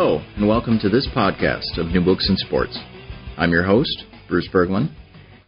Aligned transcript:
Hello, 0.00 0.22
and 0.36 0.46
welcome 0.46 0.78
to 0.78 0.88
this 0.88 1.08
podcast 1.12 1.76
of 1.76 1.88
New 1.88 2.00
Books 2.00 2.28
in 2.28 2.36
Sports. 2.36 2.78
I'm 3.36 3.50
your 3.50 3.64
host, 3.64 4.04
Bruce 4.28 4.48
Berglund. 4.48 4.94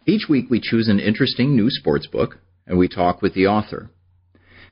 Each 0.05 0.27
week 0.27 0.49
we 0.49 0.59
choose 0.59 0.89
an 0.89 0.99
interesting 0.99 1.55
new 1.55 1.69
sports 1.69 2.05
book 2.05 2.37
and 2.67 2.77
we 2.77 2.89
talk 2.89 3.21
with 3.21 3.33
the 3.33 3.47
author. 3.47 3.89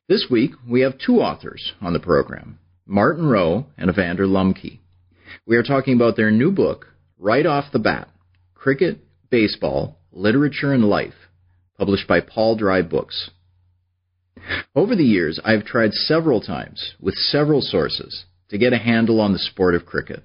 This 0.09 0.27
week 0.29 0.51
we 0.69 0.81
have 0.81 0.97
two 0.97 1.21
authors 1.21 1.71
on 1.79 1.93
the 1.93 1.99
program, 2.01 2.59
Martin 2.85 3.25
Rowe 3.25 3.67
and 3.77 3.89
Evander 3.89 4.25
Lomke. 4.25 4.79
We 5.47 5.55
are 5.55 5.63
talking 5.63 5.95
about 5.95 6.17
their 6.17 6.29
new 6.29 6.51
book, 6.51 6.87
Right 7.17 7.45
Off 7.45 7.71
the 7.71 7.79
Bat 7.79 8.09
Cricket, 8.55 8.99
Baseball, 9.29 9.97
Literature, 10.11 10.73
and 10.73 10.83
Life, 10.83 11.29
published 11.77 12.05
by 12.05 12.19
Paul 12.19 12.57
Dry 12.57 12.81
Books. 12.81 13.29
Over 14.75 14.97
the 14.97 15.05
years, 15.05 15.39
I 15.45 15.53
have 15.53 15.63
tried 15.63 15.93
several 15.93 16.41
times 16.41 16.95
with 16.99 17.15
several 17.15 17.61
sources 17.61 18.25
to 18.49 18.57
get 18.57 18.73
a 18.73 18.77
handle 18.77 19.21
on 19.21 19.33
the 19.33 19.39
sport 19.39 19.75
of 19.75 19.85
cricket. 19.85 20.23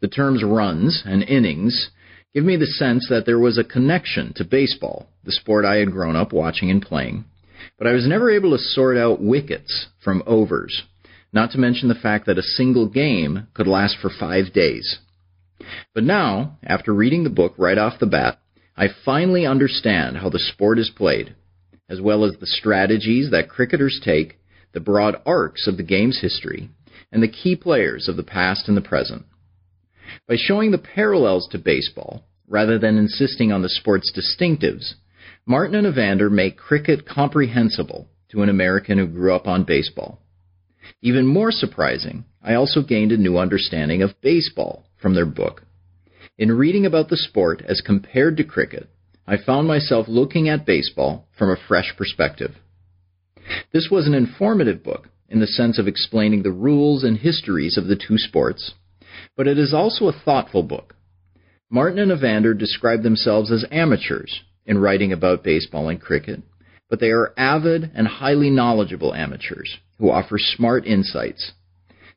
The 0.00 0.08
terms 0.08 0.42
runs 0.44 1.02
and 1.04 1.22
innings 1.22 1.90
give 2.32 2.44
me 2.44 2.56
the 2.56 2.66
sense 2.66 3.06
that 3.08 3.26
there 3.26 3.38
was 3.38 3.58
a 3.58 3.64
connection 3.64 4.32
to 4.34 4.44
baseball, 4.44 5.08
the 5.24 5.32
sport 5.32 5.64
I 5.64 5.76
had 5.76 5.92
grown 5.92 6.16
up 6.16 6.32
watching 6.32 6.70
and 6.70 6.82
playing, 6.82 7.24
but 7.78 7.86
I 7.86 7.92
was 7.92 8.06
never 8.06 8.30
able 8.30 8.50
to 8.50 8.58
sort 8.58 8.96
out 8.96 9.22
wickets 9.22 9.86
from 10.02 10.22
overs, 10.26 10.82
not 11.32 11.50
to 11.52 11.58
mention 11.58 11.88
the 11.88 11.94
fact 11.94 12.26
that 12.26 12.38
a 12.38 12.42
single 12.42 12.88
game 12.88 13.48
could 13.54 13.66
last 13.66 13.96
for 14.00 14.10
five 14.10 14.52
days. 14.52 14.98
But 15.94 16.04
now, 16.04 16.58
after 16.62 16.92
reading 16.92 17.24
the 17.24 17.30
book 17.30 17.54
right 17.56 17.78
off 17.78 18.00
the 18.00 18.06
bat, 18.06 18.38
I 18.76 18.88
finally 19.04 19.46
understand 19.46 20.16
how 20.18 20.28
the 20.28 20.38
sport 20.38 20.78
is 20.78 20.90
played, 20.94 21.34
as 21.88 22.00
well 22.00 22.24
as 22.24 22.36
the 22.36 22.46
strategies 22.46 23.30
that 23.30 23.48
cricketers 23.48 24.00
take, 24.04 24.38
the 24.72 24.80
broad 24.80 25.16
arcs 25.24 25.68
of 25.68 25.76
the 25.76 25.84
game's 25.84 26.20
history, 26.20 26.68
and 27.14 27.22
the 27.22 27.28
key 27.28 27.54
players 27.54 28.08
of 28.08 28.16
the 28.16 28.24
past 28.24 28.66
and 28.66 28.76
the 28.76 28.82
present. 28.82 29.24
By 30.28 30.34
showing 30.36 30.72
the 30.72 30.78
parallels 30.78 31.48
to 31.52 31.58
baseball, 31.58 32.26
rather 32.48 32.76
than 32.76 32.98
insisting 32.98 33.52
on 33.52 33.62
the 33.62 33.68
sport's 33.68 34.12
distinctives, 34.12 34.94
Martin 35.46 35.76
and 35.76 35.86
Evander 35.86 36.28
make 36.28 36.58
cricket 36.58 37.06
comprehensible 37.06 38.08
to 38.30 38.42
an 38.42 38.48
American 38.48 38.98
who 38.98 39.06
grew 39.06 39.32
up 39.32 39.46
on 39.46 39.62
baseball. 39.62 40.20
Even 41.02 41.24
more 41.24 41.52
surprising, 41.52 42.24
I 42.42 42.54
also 42.54 42.82
gained 42.82 43.12
a 43.12 43.16
new 43.16 43.38
understanding 43.38 44.02
of 44.02 44.20
baseball 44.20 44.84
from 45.00 45.14
their 45.14 45.24
book. 45.24 45.62
In 46.36 46.50
reading 46.50 46.84
about 46.84 47.10
the 47.10 47.16
sport 47.16 47.62
as 47.64 47.80
compared 47.80 48.36
to 48.38 48.44
cricket, 48.44 48.88
I 49.24 49.36
found 49.36 49.68
myself 49.68 50.08
looking 50.08 50.48
at 50.48 50.66
baseball 50.66 51.28
from 51.38 51.50
a 51.50 51.56
fresh 51.68 51.94
perspective. 51.96 52.56
This 53.72 53.88
was 53.88 54.08
an 54.08 54.14
informative 54.14 54.82
book 54.82 55.08
in 55.28 55.40
the 55.40 55.46
sense 55.46 55.78
of 55.78 55.88
explaining 55.88 56.42
the 56.42 56.52
rules 56.52 57.04
and 57.04 57.18
histories 57.18 57.76
of 57.76 57.86
the 57.86 57.96
two 57.96 58.18
sports, 58.18 58.74
but 59.36 59.46
it 59.46 59.58
is 59.58 59.72
also 59.72 60.06
a 60.06 60.20
thoughtful 60.24 60.62
book. 60.62 60.94
Martin 61.70 61.98
and 61.98 62.12
Evander 62.12 62.54
describe 62.54 63.02
themselves 63.02 63.50
as 63.50 63.64
amateurs 63.70 64.42
in 64.66 64.78
writing 64.78 65.12
about 65.12 65.42
baseball 65.42 65.88
and 65.88 66.00
cricket, 66.00 66.42
but 66.88 67.00
they 67.00 67.10
are 67.10 67.32
avid 67.36 67.90
and 67.94 68.06
highly 68.06 68.50
knowledgeable 68.50 69.14
amateurs 69.14 69.78
who 69.98 70.10
offer 70.10 70.36
smart 70.38 70.86
insights. 70.86 71.52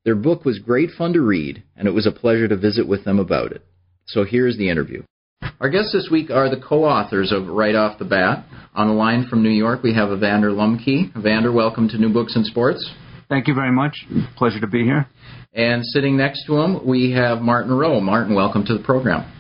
Their 0.04 0.16
book 0.16 0.46
was 0.46 0.60
great 0.60 0.92
fun 0.92 1.14
to 1.14 1.22
read, 1.22 1.64
and 1.76 1.88
it 1.88 1.92
was 1.92 2.06
a 2.06 2.12
pleasure 2.12 2.48
to 2.48 2.56
visit 2.56 2.88
with 2.88 3.04
them 3.04 3.20
about 3.20 3.52
it. 3.52 3.62
So 4.06 4.24
here's 4.24 4.58
the 4.58 4.70
interview. 4.70 5.04
Our 5.60 5.70
guests 5.70 5.92
this 5.92 6.10
week 6.12 6.30
are 6.30 6.50
the 6.50 6.62
co-authors 6.62 7.32
of 7.32 7.48
Right 7.48 7.74
Off 7.74 7.98
the 7.98 8.06
Bat. 8.06 8.46
On 8.76 8.88
the 8.88 8.94
line 8.94 9.28
from 9.28 9.42
New 9.42 9.50
York, 9.50 9.82
we 9.82 9.94
have 9.96 10.12
Evander 10.12 10.52
Lomke. 10.52 11.16
Evander, 11.18 11.52
welcome 11.52 11.90
to 11.90 11.98
New 11.98 12.14
Books 12.14 12.36
in 12.36 12.44
Sports. 12.44 12.92
Thank 13.28 13.48
you 13.48 13.56
very 13.56 13.72
much. 13.72 14.06
Pleasure 14.36 14.60
to 14.60 14.68
be 14.68 14.84
here. 14.84 15.08
And 15.54 15.84
sitting 15.84 16.16
next 16.16 16.46
to 16.46 16.58
him, 16.58 16.86
we 16.88 17.12
have 17.14 17.42
Martin 17.42 17.74
Rowe. 17.74 18.00
Martin, 18.00 18.36
welcome 18.36 18.66
to 18.66 18.78
the 18.78 18.84
program. 18.84 19.32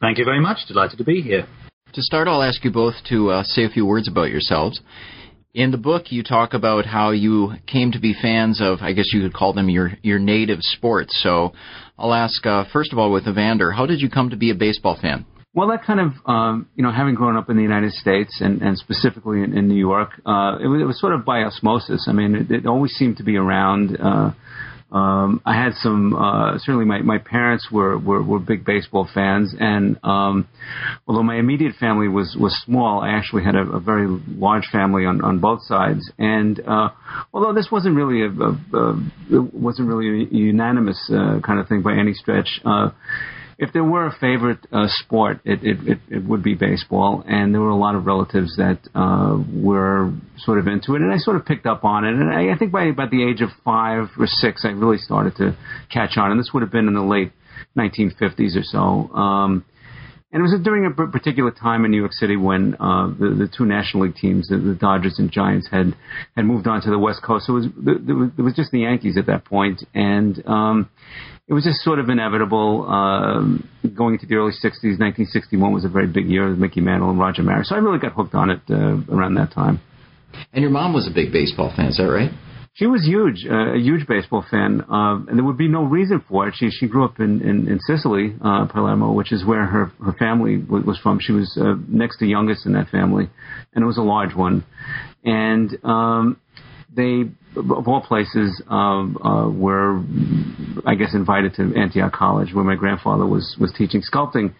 Thank 0.00 0.18
you 0.18 0.24
very 0.24 0.40
much. 0.40 0.58
Delighted 0.68 0.98
to 0.98 1.04
be 1.04 1.20
here. 1.20 1.46
To 1.94 2.02
start, 2.02 2.28
I'll 2.28 2.42
ask 2.42 2.64
you 2.64 2.70
both 2.70 2.94
to 3.08 3.30
uh, 3.30 3.42
say 3.42 3.64
a 3.64 3.68
few 3.68 3.84
words 3.84 4.06
about 4.06 4.30
yourselves. 4.30 4.80
In 5.54 5.72
the 5.72 5.78
book, 5.78 6.10
you 6.10 6.22
talk 6.22 6.54
about 6.54 6.86
how 6.86 7.10
you 7.10 7.52
came 7.66 7.92
to 7.92 8.00
be 8.00 8.14
fans 8.20 8.60
of, 8.60 8.78
I 8.80 8.92
guess 8.92 9.12
you 9.12 9.22
could 9.22 9.34
call 9.34 9.52
them 9.52 9.68
your 9.68 9.92
your 10.02 10.18
native 10.18 10.58
sports. 10.60 11.20
So, 11.22 11.52
I'll 11.98 12.14
ask 12.14 12.44
uh, 12.46 12.64
first 12.72 12.92
of 12.92 12.98
all 12.98 13.12
with 13.12 13.28
Evander, 13.28 13.72
how 13.72 13.86
did 13.86 14.00
you 14.00 14.10
come 14.10 14.30
to 14.30 14.36
be 14.36 14.50
a 14.50 14.54
baseball 14.54 14.98
fan? 15.00 15.26
Well, 15.54 15.68
that 15.68 15.84
kind 15.84 16.00
of, 16.00 16.12
um, 16.26 16.68
you 16.74 16.82
know, 16.82 16.90
having 16.90 17.14
grown 17.14 17.36
up 17.36 17.48
in 17.48 17.56
the 17.56 17.62
United 17.62 17.92
States 17.92 18.40
and, 18.40 18.60
and 18.60 18.76
specifically 18.76 19.40
in, 19.40 19.56
in 19.56 19.68
New 19.68 19.78
York, 19.78 20.10
uh, 20.26 20.58
it, 20.60 20.66
was, 20.66 20.82
it 20.82 20.84
was 20.84 21.00
sort 21.00 21.14
of 21.14 21.24
by 21.24 21.44
osmosis. 21.44 22.06
I 22.08 22.12
mean, 22.12 22.34
it, 22.34 22.50
it 22.50 22.66
always 22.66 22.90
seemed 22.92 23.18
to 23.18 23.22
be 23.22 23.36
around. 23.36 23.96
Uh, 24.00 24.32
um, 24.90 25.40
I 25.46 25.54
had 25.54 25.74
some, 25.74 26.14
uh, 26.14 26.58
certainly 26.58 26.84
my, 26.84 27.02
my 27.02 27.18
parents 27.18 27.68
were, 27.70 27.96
were, 27.96 28.20
were 28.20 28.40
big 28.40 28.64
baseball 28.64 29.08
fans. 29.14 29.54
And, 29.58 29.96
um, 30.02 30.48
although 31.06 31.22
my 31.22 31.36
immediate 31.36 31.76
family 31.78 32.08
was, 32.08 32.36
was 32.38 32.60
small, 32.64 33.00
I 33.00 33.10
actually 33.10 33.44
had 33.44 33.54
a, 33.54 33.62
a 33.62 33.80
very 33.80 34.08
large 34.08 34.66
family 34.72 35.04
on, 35.06 35.22
on 35.22 35.38
both 35.38 35.62
sides. 35.62 36.10
And, 36.18 36.58
uh, 36.66 36.90
although 37.32 37.52
this 37.52 37.68
wasn't 37.70 37.94
really 37.94 38.22
a, 38.22 38.28
a, 38.28 38.76
a 38.76 39.10
it 39.30 39.54
wasn't 39.54 39.86
really 39.86 40.24
a 40.24 40.26
unanimous, 40.34 41.08
uh, 41.12 41.38
kind 41.46 41.60
of 41.60 41.68
thing 41.68 41.82
by 41.82 41.96
any 41.96 42.12
stretch, 42.12 42.60
uh, 42.64 42.90
if 43.58 43.72
there 43.72 43.84
were 43.84 44.06
a 44.06 44.16
favorite 44.18 44.58
uh, 44.72 44.86
sport, 44.88 45.40
it, 45.44 45.62
it, 45.62 45.88
it, 45.88 45.98
it 46.08 46.24
would 46.24 46.42
be 46.42 46.54
baseball, 46.54 47.22
and 47.26 47.54
there 47.54 47.60
were 47.60 47.70
a 47.70 47.76
lot 47.76 47.94
of 47.94 48.06
relatives 48.06 48.56
that 48.56 48.78
uh, 48.94 49.38
were 49.52 50.12
sort 50.38 50.58
of 50.58 50.66
into 50.66 50.94
it, 50.94 51.02
and 51.02 51.12
I 51.12 51.18
sort 51.18 51.36
of 51.36 51.44
picked 51.44 51.66
up 51.66 51.84
on 51.84 52.04
it. 52.04 52.14
And 52.14 52.30
I, 52.30 52.54
I 52.54 52.58
think 52.58 52.72
by 52.72 52.84
about 52.84 53.10
the 53.10 53.28
age 53.28 53.40
of 53.40 53.50
five 53.64 54.08
or 54.18 54.26
six, 54.26 54.64
I 54.64 54.68
really 54.70 54.98
started 54.98 55.36
to 55.36 55.56
catch 55.92 56.16
on, 56.16 56.30
and 56.30 56.40
this 56.40 56.50
would 56.52 56.62
have 56.62 56.72
been 56.72 56.88
in 56.88 56.94
the 56.94 57.02
late 57.02 57.32
1950s 57.76 58.56
or 58.56 58.62
so. 58.62 59.14
Um, 59.14 59.64
and 60.34 60.40
it 60.40 60.42
was 60.42 60.60
during 60.64 60.84
a 60.84 60.90
particular 60.90 61.52
time 61.52 61.84
in 61.84 61.92
New 61.92 62.00
York 62.00 62.12
City 62.12 62.36
when 62.36 62.74
uh, 62.80 63.06
the, 63.06 63.46
the 63.46 63.48
two 63.56 63.64
National 63.64 64.02
League 64.02 64.16
teams, 64.16 64.48
the, 64.48 64.56
the 64.56 64.74
Dodgers 64.74 65.20
and 65.20 65.30
Giants, 65.30 65.68
had 65.70 65.94
had 66.34 66.44
moved 66.44 66.66
on 66.66 66.82
to 66.82 66.90
the 66.90 66.98
West 66.98 67.22
Coast. 67.22 67.46
So 67.46 67.52
it 67.52 67.56
was 67.56 67.66
there 67.76 68.16
was, 68.16 68.30
there 68.34 68.44
was 68.44 68.54
just 68.54 68.72
the 68.72 68.80
Yankees 68.80 69.16
at 69.16 69.26
that 69.26 69.44
point, 69.44 69.84
and 69.94 70.44
um, 70.44 70.90
it 71.46 71.54
was 71.54 71.62
just 71.62 71.82
sort 71.82 72.00
of 72.00 72.08
inevitable. 72.08 72.84
Um, 72.90 73.68
going 73.96 74.14
into 74.14 74.26
the 74.26 74.34
early 74.34 74.50
60s, 74.50 74.98
1961 74.98 75.72
was 75.72 75.84
a 75.84 75.88
very 75.88 76.08
big 76.08 76.26
year 76.26 76.50
with 76.50 76.58
Mickey 76.58 76.80
Mantle 76.80 77.10
and 77.10 77.18
Roger 77.20 77.44
Maris. 77.44 77.68
So 77.68 77.76
I 77.76 77.78
really 77.78 78.00
got 78.00 78.14
hooked 78.14 78.34
on 78.34 78.50
it 78.50 78.60
uh, 78.68 78.98
around 79.14 79.34
that 79.36 79.52
time. 79.52 79.80
And 80.52 80.62
your 80.62 80.72
mom 80.72 80.92
was 80.92 81.06
a 81.06 81.14
big 81.14 81.30
baseball 81.30 81.72
fan, 81.76 81.86
is 81.86 81.98
that 81.98 82.10
right? 82.10 82.32
She 82.76 82.88
was 82.88 83.06
huge, 83.06 83.46
uh, 83.48 83.74
a 83.74 83.78
huge 83.78 84.04
baseball 84.08 84.44
fan, 84.50 84.80
uh, 84.90 85.14
and 85.28 85.38
there 85.38 85.44
would 85.44 85.56
be 85.56 85.68
no 85.68 85.84
reason 85.84 86.24
for 86.28 86.48
it. 86.48 86.54
She 86.56 86.70
she 86.70 86.88
grew 86.88 87.04
up 87.04 87.20
in 87.20 87.40
in, 87.40 87.68
in 87.68 87.78
Sicily, 87.86 88.34
uh, 88.44 88.66
Palermo, 88.66 89.12
which 89.12 89.30
is 89.30 89.44
where 89.44 89.64
her 89.64 89.92
her 90.04 90.12
family 90.14 90.56
w- 90.56 90.84
was 90.84 90.98
from. 90.98 91.20
She 91.20 91.30
was 91.30 91.56
uh, 91.56 91.74
next 91.86 92.18
to 92.18 92.26
youngest 92.26 92.66
in 92.66 92.72
that 92.72 92.88
family, 92.88 93.30
and 93.74 93.84
it 93.84 93.86
was 93.86 93.98
a 93.98 94.02
large 94.02 94.34
one. 94.34 94.64
And 95.24 95.70
um, 95.84 96.40
they, 96.92 97.30
of 97.56 97.86
all 97.86 98.00
places, 98.00 98.60
um, 98.68 99.18
uh, 99.24 99.48
were, 99.50 100.02
I 100.84 100.96
guess, 100.96 101.14
invited 101.14 101.54
to 101.54 101.72
Antioch 101.76 102.12
College, 102.12 102.54
where 102.54 102.64
my 102.64 102.74
grandfather 102.74 103.24
was 103.24 103.56
was 103.60 103.72
teaching 103.78 104.02
sculpting. 104.02 104.52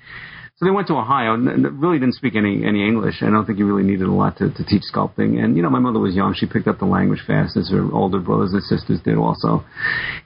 So 0.56 0.66
they 0.66 0.70
went 0.70 0.86
to 0.86 0.94
Ohio 0.94 1.34
and 1.34 1.82
really 1.82 1.98
didn't 1.98 2.14
speak 2.14 2.36
any 2.36 2.64
any 2.64 2.86
English. 2.86 3.22
I 3.22 3.30
don't 3.30 3.44
think 3.44 3.58
you 3.58 3.66
really 3.66 3.82
needed 3.82 4.06
a 4.06 4.12
lot 4.12 4.38
to, 4.38 4.50
to 4.50 4.64
teach 4.64 4.82
sculpting. 4.92 5.42
And 5.42 5.56
you 5.56 5.62
know, 5.62 5.70
my 5.70 5.80
mother 5.80 5.98
was 5.98 6.14
young; 6.14 6.32
she 6.32 6.46
picked 6.46 6.68
up 6.68 6.78
the 6.78 6.84
language 6.84 7.22
fast, 7.26 7.56
as 7.56 7.70
her 7.70 7.92
older 7.92 8.20
brothers 8.20 8.52
and 8.52 8.62
sisters 8.62 9.00
did 9.04 9.16
also. 9.16 9.64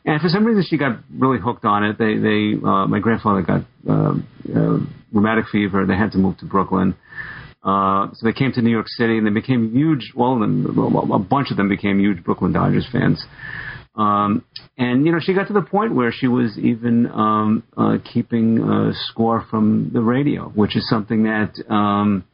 And 0.05 0.21
for 0.21 0.29
some 0.29 0.45
reason, 0.45 0.65
she 0.69 0.77
got 0.77 0.99
really 1.11 1.39
hooked 1.39 1.65
on 1.65 1.83
it. 1.83 1.97
They 1.97 2.19
they 2.19 2.57
uh, 2.63 2.87
my 2.87 2.99
grandfather 2.99 3.41
got 3.41 3.63
uh, 3.89 4.15
uh, 4.55 4.79
rheumatic 5.13 5.47
fever. 5.51 5.87
They 5.87 5.97
had 5.97 6.13
to 6.13 6.19
move 6.19 6.37
to 6.39 6.45
Brooklyn. 6.45 6.95
Uh, 7.65 8.09
so 8.13 8.27
they 8.27 8.33
came 8.33 8.53
to 8.53 8.63
New 8.63 8.71
York 8.71 8.87
City 8.89 9.19
and 9.19 9.27
they 9.27 9.31
became 9.31 9.73
huge. 9.73 10.13
Well, 10.15 10.41
a 10.43 11.19
bunch 11.19 11.51
of 11.51 11.57
them 11.57 11.69
became 11.69 11.99
huge 12.01 12.23
Brooklyn 12.23 12.53
Dodgers 12.53 12.87
fans. 12.93 13.25
Um, 13.99 14.45
and 14.79 15.05
you 15.05 15.11
know, 15.11 15.19
she 15.21 15.35
got 15.35 15.49
to 15.49 15.53
the 15.53 15.63
point 15.63 15.93
where 15.95 16.13
she 16.13 16.29
was 16.29 16.57
even 16.57 17.07
um, 17.09 17.65
uh, 17.77 17.99
keeping 18.13 18.61
a 18.61 18.93
score 18.95 19.45
from 19.51 19.91
the 19.93 20.01
radio, 20.01 20.49
which 20.51 20.77
is 20.77 20.89
something 20.89 21.25
that 21.25 21.53
um, 21.69 22.25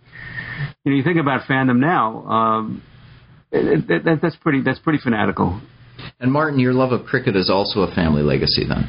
you 0.84 0.92
know 0.92 0.96
you 0.98 1.02
think 1.02 1.18
about 1.18 1.48
fandom 1.48 1.78
now. 1.78 2.26
Um, 2.26 2.82
it, 3.50 3.90
it, 3.90 4.04
that, 4.04 4.18
that's 4.20 4.36
pretty 4.36 4.60
that's 4.60 4.78
pretty 4.78 4.98
fanatical. 5.02 5.60
And 6.20 6.30
Martin, 6.30 6.60
your 6.60 6.74
love 6.74 6.92
of 6.92 7.06
cricket 7.06 7.34
is 7.34 7.48
also 7.48 7.80
a 7.80 7.94
family 7.94 8.22
legacy, 8.22 8.66
then. 8.68 8.86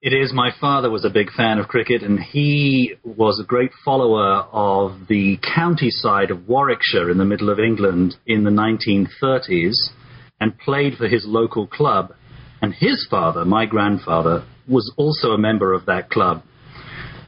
It 0.00 0.12
is. 0.12 0.32
My 0.32 0.50
father 0.60 0.90
was 0.90 1.04
a 1.04 1.10
big 1.10 1.30
fan 1.32 1.58
of 1.58 1.68
cricket, 1.68 2.02
and 2.02 2.18
he 2.20 2.94
was 3.04 3.40
a 3.40 3.46
great 3.46 3.70
follower 3.84 4.46
of 4.52 5.08
the 5.08 5.38
county 5.54 5.90
side 5.90 6.30
of 6.30 6.48
Warwickshire 6.48 7.10
in 7.10 7.18
the 7.18 7.24
middle 7.24 7.50
of 7.50 7.58
England 7.60 8.16
in 8.26 8.42
the 8.42 8.50
1930s 8.50 9.74
and 10.40 10.58
played 10.58 10.96
for 10.96 11.08
his 11.08 11.24
local 11.26 11.66
club. 11.66 12.14
And 12.60 12.74
his 12.74 13.06
father, 13.08 13.44
my 13.44 13.66
grandfather, 13.66 14.44
was 14.66 14.92
also 14.96 15.28
a 15.28 15.38
member 15.38 15.72
of 15.72 15.86
that 15.86 16.10
club. 16.10 16.42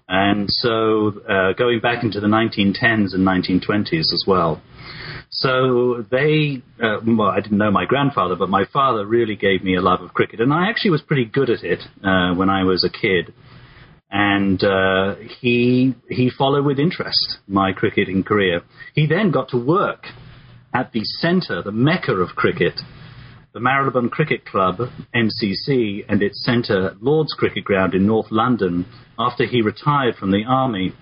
And 0.08 0.50
so 0.50 1.20
uh, 1.28 1.52
going 1.52 1.80
back 1.80 2.02
into 2.02 2.18
the 2.18 2.26
1910s 2.26 3.14
and 3.14 3.24
1920s 3.26 4.12
as 4.12 4.24
well. 4.26 4.60
So 5.30 6.04
they, 6.10 6.62
uh, 6.82 6.98
well, 7.06 7.28
I 7.28 7.40
didn't 7.40 7.58
know 7.58 7.70
my 7.70 7.86
grandfather, 7.86 8.34
but 8.34 8.48
my 8.48 8.64
father 8.72 9.06
really 9.06 9.36
gave 9.36 9.62
me 9.62 9.76
a 9.76 9.80
love 9.80 10.00
of 10.00 10.12
cricket, 10.12 10.40
and 10.40 10.52
I 10.52 10.68
actually 10.68 10.90
was 10.90 11.02
pretty 11.02 11.24
good 11.24 11.48
at 11.48 11.62
it 11.62 11.80
uh, 12.02 12.34
when 12.34 12.50
I 12.50 12.64
was 12.64 12.84
a 12.84 12.90
kid. 12.90 13.32
And 14.10 14.62
uh, 14.64 15.14
he 15.40 15.94
he 16.08 16.30
followed 16.36 16.64
with 16.64 16.80
interest 16.80 17.38
my 17.46 17.72
cricketing 17.72 18.24
career. 18.24 18.62
He 18.92 19.06
then 19.06 19.30
got 19.30 19.50
to 19.50 19.56
work 19.56 20.06
at 20.74 20.90
the 20.90 21.04
centre, 21.04 21.62
the 21.62 21.70
mecca 21.70 22.12
of 22.14 22.30
cricket, 22.30 22.80
the 23.52 23.60
Marylebone 23.60 24.10
Cricket 24.10 24.44
Club, 24.44 24.76
MCC, 25.14 26.04
and 26.08 26.22
its 26.22 26.44
centre, 26.44 26.96
Lord's 27.00 27.32
Cricket 27.34 27.64
Ground 27.64 27.94
in 27.94 28.06
North 28.06 28.28
London, 28.30 28.86
after 29.18 29.44
he 29.44 29.60
retired 29.60 30.14
from 30.16 30.30
the 30.30 30.44
army. 30.46 30.92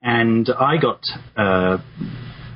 And 0.00 0.48
I 0.48 0.76
got 0.76 1.02
uh, 1.36 1.78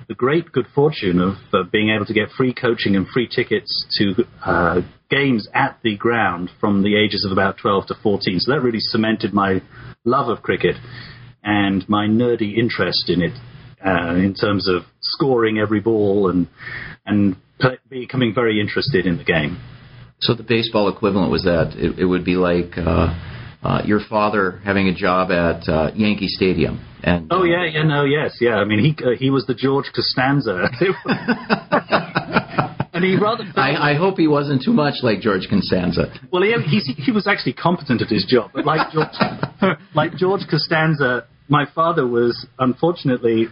the 0.08 0.14
great 0.14 0.52
good 0.52 0.66
fortune 0.72 1.20
of 1.20 1.34
uh, 1.52 1.64
being 1.70 1.90
able 1.90 2.06
to 2.06 2.14
get 2.14 2.30
free 2.30 2.54
coaching 2.54 2.94
and 2.94 3.08
free 3.08 3.28
tickets 3.28 3.86
to 3.98 4.24
uh, 4.44 4.82
games 5.10 5.48
at 5.52 5.78
the 5.82 5.96
ground 5.96 6.50
from 6.60 6.82
the 6.82 6.96
ages 6.96 7.24
of 7.24 7.32
about 7.32 7.58
12 7.58 7.88
to 7.88 7.94
14. 8.02 8.38
So 8.40 8.52
that 8.52 8.60
really 8.60 8.80
cemented 8.80 9.34
my 9.34 9.62
love 10.04 10.28
of 10.28 10.42
cricket 10.42 10.76
and 11.42 11.86
my 11.88 12.06
nerdy 12.06 12.56
interest 12.56 13.10
in 13.10 13.20
it 13.20 13.36
uh, 13.84 14.14
in 14.14 14.34
terms 14.34 14.68
of 14.68 14.82
scoring 15.00 15.58
every 15.58 15.80
ball 15.80 16.30
and 16.30 16.48
and 17.04 17.36
becoming 17.88 18.34
very 18.34 18.60
interested 18.60 19.06
in 19.06 19.18
the 19.18 19.24
game. 19.24 19.60
So 20.20 20.34
the 20.34 20.42
baseball 20.42 20.88
equivalent 20.88 21.30
was 21.30 21.44
that 21.44 21.74
it, 21.76 21.98
it 21.98 22.04
would 22.04 22.24
be 22.24 22.36
like 22.36 22.78
uh, 22.78 23.14
uh, 23.62 23.82
your 23.84 24.00
father 24.08 24.60
having 24.64 24.88
a 24.88 24.94
job 24.94 25.30
at 25.30 25.68
uh, 25.68 25.90
Yankee 25.94 26.28
Stadium. 26.28 26.84
And 27.02 27.28
oh 27.30 27.44
yeah, 27.44 27.66
yeah, 27.66 27.82
no, 27.82 28.04
yes, 28.04 28.38
yeah. 28.40 28.54
I 28.54 28.64
mean, 28.64 28.78
he 28.78 29.04
uh, 29.04 29.10
he 29.18 29.30
was 29.30 29.46
the 29.46 29.54
George 29.54 29.90
Costanza. 29.94 30.70
and 32.94 33.04
he 33.04 33.16
rather. 33.16 33.44
I, 33.56 33.92
I 33.92 33.94
hope 33.94 34.16
he 34.16 34.28
wasn't 34.28 34.62
too 34.62 34.72
much 34.72 35.02
like 35.02 35.20
George 35.20 35.48
Costanza. 35.50 36.12
Well, 36.32 36.42
he, 36.42 36.54
he 36.68 36.80
he 36.94 37.12
was 37.12 37.26
actually 37.26 37.54
competent 37.54 38.00
at 38.00 38.08
his 38.08 38.24
job, 38.24 38.52
but 38.54 38.64
like 38.64 38.92
George, 38.92 39.76
like 39.94 40.16
George 40.16 40.42
Costanza, 40.48 41.26
my 41.48 41.66
father 41.74 42.06
was 42.06 42.46
unfortunately 42.58 43.48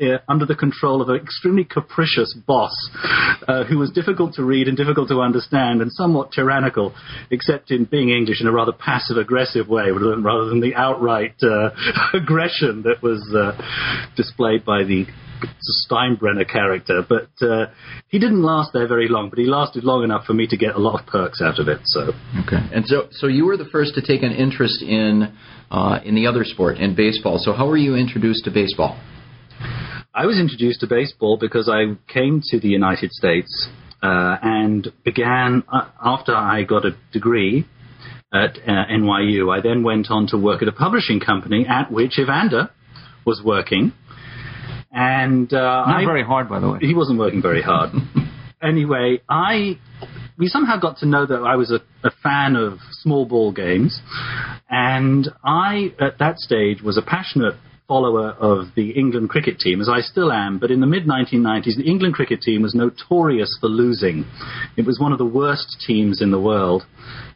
uh, 0.00 0.18
under 0.28 0.44
the 0.44 0.54
control 0.54 1.00
of 1.00 1.08
an 1.08 1.16
extremely 1.16 1.64
capricious 1.64 2.34
boss 2.46 2.90
uh, 3.48 3.64
who 3.64 3.78
was 3.78 3.90
difficult 3.90 4.34
to 4.34 4.44
read 4.44 4.68
and 4.68 4.76
difficult 4.76 5.08
to 5.08 5.20
understand 5.20 5.80
and 5.80 5.90
somewhat 5.92 6.32
tyrannical, 6.32 6.94
except 7.30 7.70
in 7.70 7.84
being 7.84 8.10
English 8.10 8.40
in 8.40 8.46
a 8.46 8.52
rather 8.52 8.72
passive 8.72 9.16
aggressive 9.16 9.68
way 9.68 9.90
rather 9.90 10.46
than 10.46 10.60
the 10.60 10.74
outright 10.74 11.34
uh, 11.42 11.70
aggression 12.14 12.82
that 12.82 13.02
was 13.02 13.22
uh, 13.34 13.56
displayed 14.16 14.64
by 14.64 14.84
the 14.84 15.06
Steinbrenner 15.90 16.50
character, 16.50 17.04
but 17.06 17.28
uh, 17.46 17.66
he 18.08 18.18
didn't 18.18 18.42
last 18.42 18.72
there 18.72 18.88
very 18.88 19.08
long. 19.08 19.28
But 19.28 19.38
he 19.38 19.44
lasted 19.44 19.84
long 19.84 20.02
enough 20.02 20.24
for 20.24 20.32
me 20.32 20.46
to 20.46 20.56
get 20.56 20.74
a 20.74 20.78
lot 20.78 21.00
of 21.00 21.06
perks 21.06 21.42
out 21.42 21.58
of 21.58 21.68
it. 21.68 21.80
So 21.84 22.12
okay, 22.44 22.56
and 22.72 22.86
so 22.86 23.08
so 23.10 23.26
you 23.26 23.44
were 23.44 23.58
the 23.58 23.66
first 23.66 23.94
to 23.96 24.00
take 24.00 24.22
an 24.22 24.32
interest 24.32 24.82
in 24.82 25.30
uh, 25.70 26.00
in 26.04 26.14
the 26.14 26.26
other 26.26 26.44
sport 26.44 26.78
in 26.78 26.94
baseball. 26.94 27.38
So 27.38 27.52
how 27.52 27.68
were 27.68 27.76
you 27.76 27.96
introduced 27.96 28.44
to 28.46 28.50
baseball? 28.50 28.98
I 30.16 30.24
was 30.24 30.40
introduced 30.40 30.80
to 30.80 30.86
baseball 30.86 31.36
because 31.36 31.68
I 31.68 31.94
came 32.10 32.40
to 32.46 32.58
the 32.58 32.68
United 32.68 33.12
States 33.12 33.68
uh, 34.02 34.38
and 34.40 34.88
began 35.04 35.62
uh, 35.70 35.90
after 36.02 36.34
I 36.34 36.62
got 36.62 36.86
a 36.86 36.96
degree 37.12 37.66
at 38.32 38.56
uh, 38.66 38.86
NYU. 38.90 39.54
I 39.54 39.60
then 39.60 39.82
went 39.82 40.06
on 40.10 40.26
to 40.28 40.38
work 40.38 40.62
at 40.62 40.68
a 40.68 40.72
publishing 40.72 41.20
company 41.20 41.66
at 41.68 41.92
which 41.92 42.18
Evander 42.18 42.70
was 43.26 43.42
working. 43.44 43.92
And 44.90 45.52
uh, 45.52 45.84
not 45.86 46.00
I, 46.00 46.06
very 46.06 46.24
hard, 46.24 46.48
by 46.48 46.60
the 46.60 46.70
way. 46.70 46.78
He 46.80 46.94
wasn't 46.94 47.18
working 47.18 47.42
very 47.42 47.60
hard. 47.60 47.90
anyway, 48.62 49.20
I 49.28 49.78
we 50.38 50.46
somehow 50.46 50.80
got 50.80 50.96
to 50.98 51.06
know 51.06 51.26
that 51.26 51.42
I 51.42 51.56
was 51.56 51.70
a, 51.70 51.80
a 52.06 52.10
fan 52.22 52.56
of 52.56 52.78
small 53.02 53.26
ball 53.26 53.52
games, 53.52 54.00
and 54.70 55.28
I 55.44 55.92
at 56.00 56.18
that 56.20 56.38
stage 56.38 56.80
was 56.80 56.96
a 56.96 57.02
passionate 57.02 57.56
follower 57.88 58.30
of 58.30 58.68
the 58.74 58.90
England 58.90 59.30
cricket 59.30 59.58
team, 59.58 59.80
as 59.80 59.88
I 59.88 60.00
still 60.00 60.32
am, 60.32 60.58
but 60.58 60.70
in 60.70 60.80
the 60.80 60.86
mid 60.86 61.06
1990s, 61.06 61.76
the 61.76 61.84
England 61.84 62.14
cricket 62.14 62.40
team 62.40 62.62
was 62.62 62.74
notorious 62.74 63.56
for 63.60 63.68
losing. 63.68 64.24
It 64.76 64.86
was 64.86 64.98
one 64.98 65.12
of 65.12 65.18
the 65.18 65.26
worst 65.26 65.84
teams 65.86 66.20
in 66.20 66.30
the 66.30 66.40
world. 66.40 66.84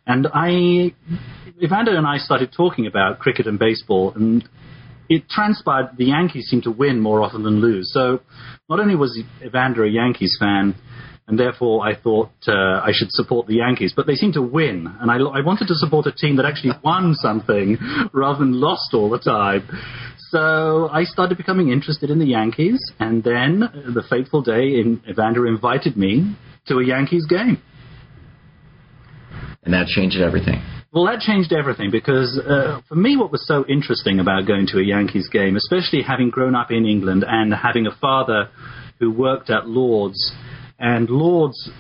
And 0.07 0.27
I, 0.33 0.95
Evander 1.63 1.97
and 1.97 2.07
I 2.07 2.19
started 2.19 2.53
talking 2.57 2.87
about 2.87 3.19
cricket 3.19 3.47
and 3.47 3.59
baseball, 3.59 4.13
and 4.15 4.49
it 5.09 5.29
transpired 5.29 5.91
the 5.97 6.07
Yankees 6.07 6.49
seemed 6.49 6.65
to 6.65 6.71
win 6.71 7.01
more 7.01 7.23
often 7.23 7.43
than 7.43 7.61
lose. 7.61 7.93
So 7.93 8.21
not 8.69 8.81
only 8.81 8.97
was 8.97 9.21
Evander 9.45 9.85
a 9.85 9.91
Yankees 9.91 10.37
fan, 10.39 10.75
and 11.31 11.39
therefore 11.39 11.87
I 11.87 11.95
thought 11.95 12.33
uh, 12.49 12.81
I 12.83 12.91
should 12.93 13.13
support 13.13 13.47
the 13.47 13.55
Yankees. 13.55 13.93
But 13.95 14.09
they 14.09 14.17
seemed 14.17 14.35
to 14.35 14.43
win, 14.43 14.93
and 15.01 15.11
I, 15.11 15.17
I, 15.17 15.45
wanted 15.45 15.69
to 15.69 15.75
support 15.77 16.07
a 16.07 16.13
team 16.13 16.37
that 16.37 16.45
actually 16.45 16.73
won 16.83 17.15
something 17.15 17.79
rather 18.13 18.41
than 18.41 18.61
lost 18.61 18.95
all 18.95 19.09
the 19.09 19.19
time. 19.19 19.63
So 20.31 20.89
I 20.93 21.03
started 21.03 21.37
becoming 21.37 21.71
interested 21.71 22.09
in 22.09 22.21
the 22.21 22.27
Yankees, 22.27 22.81
and 23.01 23.25
then 23.25 23.61
the 23.61 24.05
fateful 24.09 24.43
day, 24.43 24.79
in, 24.79 25.03
Evander 25.11 25.45
invited 25.45 25.97
me 25.97 26.37
to 26.69 26.79
a 26.79 26.85
Yankees 26.85 27.27
game. 27.27 27.61
And 29.65 29.75
that 29.75 29.89
changed 29.89 30.19
everything. 30.21 30.63
Well, 30.93 31.07
that 31.07 31.19
changed 31.21 31.53
everything 31.53 31.91
because 31.91 32.39
uh, 32.39 32.81
for 32.89 32.95
me, 32.95 33.17
what 33.17 33.33
was 33.33 33.45
so 33.47 33.65
interesting 33.69 34.21
about 34.21 34.47
going 34.47 34.69
to 34.69 34.79
a 34.79 34.85
Yankees 34.85 35.29
game, 35.29 35.57
especially 35.57 36.03
having 36.03 36.31
grown 36.31 36.55
up 36.55 36.71
in 36.71 36.87
England 36.87 37.25
and 37.27 37.53
having 37.53 37.89
a 37.89 37.97
father 38.01 38.51
who 39.01 39.11
worked 39.11 39.51
at 39.51 39.67
Lords, 39.67 40.33
and 40.79 41.11
Lords 41.11 41.71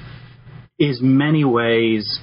is 0.78 1.00
many 1.00 1.44
ways 1.44 2.18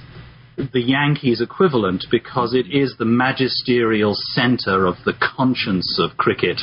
the 0.72 0.80
Yankees 0.80 1.40
equivalent 1.40 2.04
because 2.10 2.52
it 2.52 2.66
is 2.70 2.94
the 2.98 3.04
magisterial 3.04 4.14
center 4.14 4.86
of 4.86 4.96
the 5.04 5.14
conscience 5.36 6.00
of 6.02 6.16
cricket 6.16 6.60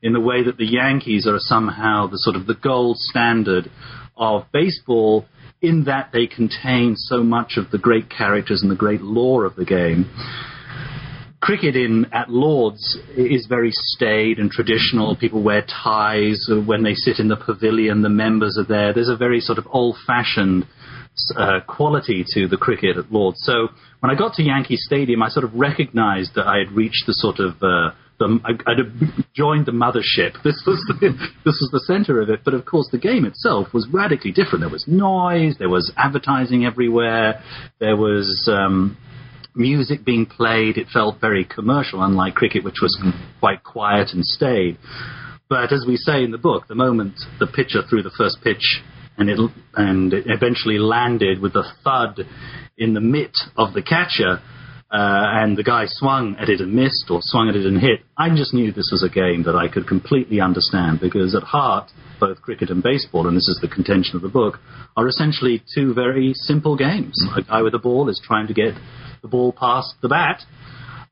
in 0.00 0.12
the 0.12 0.20
way 0.20 0.44
that 0.44 0.58
the 0.58 0.66
Yankees 0.66 1.26
are 1.26 1.38
somehow 1.38 2.06
the 2.06 2.18
sort 2.18 2.36
of 2.36 2.46
the 2.46 2.54
gold 2.54 2.96
standard 2.98 3.68
of 4.16 4.44
baseball 4.52 5.26
in 5.60 5.84
that 5.84 6.10
they 6.12 6.26
contain 6.26 6.94
so 6.96 7.22
much 7.22 7.56
of 7.56 7.70
the 7.70 7.78
great 7.78 8.08
characters 8.08 8.62
and 8.62 8.70
the 8.70 8.76
great 8.76 9.00
lore 9.00 9.44
of 9.44 9.56
the 9.56 9.64
game. 9.64 10.08
Cricket 11.40 11.74
in 11.74 12.06
at 12.12 12.30
Lords 12.30 12.98
is 13.16 13.46
very 13.48 13.70
staid 13.72 14.38
and 14.38 14.48
traditional. 14.48 15.16
People 15.16 15.42
wear 15.42 15.62
ties 15.62 16.48
when 16.66 16.84
they 16.84 16.94
sit 16.94 17.18
in 17.18 17.26
the 17.26 17.36
pavilion. 17.36 18.02
The 18.02 18.08
members 18.08 18.56
are 18.56 18.64
there. 18.64 18.92
There's 18.92 19.08
a 19.08 19.16
very 19.16 19.40
sort 19.40 19.58
of 19.58 19.66
old-fashioned 19.72 20.64
uh, 21.36 21.60
quality 21.66 22.24
to 22.34 22.48
the 22.48 22.56
cricket 22.56 22.96
at 22.96 23.12
Lords. 23.12 23.38
So 23.42 23.68
when 24.00 24.10
I 24.10 24.14
got 24.14 24.34
to 24.34 24.42
Yankee 24.42 24.76
Stadium, 24.76 25.22
I 25.22 25.28
sort 25.28 25.44
of 25.44 25.54
recognized 25.54 26.34
that 26.34 26.46
I 26.46 26.58
had 26.58 26.72
reached 26.72 27.04
the 27.06 27.14
sort 27.14 27.38
of 27.38 27.62
uh, 27.62 27.94
the, 28.18 28.40
I'd 28.44 29.24
joined 29.34 29.66
the 29.66 29.72
mothership. 29.72 30.42
This 30.44 30.62
was 30.66 30.82
the, 30.88 31.10
this 31.44 31.58
was 31.60 31.70
the 31.72 31.80
center 31.86 32.20
of 32.20 32.30
it. 32.30 32.40
But 32.44 32.54
of 32.54 32.64
course, 32.64 32.88
the 32.90 32.98
game 32.98 33.24
itself 33.24 33.68
was 33.72 33.86
radically 33.92 34.32
different. 34.32 34.60
There 34.60 34.68
was 34.68 34.86
noise. 34.86 35.56
There 35.58 35.68
was 35.68 35.92
advertising 35.96 36.64
everywhere. 36.64 37.42
There 37.78 37.96
was 37.96 38.48
um, 38.50 38.96
music 39.54 40.04
being 40.04 40.26
played. 40.26 40.76
It 40.78 40.88
felt 40.92 41.20
very 41.20 41.44
commercial, 41.44 42.02
unlike 42.02 42.34
cricket, 42.34 42.64
which 42.64 42.80
was 42.82 42.96
quite 43.40 43.62
quiet 43.64 44.10
and 44.12 44.24
staid. 44.24 44.78
But 45.48 45.72
as 45.72 45.84
we 45.86 45.96
say 45.96 46.24
in 46.24 46.30
the 46.30 46.38
book, 46.38 46.68
the 46.68 46.74
moment 46.74 47.14
the 47.38 47.46
pitcher 47.46 47.82
threw 47.88 48.02
the 48.02 48.14
first 48.16 48.38
pitch 48.42 48.82
and 49.18 49.28
it 49.30 49.38
and 49.74 50.12
it 50.12 50.24
eventually 50.26 50.78
landed 50.78 51.40
with 51.40 51.54
a 51.54 51.64
thud 51.84 52.20
in 52.76 52.94
the 52.94 53.00
mitt 53.00 53.36
of 53.56 53.74
the 53.74 53.82
catcher. 53.82 54.40
Uh, 54.90 55.40
and 55.40 55.56
the 55.56 55.62
guy 55.62 55.84
swung 55.86 56.36
at 56.38 56.50
it 56.50 56.60
and 56.60 56.74
missed, 56.74 57.06
or 57.08 57.20
swung 57.22 57.48
at 57.48 57.56
it 57.56 57.64
and 57.64 57.80
hit. 57.80 58.00
I 58.18 58.28
just 58.36 58.52
knew 58.52 58.72
this 58.72 58.90
was 58.92 59.02
a 59.02 59.08
game 59.08 59.44
that 59.44 59.56
I 59.56 59.66
could 59.66 59.86
completely 59.88 60.38
understand 60.38 61.00
because 61.00 61.34
at 61.34 61.42
heart, 61.42 61.90
both 62.20 62.42
cricket 62.42 62.68
and 62.68 62.82
baseball, 62.82 63.26
and 63.26 63.34
this 63.34 63.48
is 63.48 63.58
the 63.62 63.68
contention 63.68 64.16
of 64.16 64.22
the 64.22 64.28
book, 64.28 64.58
are 64.94 65.08
essentially 65.08 65.62
two 65.74 65.94
very 65.94 66.34
simple 66.34 66.76
games. 66.76 67.18
A 67.34 67.40
guy 67.40 67.62
with 67.62 67.74
a 67.74 67.78
ball 67.78 68.10
is 68.10 68.20
trying 68.22 68.48
to 68.48 68.52
get 68.52 68.74
the 69.22 69.28
ball 69.28 69.54
past 69.58 69.94
the 70.02 70.08
bat, 70.08 70.42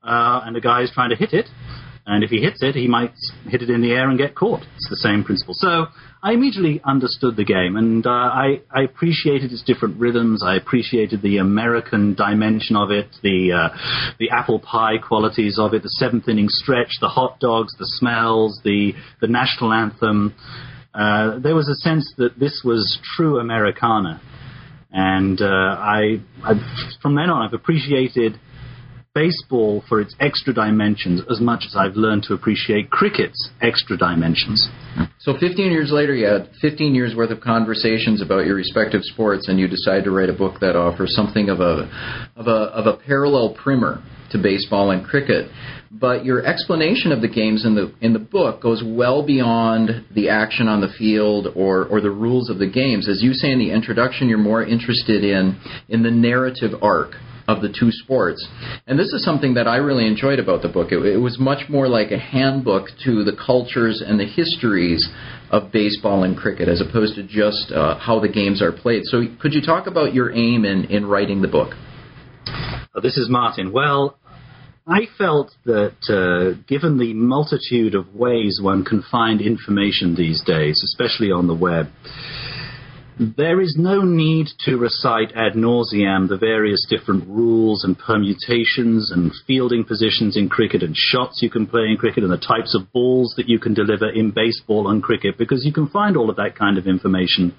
uh, 0.03 0.41
and 0.45 0.55
a 0.55 0.61
guy 0.61 0.83
is 0.83 0.91
trying 0.93 1.09
to 1.09 1.15
hit 1.15 1.33
it. 1.33 1.47
And 2.05 2.23
if 2.23 2.29
he 2.29 2.39
hits 2.39 2.61
it, 2.61 2.75
he 2.75 2.87
might 2.87 3.13
hit 3.47 3.61
it 3.61 3.69
in 3.71 3.81
the 3.81 3.93
air 3.93 4.09
and 4.09 4.17
get 4.17 4.35
caught. 4.35 4.61
It's 4.75 4.89
the 4.89 4.95
same 4.97 5.23
principle. 5.23 5.55
So 5.55 5.87
I 6.23 6.33
immediately 6.33 6.79
understood 6.85 7.35
the 7.35 7.43
game, 7.43 7.75
and 7.75 8.05
uh, 8.05 8.09
I, 8.11 8.61
I, 8.69 8.83
appreciated 8.83 9.51
its 9.51 9.63
different 9.63 9.99
rhythms. 9.99 10.43
I 10.45 10.55
appreciated 10.55 11.23
the 11.23 11.37
American 11.37 12.13
dimension 12.13 12.75
of 12.75 12.91
it, 12.91 13.07
the 13.23 13.51
uh, 13.53 13.75
the 14.19 14.29
apple 14.29 14.59
pie 14.59 14.99
qualities 14.99 15.57
of 15.57 15.73
it, 15.73 15.81
the 15.81 15.89
seventh 15.89 16.27
inning 16.27 16.47
stretch, 16.47 16.99
the 17.01 17.07
hot 17.07 17.39
dogs, 17.39 17.75
the 17.79 17.87
smells, 17.87 18.61
the 18.63 18.93
the 19.19 19.27
national 19.27 19.73
anthem. 19.73 20.35
Uh, 20.93 21.39
there 21.39 21.55
was 21.55 21.67
a 21.67 21.75
sense 21.75 22.13
that 22.17 22.37
this 22.37 22.61
was 22.63 22.99
true 23.15 23.39
Americana, 23.39 24.21
and 24.91 25.41
uh, 25.41 25.45
I, 25.45 26.21
I 26.43 26.53
from 27.01 27.15
then 27.15 27.31
on 27.31 27.47
I've 27.47 27.53
appreciated 27.55 28.39
baseball 29.13 29.83
for 29.89 29.99
its 29.99 30.15
extra 30.21 30.53
dimensions 30.53 31.21
as 31.29 31.41
much 31.41 31.63
as 31.65 31.75
I've 31.75 31.95
learned 31.95 32.23
to 32.23 32.33
appreciate 32.33 32.89
cricket's 32.89 33.49
extra 33.61 33.97
dimensions. 33.97 34.69
So 35.19 35.33
15 35.37 35.69
years 35.69 35.91
later, 35.91 36.15
you 36.15 36.27
had 36.27 36.49
15 36.61 36.95
years 36.95 37.13
worth 37.13 37.31
of 37.31 37.41
conversations 37.41 38.21
about 38.21 38.45
your 38.45 38.55
respective 38.55 39.01
sports, 39.03 39.49
and 39.49 39.59
you 39.59 39.67
decide 39.67 40.05
to 40.05 40.11
write 40.11 40.29
a 40.29 40.33
book 40.33 40.61
that 40.61 40.77
offers 40.77 41.13
something 41.13 41.49
of 41.49 41.59
a 41.59 41.91
of 42.37 42.47
a 42.47 42.71
of 42.71 42.85
a 42.87 42.97
parallel 43.05 43.53
primer 43.53 44.01
to 44.31 44.37
baseball 44.37 44.91
and 44.91 45.05
cricket. 45.05 45.51
But 45.91 46.23
your 46.23 46.45
explanation 46.45 47.11
of 47.11 47.21
the 47.21 47.27
games 47.27 47.65
in 47.65 47.75
the 47.75 47.93
in 47.99 48.13
the 48.13 48.19
book 48.19 48.61
goes 48.61 48.81
well 48.85 49.25
beyond 49.25 50.05
the 50.15 50.29
action 50.29 50.69
on 50.69 50.79
the 50.79 50.93
field 50.97 51.47
or 51.53 51.85
or 51.87 51.99
the 51.99 52.09
rules 52.09 52.49
of 52.49 52.59
the 52.59 52.69
games. 52.69 53.09
As 53.09 53.21
you 53.21 53.33
say 53.33 53.51
in 53.51 53.59
the 53.59 53.71
introduction, 53.71 54.29
you're 54.29 54.37
more 54.37 54.63
interested 54.63 55.25
in 55.25 55.59
in 55.89 56.01
the 56.01 56.11
narrative 56.11 56.71
arc 56.81 57.15
of 57.47 57.61
the 57.61 57.69
two 57.69 57.91
sports. 57.91 58.47
And 58.87 58.97
this 58.97 59.13
is 59.13 59.23
something 59.23 59.53
that 59.55 59.67
I 59.67 59.77
really 59.77 60.07
enjoyed 60.07 60.39
about 60.39 60.61
the 60.61 60.69
book. 60.69 60.91
It, 60.91 61.03
it 61.05 61.17
was 61.17 61.39
much 61.39 61.69
more 61.69 61.87
like 61.87 62.11
a 62.11 62.17
handbook 62.19 62.87
to 63.05 63.23
the 63.23 63.35
cultures 63.45 64.03
and 64.05 64.19
the 64.19 64.25
histories 64.25 65.09
of 65.49 65.71
baseball 65.71 66.23
and 66.23 66.37
cricket 66.37 66.67
as 66.67 66.81
opposed 66.81 67.15
to 67.15 67.23
just 67.23 67.71
uh, 67.71 67.97
how 67.99 68.19
the 68.19 68.29
games 68.29 68.61
are 68.61 68.71
played. 68.71 69.03
So, 69.05 69.23
could 69.39 69.53
you 69.53 69.61
talk 69.61 69.87
about 69.87 70.13
your 70.13 70.31
aim 70.31 70.65
in, 70.65 70.85
in 70.85 71.05
writing 71.05 71.41
the 71.41 71.47
book? 71.47 71.73
Uh, 72.45 72.99
this 73.01 73.17
is 73.17 73.29
Martin. 73.29 73.71
Well, 73.71 74.17
I 74.87 75.01
felt 75.17 75.51
that 75.65 75.95
uh, 76.09 76.59
given 76.67 76.97
the 76.97 77.13
multitude 77.13 77.93
of 77.93 78.15
ways 78.15 78.59
one 78.61 78.83
can 78.83 79.03
find 79.11 79.39
information 79.39 80.15
these 80.15 80.41
days, 80.43 80.81
especially 80.83 81.31
on 81.31 81.47
the 81.47 81.53
web, 81.53 81.87
there 83.21 83.61
is 83.61 83.75
no 83.77 84.01
need 84.01 84.47
to 84.65 84.77
recite 84.77 85.31
ad 85.35 85.55
nauseam 85.55 86.27
the 86.27 86.39
various 86.39 86.87
different 86.89 87.27
rules 87.27 87.83
and 87.83 87.99
permutations 87.99 89.11
and 89.11 89.31
fielding 89.45 89.83
positions 89.83 90.35
in 90.35 90.49
cricket 90.49 90.81
and 90.81 90.95
shots 90.97 91.39
you 91.39 91.49
can 91.49 91.67
play 91.67 91.83
in 91.87 91.97
cricket 91.97 92.23
and 92.23 92.33
the 92.33 92.37
types 92.37 92.73
of 92.73 92.91
balls 92.91 93.35
that 93.37 93.47
you 93.47 93.59
can 93.59 93.75
deliver 93.75 94.09
in 94.09 94.31
baseball 94.31 94.89
and 94.89 95.03
cricket 95.03 95.37
because 95.37 95.63
you 95.63 95.71
can 95.71 95.87
find 95.87 96.17
all 96.17 96.31
of 96.31 96.35
that 96.35 96.55
kind 96.57 96.79
of 96.79 96.87
information 96.87 97.53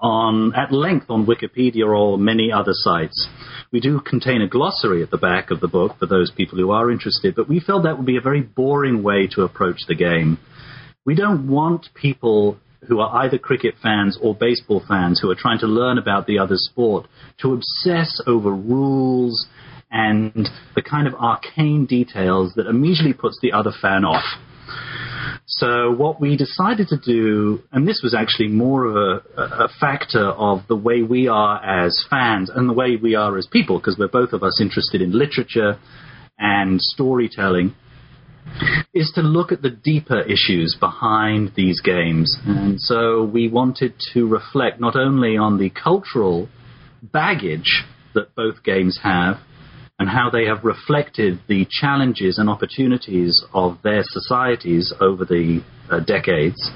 on 0.00 0.54
at 0.54 0.72
length 0.72 1.10
on 1.10 1.26
Wikipedia 1.26 1.86
or 1.86 2.16
many 2.16 2.50
other 2.50 2.72
sites. 2.72 3.28
We 3.70 3.80
do 3.80 4.00
contain 4.00 4.40
a 4.40 4.48
glossary 4.48 5.02
at 5.02 5.10
the 5.10 5.18
back 5.18 5.50
of 5.50 5.60
the 5.60 5.68
book 5.68 5.98
for 5.98 6.06
those 6.06 6.30
people 6.30 6.56
who 6.56 6.70
are 6.70 6.90
interested, 6.90 7.34
but 7.34 7.48
we 7.48 7.60
felt 7.60 7.82
that 7.82 7.98
would 7.98 8.06
be 8.06 8.16
a 8.16 8.22
very 8.22 8.40
boring 8.40 9.02
way 9.02 9.28
to 9.32 9.42
approach 9.42 9.80
the 9.86 9.94
game. 9.94 10.38
We 11.04 11.14
don't 11.14 11.46
want 11.46 11.88
people 11.94 12.56
who 12.88 13.00
are 13.00 13.24
either 13.24 13.38
cricket 13.38 13.74
fans 13.82 14.18
or 14.20 14.34
baseball 14.34 14.82
fans 14.86 15.20
who 15.20 15.30
are 15.30 15.36
trying 15.36 15.58
to 15.58 15.66
learn 15.66 15.98
about 15.98 16.26
the 16.26 16.38
other 16.38 16.56
sport 16.56 17.06
to 17.40 17.52
obsess 17.52 18.20
over 18.26 18.50
rules 18.50 19.46
and 19.90 20.48
the 20.74 20.82
kind 20.82 21.06
of 21.06 21.14
arcane 21.14 21.86
details 21.86 22.52
that 22.56 22.66
immediately 22.66 23.12
puts 23.12 23.38
the 23.40 23.52
other 23.52 23.72
fan 23.80 24.04
off. 24.04 24.24
So 25.46 25.92
what 25.92 26.20
we 26.20 26.36
decided 26.36 26.88
to 26.88 26.98
do, 26.98 27.62
and 27.70 27.86
this 27.86 28.00
was 28.02 28.14
actually 28.14 28.48
more 28.48 28.86
of 28.86 28.96
a, 28.96 29.40
a, 29.40 29.68
factor 29.78 30.26
of 30.30 30.66
the 30.68 30.76
way 30.76 31.02
we 31.02 31.28
are 31.28 31.62
as 31.62 32.04
fans 32.08 32.48
and 32.48 32.68
the 32.68 32.72
way 32.72 32.96
we 32.96 33.14
are 33.14 33.36
as 33.36 33.46
people, 33.46 33.78
because 33.78 33.96
we're 33.98 34.08
both 34.08 34.32
of 34.32 34.42
us 34.42 34.58
interested 34.60 35.02
in 35.02 35.12
literature 35.12 35.78
and 36.38 36.80
storytelling, 36.80 37.74
is 38.92 39.12
to 39.14 39.22
look 39.22 39.52
at 39.52 39.62
the 39.62 39.70
deeper 39.70 40.20
issues 40.20 40.76
behind 40.78 41.52
these 41.56 41.80
games. 41.80 42.36
And 42.46 42.80
so 42.80 43.24
we 43.24 43.48
wanted 43.48 43.94
to 44.12 44.26
reflect 44.26 44.80
not 44.80 44.96
only 44.96 45.36
on 45.36 45.58
the 45.58 45.70
cultural 45.70 46.48
baggage 47.02 47.84
that 48.14 48.34
both 48.34 48.62
games 48.62 49.00
have, 49.02 49.38
and 49.98 50.08
how 50.08 50.28
they 50.28 50.44
have 50.46 50.64
reflected 50.64 51.40
the 51.48 51.66
challenges 51.70 52.38
and 52.38 52.50
opportunities 52.50 53.44
of 53.52 53.78
their 53.84 54.02
societies 54.02 54.92
over 55.00 55.24
the 55.24 55.62
uh, 55.88 56.00
decades, 56.00 56.70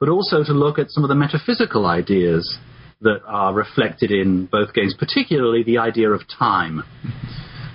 but 0.00 0.08
also 0.08 0.42
to 0.42 0.52
look 0.52 0.78
at 0.78 0.90
some 0.90 1.04
of 1.04 1.08
the 1.08 1.14
metaphysical 1.14 1.86
ideas 1.86 2.58
that 3.02 3.20
are 3.26 3.54
reflected 3.54 4.10
in 4.10 4.46
both 4.46 4.74
games, 4.74 4.94
particularly 4.98 5.62
the 5.62 5.78
idea 5.78 6.10
of 6.10 6.22
time. 6.38 6.82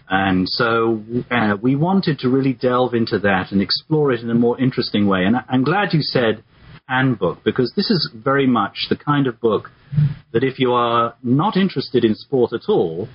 And 0.10 0.48
so 0.48 1.04
uh, 1.32 1.58
we 1.62 1.76
wanted 1.76 2.20
to 2.20 2.30
really 2.30 2.54
delve 2.54 2.94
into 2.94 3.20
that 3.20 3.52
and 3.52 3.62
explore 3.62 4.12
it 4.12 4.22
in 4.22 4.30
a 4.30 4.36
more 4.36 4.60
interesting 4.60 5.08
way. 5.08 5.24
And 5.24 5.38
I'm 5.50 5.64
glad 5.64 5.94
you 5.94 6.02
said 6.02 6.44
handbook 6.88 7.44
because 7.44 7.74
this 7.76 7.90
is 7.90 8.12
very 8.14 8.46
much 8.46 8.88
the 8.90 8.96
kind 8.96 9.26
of 9.26 9.40
book 9.40 9.72
that 10.32 10.44
if 10.44 10.60
you 10.60 10.74
are 10.74 11.16
not 11.24 11.58
interested 11.58 12.06
in 12.06 12.14
sport 12.14 12.54
at 12.54 12.70
all, 12.70 13.08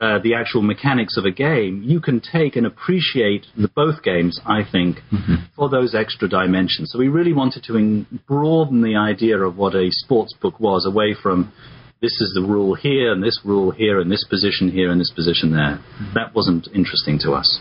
uh, 0.00 0.18
the 0.22 0.34
actual 0.34 0.62
mechanics 0.62 1.16
of 1.16 1.24
a 1.24 1.30
game, 1.30 1.82
you 1.84 2.00
can 2.00 2.20
take 2.20 2.54
and 2.54 2.66
appreciate 2.66 3.46
the 3.56 3.68
both 3.68 4.02
games, 4.02 4.40
I 4.46 4.60
think, 4.70 4.98
mm-hmm. 5.12 5.34
for 5.56 5.68
those 5.68 5.94
extra 5.94 6.28
dimensions. 6.28 6.92
So 6.92 7.00
we 7.00 7.08
really 7.08 7.32
wanted 7.32 7.64
to 7.64 7.76
in- 7.76 8.06
broaden 8.28 8.82
the 8.82 8.94
idea 8.94 9.38
of 9.38 9.56
what 9.56 9.74
a 9.74 9.90
sports 9.90 10.34
book 10.40 10.60
was 10.60 10.86
away 10.86 11.16
from 11.20 11.52
this 12.00 12.20
is 12.20 12.32
the 12.34 12.42
rule 12.42 12.74
here 12.74 13.12
and 13.12 13.22
this 13.22 13.40
rule 13.44 13.70
here 13.70 14.00
and 14.00 14.10
this 14.10 14.24
position 14.24 14.70
here 14.70 14.90
and 14.90 15.00
this 15.00 15.10
position 15.10 15.52
there. 15.52 15.80
That 16.14 16.34
wasn't 16.34 16.68
interesting 16.74 17.18
to 17.20 17.32
us. 17.32 17.60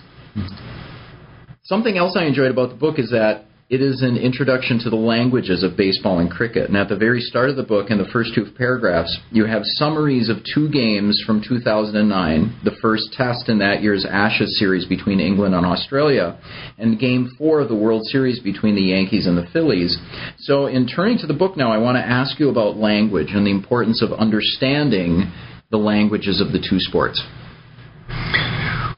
Something 1.63 1.97
else 1.97 2.15
I 2.15 2.25
enjoyed 2.25 2.51
about 2.51 2.69
the 2.69 2.75
book 2.75 2.99
is 2.99 3.09
that 3.11 3.45
it 3.69 3.81
is 3.81 4.01
an 4.01 4.15
introduction 4.15 4.79
to 4.79 4.89
the 4.89 4.95
languages 4.95 5.61
of 5.61 5.75
baseball 5.75 6.19
and 6.19 6.31
cricket. 6.31 6.69
And 6.69 6.77
at 6.77 6.87
the 6.87 6.95
very 6.95 7.19
start 7.19 7.49
of 7.49 7.57
the 7.57 7.63
book, 7.63 7.91
in 7.91 7.97
the 7.97 8.07
first 8.13 8.33
two 8.33 8.45
paragraphs, 8.57 9.19
you 9.29 9.45
have 9.45 9.61
summaries 9.63 10.29
of 10.29 10.37
two 10.55 10.69
games 10.69 11.21
from 11.27 11.43
2009, 11.45 12.61
the 12.63 12.77
first 12.81 13.11
test 13.11 13.49
in 13.49 13.59
that 13.59 13.81
year's 13.81 14.05
Ashes 14.05 14.57
series 14.57 14.85
between 14.85 15.19
England 15.19 15.53
and 15.53 15.65
Australia, 15.65 16.39
and 16.77 16.97
game 16.97 17.29
four 17.37 17.59
of 17.59 17.67
the 17.67 17.75
World 17.75 18.05
Series 18.05 18.39
between 18.39 18.75
the 18.75 18.81
Yankees 18.81 19.27
and 19.27 19.37
the 19.37 19.47
Phillies. 19.51 19.97
So, 20.37 20.67
in 20.67 20.87
turning 20.87 21.17
to 21.17 21.27
the 21.27 21.33
book 21.33 21.57
now, 21.57 21.69
I 21.69 21.77
want 21.77 21.97
to 21.97 22.05
ask 22.05 22.39
you 22.39 22.49
about 22.49 22.77
language 22.77 23.31
and 23.31 23.45
the 23.45 23.51
importance 23.51 24.01
of 24.01 24.17
understanding 24.17 25.29
the 25.71 25.77
languages 25.77 26.39
of 26.39 26.53
the 26.53 26.59
two 26.59 26.79
sports. 26.79 27.21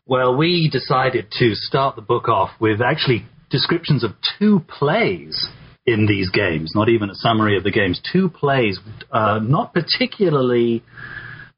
Well, 0.05 0.37
we 0.37 0.69
decided 0.71 1.31
to 1.39 1.55
start 1.55 1.95
the 1.95 2.03
book 2.03 2.29
off 2.29 2.51
with 2.59 2.81
actually 2.81 3.25
descriptions 3.49 4.03
of 4.03 4.11
two 4.37 4.61
plays 4.67 5.47
in 5.85 6.05
these 6.05 6.29
games, 6.29 6.73
not 6.75 6.89
even 6.89 7.09
a 7.09 7.15
summary 7.15 7.57
of 7.57 7.63
the 7.63 7.71
games. 7.71 8.01
Two 8.11 8.29
plays, 8.29 8.79
uh, 9.11 9.39
not 9.41 9.73
particularly 9.73 10.83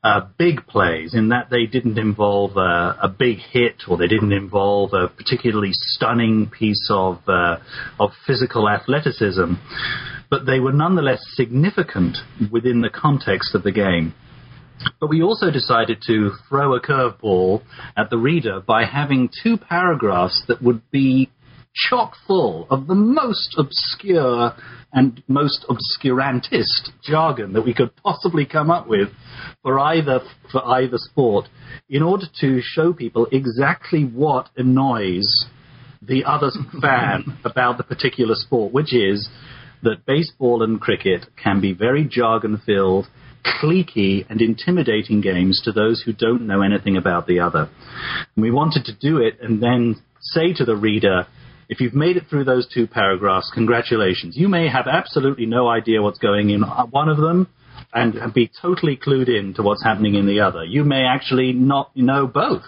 uh, 0.04 0.22
big 0.38 0.66
plays, 0.68 1.14
in 1.14 1.30
that 1.30 1.50
they 1.50 1.66
didn't 1.66 2.00
involve 2.00 2.58
a, 2.58 2.98
a, 3.04 3.08
big 3.08 3.38
hit 3.38 3.84
or 3.88 3.98
they 3.98 4.08
didn't 4.08 4.32
involve 4.32 4.94
a 4.94 5.08
particularly 5.08 5.70
stunning 5.74 6.50
piece 6.50 6.88
of 6.90 7.20
uh, 7.28 7.58
of 8.00 8.12
physical 8.26 8.68
athleticism, 8.68 9.54
but 10.30 10.46
they 10.46 10.60
were 10.60 10.72
nonetheless 10.72 11.20
significant 11.36 12.18
within 12.52 12.82
the 12.82 12.90
context 12.90 13.54
of 13.54 13.62
the 13.62 13.72
game. 13.72 14.16
But 15.00 15.10
we 15.10 15.22
also 15.22 15.52
decided 15.52 16.02
to 16.08 16.32
throw 16.50 16.74
a 16.74 16.82
curveball 16.82 17.62
at 17.96 18.10
the 18.10 18.18
reader 18.18 18.60
by 18.60 18.86
having 18.86 19.30
two 19.44 19.58
paragraphs 19.58 20.42
that 20.48 20.64
would 20.64 20.82
be 20.90 21.30
chock 21.74 22.14
full 22.28 22.68
of 22.70 22.88
the 22.88 22.96
most 22.96 23.56
obscure 23.58 24.54
and 24.94 25.24
most 25.28 25.66
obscurantist 25.70 26.90
jargon 27.04 27.54
that 27.54 27.64
we 27.64 27.74
could 27.74 27.96
possibly 27.96 28.46
come 28.46 28.70
up 28.70 28.88
with 28.88 29.10
for 29.62 29.80
either 29.80 30.20
for 30.52 30.66
either 30.66 30.98
sport 30.98 31.46
in 31.90 32.04
order 32.04 32.26
to 32.42 32.60
show 32.62 32.92
people 32.92 33.28
exactly 33.32 34.04
what 34.04 34.50
annoys 34.58 35.46
the 36.02 36.26
other 36.26 36.52
fan 36.82 37.38
about 37.46 37.78
the 37.78 37.84
particular 37.84 38.36
sport, 38.36 38.74
which 38.74 38.94
is 38.94 39.30
that 39.84 40.06
baseball 40.06 40.64
and 40.64 40.80
cricket 40.80 41.26
can 41.42 41.62
be 41.62 41.74
very 41.74 42.04
jargon 42.04 42.62
filled, 42.66 43.08
cliquey, 43.44 44.26
and 44.30 44.42
intimidating 44.42 45.22
games 45.22 45.62
to 45.64 45.72
those 45.72 46.04
who 46.06 46.14
don't 46.14 46.46
know 46.46 46.62
anything 46.62 46.98
about 46.98 47.28
the 47.28 47.40
other. 47.40 47.70
And 48.36 48.44
we 48.44 48.52
wanted 48.52 48.86
to 48.86 48.96
do 48.96 49.18
it 49.18 49.40
and 49.42 49.62
then 49.62 50.02
say 50.20 50.54
to 50.54 50.66
the 50.66 50.76
reader, 50.76 51.26
if 51.72 51.80
you've 51.80 51.96
made 51.96 52.18
it 52.18 52.24
through 52.30 52.44
those 52.44 52.68
two 52.68 52.86
paragraphs, 52.86 53.50
congratulations. 53.54 54.36
You 54.36 54.50
may 54.50 54.68
have 54.68 54.88
absolutely 54.88 55.46
no 55.46 55.70
idea 55.70 56.02
what's 56.02 56.20
going 56.20 56.50
in 56.50 56.64
one 56.64 57.08
of 57.08 57.16
them 57.16 57.48
and, 57.94 58.34
be 58.34 58.52
totally 58.62 58.98
clued 58.98 59.30
in 59.30 59.54
to 59.54 59.64
what's 59.64 59.82
happening 59.82 60.16
in 60.16 60.28
the 60.28 60.42
other. 60.42 60.66
You 60.66 60.84
may 60.84 61.06
actually 61.06 61.54
not 61.54 61.96
know 61.96 62.28
both. 62.28 62.64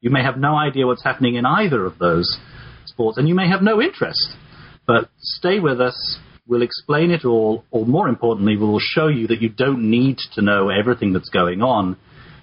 You 0.00 0.10
may 0.10 0.24
have 0.24 0.36
no 0.36 0.56
idea 0.56 0.84
what's 0.84 1.04
happening 1.04 1.36
in 1.36 1.46
either 1.46 1.86
of 1.86 1.98
those 1.98 2.38
sports, 2.86 3.18
and 3.18 3.28
you 3.28 3.36
may 3.36 3.48
have 3.48 3.62
no 3.62 3.80
interest. 3.80 4.34
But 4.84 5.10
stay 5.20 5.60
with 5.60 5.80
us. 5.80 6.18
We'll 6.48 6.62
explain 6.62 7.12
it 7.12 7.24
all, 7.24 7.64
or 7.70 7.86
more 7.86 8.08
importantly, 8.08 8.56
we'll 8.56 8.80
show 8.80 9.06
you 9.06 9.28
that 9.28 9.40
you 9.40 9.48
don't 9.48 9.88
need 9.88 10.18
to 10.34 10.42
know 10.42 10.70
everything 10.70 11.12
that's 11.12 11.30
going 11.30 11.62
on 11.62 11.96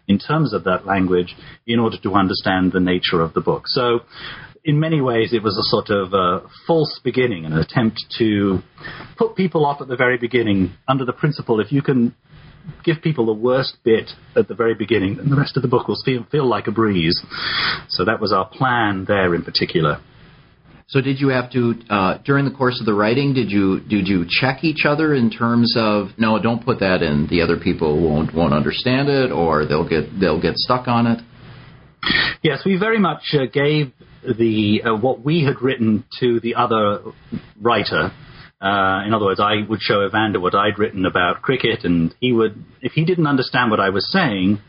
in 0.07 0.17
terms 0.17 0.53
of 0.53 0.63
that 0.63 0.85
language 0.85 1.35
in 1.65 1.79
order 1.79 1.97
to 2.01 2.13
understand 2.13 2.71
the 2.71 2.79
nature 2.79 3.19
of 3.19 3.33
the 3.33 3.41
book. 3.41 3.63
So 3.65 3.99
in 4.67 4.81
many 4.81 4.99
ways, 4.99 5.31
it 5.31 5.41
was 5.41 5.57
a 5.57 5.63
sort 5.63 5.89
of 5.89 6.13
uh, 6.13 6.45
false 6.67 6.99
beginning, 7.01 7.45
an 7.45 7.53
attempt 7.53 8.03
to 8.17 8.59
put 9.17 9.33
people 9.33 9.65
off 9.65 9.79
at 9.79 9.87
the 9.87 9.95
very 9.95 10.17
beginning 10.17 10.73
under 10.89 11.05
the 11.05 11.13
principle 11.13 11.61
if 11.61 11.71
you 11.71 11.81
can 11.81 12.13
give 12.83 13.01
people 13.01 13.25
the 13.25 13.33
worst 13.33 13.77
bit 13.85 14.11
at 14.35 14.49
the 14.49 14.53
very 14.53 14.75
beginning, 14.75 15.15
then 15.15 15.29
the 15.29 15.37
rest 15.37 15.55
of 15.55 15.63
the 15.63 15.69
book 15.69 15.87
will 15.87 15.97
feel, 16.03 16.25
feel 16.29 16.45
like 16.45 16.67
a 16.67 16.71
breeze. 16.71 17.17
So 17.87 18.03
that 18.03 18.19
was 18.19 18.33
our 18.33 18.45
plan 18.45 19.05
there 19.07 19.33
in 19.33 19.41
particular. 19.41 20.01
So 20.87 20.99
did 20.99 21.21
you 21.21 21.29
have 21.29 21.49
to 21.51 21.73
uh, 21.89 22.17
during 22.25 22.43
the 22.43 22.51
course 22.51 22.81
of 22.81 22.85
the 22.85 22.93
writing? 22.93 23.33
Did 23.33 23.49
you 23.49 23.79
did 23.81 24.07
you 24.07 24.25
check 24.27 24.63
each 24.63 24.85
other 24.85 25.13
in 25.13 25.29
terms 25.29 25.75
of 25.77 26.07
no, 26.17 26.41
don't 26.41 26.63
put 26.63 26.79
that 26.79 27.01
in. 27.01 27.27
The 27.29 27.41
other 27.41 27.57
people 27.57 28.01
won't 28.01 28.33
won't 28.33 28.53
understand 28.53 29.09
it, 29.09 29.31
or 29.31 29.65
they'll 29.65 29.87
get 29.87 30.17
they'll 30.17 30.41
get 30.41 30.55
stuck 30.55 30.87
on 30.87 31.07
it. 31.07 31.19
Yes, 32.41 32.61
we 32.65 32.77
very 32.77 32.99
much 32.99 33.33
uh, 33.33 33.47
gave 33.51 33.91
the 34.23 34.81
uh, 34.83 34.95
what 34.95 35.23
we 35.23 35.43
had 35.43 35.61
written 35.61 36.05
to 36.19 36.39
the 36.39 36.55
other 36.55 37.01
writer. 37.61 38.11
Uh, 38.59 39.03
in 39.05 39.13
other 39.13 39.25
words, 39.25 39.39
I 39.39 39.67
would 39.69 39.81
show 39.81 40.05
Evander 40.05 40.39
what 40.39 40.55
I'd 40.55 40.79
written 40.79 41.05
about 41.05 41.43
cricket, 41.43 41.83
and 41.83 42.13
he 42.19 42.31
would, 42.31 42.63
if 42.81 42.93
he 42.93 43.05
didn't 43.05 43.27
understand 43.27 43.69
what 43.69 43.79
I 43.79 43.89
was 43.89 44.11
saying, 44.11 44.59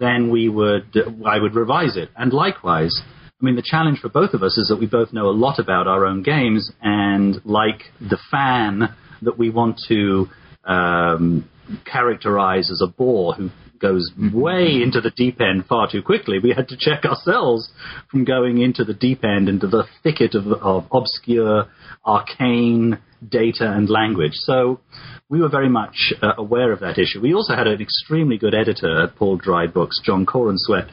then 0.00 0.30
we 0.30 0.48
would, 0.48 0.96
I 1.24 1.38
would 1.38 1.54
revise 1.54 1.96
it. 1.96 2.08
And 2.16 2.32
likewise, 2.32 3.00
I 3.40 3.44
mean, 3.44 3.54
the 3.54 3.62
challenge 3.64 4.00
for 4.00 4.08
both 4.08 4.34
of 4.34 4.42
us 4.42 4.58
is 4.58 4.68
that 4.68 4.80
we 4.80 4.86
both 4.86 5.12
know 5.12 5.28
a 5.28 5.30
lot 5.30 5.60
about 5.60 5.86
our 5.86 6.04
own 6.04 6.24
games, 6.24 6.72
and 6.82 7.40
like 7.44 7.82
the 8.00 8.18
fan 8.30 8.92
that 9.22 9.38
we 9.38 9.50
want 9.50 9.80
to 9.86 10.26
um, 10.64 11.48
characterize 11.84 12.72
as 12.72 12.82
a 12.82 12.88
bore 12.88 13.34
who 13.34 13.50
goes 13.82 14.10
way 14.32 14.80
into 14.82 15.00
the 15.00 15.10
deep 15.10 15.40
end 15.40 15.66
far 15.66 15.90
too 15.90 16.02
quickly. 16.02 16.38
We 16.38 16.54
had 16.56 16.68
to 16.68 16.76
check 16.78 17.04
ourselves 17.04 17.68
from 18.10 18.24
going 18.24 18.62
into 18.62 18.84
the 18.84 18.94
deep 18.94 19.24
end, 19.24 19.48
into 19.48 19.66
the 19.66 19.84
thicket 20.02 20.34
of, 20.34 20.46
of 20.46 20.86
obscure, 20.90 21.66
arcane 22.06 22.98
data 23.28 23.70
and 23.70 23.90
language. 23.90 24.34
So 24.34 24.80
we 25.28 25.40
were 25.40 25.48
very 25.48 25.68
much 25.68 26.14
uh, 26.22 26.32
aware 26.38 26.72
of 26.72 26.80
that 26.80 26.98
issue. 26.98 27.20
We 27.20 27.34
also 27.34 27.54
had 27.54 27.66
an 27.66 27.80
extremely 27.80 28.38
good 28.38 28.54
editor 28.54 29.02
at 29.02 29.16
Paul 29.16 29.36
Dry 29.36 29.66
Books, 29.66 30.00
John 30.04 30.24
Corenswet, 30.24 30.90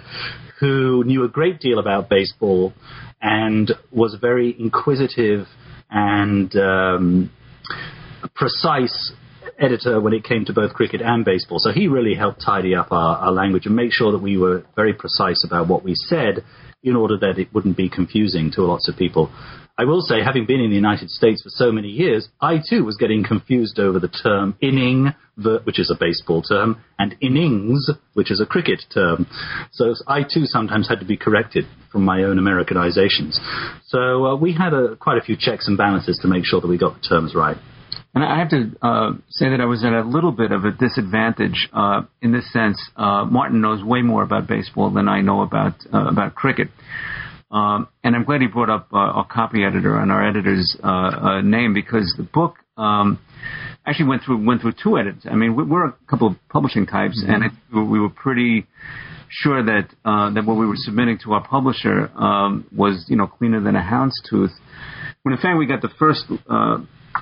who 0.60 1.04
knew 1.06 1.24
a 1.24 1.30
great 1.30 1.60
deal 1.60 1.80
about 1.80 2.10
baseball 2.10 2.74
and 3.22 3.72
was 3.92 4.18
very 4.20 4.56
inquisitive 4.60 5.48
and 5.90 6.56
um, 6.56 7.32
precise 8.36 9.14
editor 9.60 10.00
when 10.00 10.14
it 10.14 10.24
came 10.24 10.46
to 10.46 10.54
both 10.54 10.74
cricket 10.74 11.02
and 11.02 11.26
baseball. 11.26 11.60
So 11.60 11.72
he 11.72 11.88
really 11.88 12.16
helped 12.16 12.42
tidy 12.44 12.76
up 12.76 12.92
our, 12.92 13.18
our 13.18 13.32
language 13.32 13.66
and 13.66 13.76
make 13.76 13.94
sure 13.94 14.12
that 14.12 14.22
we 14.22 14.38
were 14.38 14.64
very 14.76 14.94
precise 14.94 15.44
about 15.46 15.68
what 15.68 15.84
we 15.84 15.94
said 15.96 16.44
in 16.84 16.96
order 16.96 17.18
that 17.18 17.38
it 17.38 17.54
wouldn't 17.54 17.78
be 17.78 17.90
confusing 17.90 18.52
to 18.52 18.64
lots 18.64 18.88
of 18.88 18.98
people. 18.98 19.32
I 19.78 19.86
will 19.86 20.02
say, 20.02 20.22
having 20.22 20.46
been 20.46 20.60
in 20.60 20.70
the 20.70 20.76
United 20.76 21.10
States 21.10 21.42
for 21.42 21.50
so 21.50 21.72
many 21.72 21.88
years, 21.88 22.28
I 22.42 22.58
too 22.58 22.84
was 22.84 22.98
getting 22.98 23.24
confused 23.24 23.80
over 23.80 23.98
the 23.98 24.10
term 24.10 24.58
inning, 24.62 25.14
which 25.64 25.80
is 25.80 25.90
a 25.90 25.96
baseball 25.98 26.42
term, 26.42 26.84
and 26.98 27.16
innings, 27.22 27.90
which 28.14 28.30
is 28.30 28.42
a 28.42 28.46
cricket 28.46 28.84
term. 28.94 29.26
So 29.72 29.94
I 30.06 30.24
too 30.24 30.44
sometimes 30.44 30.90
had 30.90 31.00
to 31.00 31.06
be 31.06 31.16
corrected 31.16 31.66
from 31.94 32.04
my 32.04 32.24
own 32.24 32.38
Americanizations. 32.38 33.40
So 33.86 34.26
uh, 34.26 34.36
we 34.36 34.52
had 34.52 34.74
a, 34.74 34.98
quite 34.98 35.18
a 35.18 35.22
few 35.22 35.38
checks 35.40 35.70
and 35.70 35.78
balances 35.78 36.20
to 36.24 36.28
make 36.28 36.44
sure 36.44 36.60
that 36.60 36.68
we 36.68 36.78
got 36.78 36.96
the 36.96 37.08
terms 37.08 37.34
right. 37.34 37.56
And 38.16 38.24
I 38.24 38.40
have 38.40 38.50
to 38.50 38.72
uh, 38.82 39.12
say 39.30 39.50
that 39.50 39.62
I 39.62 39.66
was 39.66 39.84
at 39.84 39.94
a 39.94 40.02
little 40.02 40.32
bit 40.32 40.52
of 40.52 40.66
a 40.66 40.72
disadvantage 40.72 41.70
uh, 41.72 42.02
in 42.22 42.32
this 42.32 42.52
sense. 42.52 42.82
Uh, 42.96 43.26
Martin 43.26 43.62
knows 43.62 43.84
way 43.84 44.02
more 44.02 44.24
about 44.24 44.48
baseball 44.48 44.90
than 44.90 45.08
I 45.08 45.22
know 45.22 45.42
about 45.42 45.76
uh, 45.94 46.08
about 46.08 46.34
cricket. 46.34 46.70
Um, 47.52 47.88
and 48.04 48.16
I'm 48.16 48.26
glad 48.26 48.42
he 48.42 48.48
brought 48.48 48.70
up 48.70 48.90
uh, 48.94 48.98
our 48.98 49.28
copy 49.28 49.64
editor 49.64 50.00
and 50.00 50.12
our 50.12 50.28
editor's 50.28 50.76
uh, 50.84 51.42
name 51.42 51.74
because 51.74 52.14
the 52.18 52.24
book 52.24 52.56
um, 52.78 53.20
actually 53.86 54.08
went 54.08 54.24
through 54.24 54.44
went 54.44 54.62
through 54.62 54.74
two 54.84 54.98
edits. 54.98 55.26
I 55.30 55.36
mean, 55.36 55.56
we're 55.56 55.88
a 55.88 55.96
couple 56.10 56.28
of 56.28 56.36
publishing 56.50 56.88
types, 56.88 57.22
mm-hmm. 57.24 57.32
and 57.32 57.44
it, 57.46 57.52
we 57.74 58.00
were 58.00 58.10
pretty 58.10 58.66
sure 59.30 59.64
that 59.64 59.88
that 60.04 60.44
what 60.46 60.58
we 60.58 60.66
were 60.66 60.78
submitting 60.78 61.20
to 61.26 61.34
our 61.34 61.48
publisher 61.48 62.10
um, 62.16 62.66
was 62.76 63.06
you 63.08 63.18
know 63.18 63.28
cleaner 63.28 63.62
than 63.62 63.76
a 63.76 63.84
hound's 63.84 64.20
tooth. 64.28 64.52
When 65.22 65.34
in 65.36 65.40
fact 65.40 65.60
we 65.60 65.68
got 65.68 65.84
the 65.84 65.92
first 66.00 66.26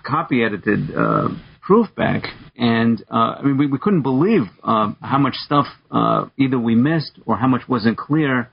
copy 0.03 0.43
edited 0.43 0.95
uh, 0.95 1.29
proof 1.61 1.93
back, 1.95 2.23
and 2.55 3.03
uh, 3.11 3.35
I 3.37 3.41
mean 3.43 3.57
we, 3.57 3.67
we 3.67 3.77
couldn't 3.77 4.01
believe 4.01 4.43
uh, 4.63 4.93
how 5.01 5.17
much 5.17 5.35
stuff 5.35 5.65
uh, 5.91 6.25
either 6.37 6.57
we 6.57 6.75
missed 6.75 7.19
or 7.25 7.37
how 7.37 7.47
much 7.47 7.67
wasn't 7.67 7.97
clear. 7.97 8.49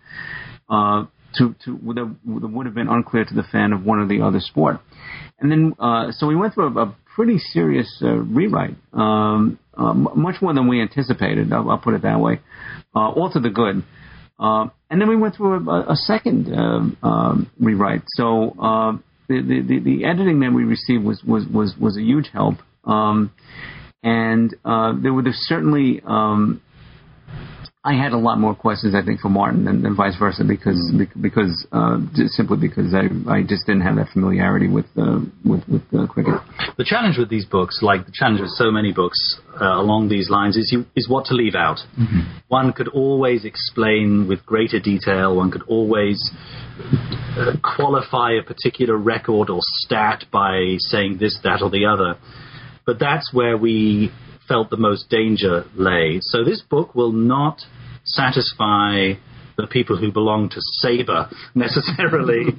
Uh, 0.69 1.07
to, 1.37 1.55
to 1.65 1.77
that 1.95 2.17
would 2.25 2.67
have 2.67 2.77
been 2.77 2.89
unclear 2.89 3.25
to 3.25 3.35
the 3.35 3.43
fan 3.51 3.73
of 3.73 3.85
one 3.85 3.99
or 3.99 4.07
the 4.07 4.21
other 4.21 4.39
sport, 4.39 4.77
and 5.41 5.51
then 5.51 5.75
uh, 5.81 6.13
so 6.13 6.27
we 6.29 6.37
went 6.37 6.55
through 6.55 6.79
a, 6.79 6.83
a 6.83 6.97
pretty 7.17 7.39
serious 7.39 8.01
uh, 8.03 8.09
rewrite, 8.09 8.77
um, 8.93 9.59
uh, 9.77 9.93
much 9.93 10.41
more 10.41 10.55
than 10.55 10.69
we 10.69 10.81
anticipated. 10.81 11.53
I'll, 11.53 11.71
I'll 11.71 11.79
put 11.79 11.95
it 11.95 12.03
that 12.03 12.21
way, 12.21 12.41
uh, 12.95 13.11
all 13.11 13.31
to 13.33 13.41
the 13.41 13.51
good. 13.51 13.83
And 14.39 15.01
then 15.01 15.09
we 15.09 15.17
went 15.17 15.35
through 15.35 15.69
a, 15.69 15.93
a 15.93 15.97
second 15.97 16.55
um, 17.03 17.51
rewrite. 17.59 18.03
So 18.07 19.01
the, 19.29 19.63
the, 19.67 19.81
the, 19.81 20.05
editing 20.05 20.41
that 20.41 20.53
we 20.53 20.65
received 20.65 21.05
was, 21.05 21.23
was, 21.25 21.47
was, 21.53 21.75
was 21.81 21.97
a 21.97 22.03
huge 22.03 22.29
help. 22.33 22.57
Um, 22.85 23.33
and 24.03 24.55
uh, 24.65 24.93
there 25.01 25.13
were 25.13 25.23
certainly 25.33 26.03
um, 26.07 26.61
I 27.87 27.93
had 27.93 28.13
a 28.13 28.17
lot 28.17 28.39
more 28.39 28.55
questions, 28.55 28.95
I 28.95 29.05
think, 29.05 29.21
for 29.21 29.29
Martin 29.29 29.67
than, 29.67 29.83
than 29.83 29.95
vice 29.95 30.17
versa, 30.19 30.43
because 30.43 30.91
mm. 30.91 31.07
because 31.21 31.67
uh, 31.71 31.99
simply 32.29 32.57
because 32.57 32.95
I, 32.95 33.13
I 33.31 33.43
just 33.43 33.67
didn't 33.67 33.83
have 33.83 33.97
that 33.97 34.09
familiarity 34.09 34.69
with 34.69 34.87
uh, 34.97 35.21
with 35.45 35.69
with 35.69 35.83
uh, 35.93 36.07
cricket. 36.07 36.33
The 36.79 36.85
challenge 36.85 37.19
with 37.19 37.29
these 37.29 37.45
books, 37.45 37.81
like 37.83 38.07
the 38.07 38.13
challenge 38.13 38.41
with 38.41 38.53
so 38.53 38.71
many 38.71 38.93
books 38.95 39.39
uh, 39.61 39.79
along 39.79 40.09
these 40.09 40.31
lines, 40.31 40.57
is 40.57 40.73
you, 40.73 40.87
is 40.97 41.11
what 41.11 41.27
to 41.27 41.35
leave 41.35 41.55
out. 41.55 41.77
Mm-hmm. 42.01 42.39
One 42.49 42.73
could 42.73 42.89
always 42.89 43.45
explain 43.45 44.29
with 44.29 44.47
greater 44.47 44.81
detail. 44.81 45.37
One 45.37 45.51
could 45.51 45.65
always 45.69 46.31
qualify 47.63 48.33
a 48.33 48.43
particular 48.43 48.97
record 48.97 49.51
or 49.51 49.59
stat 49.61 50.25
by 50.33 50.77
saying 50.79 51.19
this, 51.19 51.39
that, 51.43 51.63
or 51.63 51.71
the 51.71 51.87
other. 51.87 52.19
But 52.87 52.99
that's 52.99 53.33
where 53.33 53.57
we 53.57 54.11
felt 54.47 54.71
the 54.71 54.77
most 54.77 55.09
danger 55.09 55.65
lay. 55.75 56.19
So 56.21 56.45
this 56.45 56.61
book 56.63 56.95
will 56.95 57.13
not 57.13 57.61
satisfy 58.05 59.15
the 59.57 59.67
people 59.67 59.97
who 59.97 60.13
belong 60.13 60.51
to 60.51 60.61
SABR 60.83 61.33
necessarily 61.55 62.45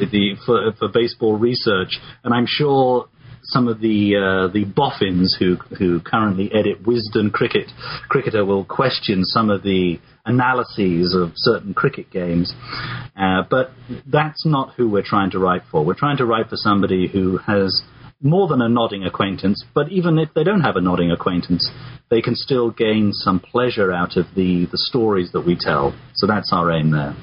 the, 0.00 0.36
for, 0.44 0.72
for 0.78 0.88
baseball 0.88 1.38
research. 1.38 1.98
And 2.24 2.34
I'm 2.34 2.46
sure 2.46 3.08
some 3.42 3.68
of 3.68 3.80
the 3.80 4.16
uh, 4.16 4.52
the 4.52 4.64
boffins 4.64 5.34
who 5.38 5.56
who 5.78 6.00
currently 6.00 6.50
edit 6.52 6.84
Wisden 6.84 7.32
Cricket 7.32 7.70
Cricketer 8.08 8.44
will 8.44 8.64
question 8.64 9.24
some 9.24 9.48
of 9.50 9.62
the 9.62 9.98
analyses 10.24 11.14
of 11.14 11.32
certain 11.34 11.74
cricket 11.74 12.10
games, 12.10 12.52
uh, 13.16 13.42
but 13.50 13.70
that's 14.06 14.44
not 14.44 14.74
who 14.74 14.88
we're 14.88 15.02
trying 15.02 15.30
to 15.30 15.38
write 15.38 15.62
for. 15.70 15.84
We're 15.84 15.94
trying 15.94 16.18
to 16.18 16.26
write 16.26 16.48
for 16.48 16.56
somebody 16.56 17.08
who 17.08 17.38
has 17.38 17.82
more 18.22 18.48
than 18.48 18.60
a 18.60 18.68
nodding 18.68 19.04
acquaintance, 19.04 19.64
but 19.74 19.90
even 19.90 20.18
if 20.18 20.28
they 20.34 20.44
don't 20.44 20.60
have 20.60 20.76
a 20.76 20.80
nodding 20.80 21.10
acquaintance, 21.10 21.70
they 22.10 22.20
can 22.20 22.34
still 22.34 22.70
gain 22.70 23.12
some 23.12 23.40
pleasure 23.40 23.92
out 23.92 24.16
of 24.16 24.26
the, 24.36 24.66
the 24.70 24.78
stories 24.78 25.32
that 25.32 25.40
we 25.40 25.56
tell. 25.58 25.98
So 26.14 26.26
that's 26.26 26.50
our 26.52 26.70
aim 26.70 26.90
there. 26.90 27.16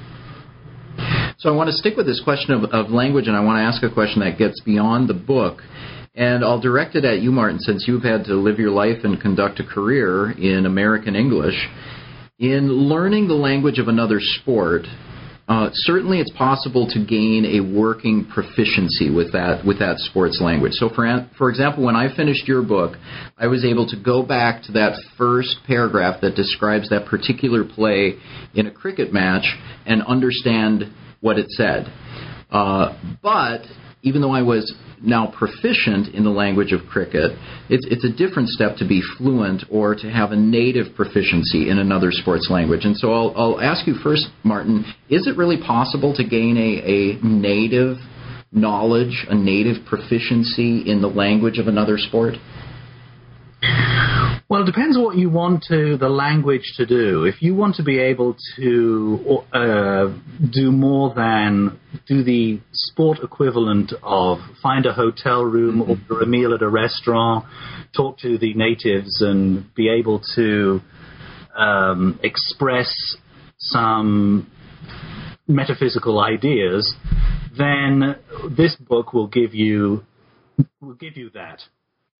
So 1.38 1.52
I 1.52 1.56
want 1.56 1.68
to 1.68 1.76
stick 1.76 1.96
with 1.96 2.06
this 2.06 2.20
question 2.24 2.52
of, 2.52 2.64
of 2.72 2.90
language, 2.90 3.28
and 3.28 3.36
I 3.36 3.40
want 3.40 3.58
to 3.58 3.62
ask 3.62 3.82
a 3.84 3.94
question 3.94 4.20
that 4.20 4.38
gets 4.38 4.60
beyond 4.60 5.08
the 5.08 5.14
book. 5.14 5.62
And 6.16 6.44
I'll 6.44 6.60
direct 6.60 6.96
it 6.96 7.04
at 7.04 7.20
you, 7.20 7.30
Martin, 7.30 7.60
since 7.60 7.84
you've 7.86 8.02
had 8.02 8.24
to 8.24 8.34
live 8.34 8.58
your 8.58 8.72
life 8.72 9.04
and 9.04 9.20
conduct 9.20 9.60
a 9.60 9.64
career 9.64 10.32
in 10.32 10.66
American 10.66 11.14
English. 11.14 11.68
In 12.38 12.70
learning 12.70 13.26
the 13.26 13.34
language 13.34 13.80
of 13.80 13.88
another 13.88 14.20
sport, 14.20 14.82
uh, 15.48 15.70
certainly, 15.72 16.20
it's 16.20 16.30
possible 16.36 16.86
to 16.88 17.04
gain 17.04 17.44
a 17.44 17.76
working 17.76 18.26
proficiency 18.32 19.10
with 19.10 19.32
that 19.32 19.66
with 19.66 19.80
that 19.80 19.98
sports 19.98 20.40
language. 20.40 20.74
So, 20.74 20.88
for 20.88 21.28
for 21.36 21.50
example, 21.50 21.84
when 21.84 21.96
I 21.96 22.14
finished 22.14 22.46
your 22.46 22.62
book, 22.62 22.96
I 23.36 23.48
was 23.48 23.64
able 23.64 23.88
to 23.88 23.96
go 24.00 24.22
back 24.22 24.62
to 24.64 24.72
that 24.72 24.92
first 25.16 25.56
paragraph 25.66 26.20
that 26.20 26.36
describes 26.36 26.90
that 26.90 27.06
particular 27.06 27.64
play 27.64 28.18
in 28.54 28.68
a 28.68 28.70
cricket 28.70 29.12
match 29.12 29.56
and 29.84 30.04
understand 30.04 30.84
what 31.20 31.40
it 31.40 31.50
said. 31.50 31.92
Uh, 32.52 32.96
but 33.20 33.62
even 34.02 34.20
though 34.20 34.32
I 34.32 34.42
was 34.42 34.74
now 35.02 35.32
proficient 35.36 36.14
in 36.14 36.24
the 36.24 36.30
language 36.30 36.72
of 36.72 36.86
cricket, 36.88 37.32
it's, 37.68 37.86
it's 37.90 38.04
a 38.04 38.12
different 38.12 38.48
step 38.48 38.76
to 38.76 38.86
be 38.86 39.02
fluent 39.16 39.64
or 39.70 39.94
to 39.94 40.10
have 40.10 40.32
a 40.32 40.36
native 40.36 40.94
proficiency 40.94 41.70
in 41.70 41.78
another 41.78 42.10
sports 42.10 42.48
language. 42.50 42.84
And 42.84 42.96
so 42.96 43.12
I'll, 43.12 43.32
I'll 43.36 43.60
ask 43.60 43.86
you 43.86 43.94
first, 44.02 44.28
Martin, 44.44 44.84
is 45.08 45.26
it 45.26 45.36
really 45.36 45.60
possible 45.60 46.14
to 46.16 46.24
gain 46.24 46.56
a, 46.56 47.18
a 47.18 47.26
native 47.26 47.96
knowledge, 48.52 49.26
a 49.28 49.34
native 49.34 49.84
proficiency 49.86 50.88
in 50.90 51.02
the 51.02 51.08
language 51.08 51.58
of 51.58 51.66
another 51.66 51.98
sport? 51.98 52.34
Well, 54.50 54.62
it 54.62 54.66
depends 54.66 54.96
what 54.96 55.16
you 55.16 55.28
want 55.28 55.64
to 55.68 55.98
the 55.98 56.08
language 56.08 56.72
to 56.76 56.86
do. 56.86 57.24
If 57.24 57.42
you 57.42 57.54
want 57.54 57.76
to 57.76 57.82
be 57.82 57.98
able 57.98 58.34
to 58.56 59.42
uh, 59.52 60.06
do 60.50 60.72
more 60.72 61.12
than 61.14 61.78
do 62.06 62.22
the 62.24 62.60
sport 62.72 63.18
equivalent 63.22 63.92
of 64.02 64.38
find 64.62 64.86
a 64.86 64.94
hotel 64.94 65.42
room, 65.42 65.82
mm-hmm. 65.82 65.90
order 66.12 66.22
a 66.22 66.26
meal 66.26 66.54
at 66.54 66.62
a 66.62 66.68
restaurant, 66.68 67.44
talk 67.94 68.18
to 68.20 68.38
the 68.38 68.54
natives, 68.54 69.20
and 69.20 69.74
be 69.74 69.90
able 69.90 70.22
to 70.36 70.80
um, 71.54 72.18
express 72.22 73.16
some 73.58 74.50
metaphysical 75.46 76.20
ideas, 76.20 76.94
then 77.58 78.16
this 78.56 78.76
book 78.76 79.12
will 79.12 79.26
give 79.26 79.54
you 79.54 80.04
will 80.80 80.94
give 80.94 81.16
you 81.16 81.28
that 81.30 81.60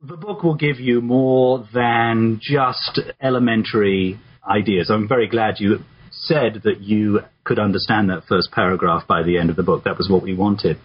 the 0.01 0.17
book 0.17 0.45
will 0.45 0.55
give 0.55 0.79
you 0.79 1.01
more 1.01 1.67
than 1.75 2.39
just 2.41 3.01
elementary 3.21 4.21
ideas. 4.49 4.91
I'm 4.91 5.09
very 5.09 5.27
glad 5.27 5.59
you 5.59 5.79
said 6.13 6.61
that 6.63 6.81
you 6.81 7.21
could 7.43 7.59
understand 7.59 8.09
that 8.09 8.23
first 8.29 8.53
paragraph 8.53 9.09
by 9.09 9.25
the 9.25 9.39
end 9.39 9.51
of 9.51 9.57
the 9.57 9.65
book. 9.65 9.83
That 9.85 9.99
was 9.99 10.09
what 10.09 10.23
we 10.23 10.35
wanted. 10.35 10.77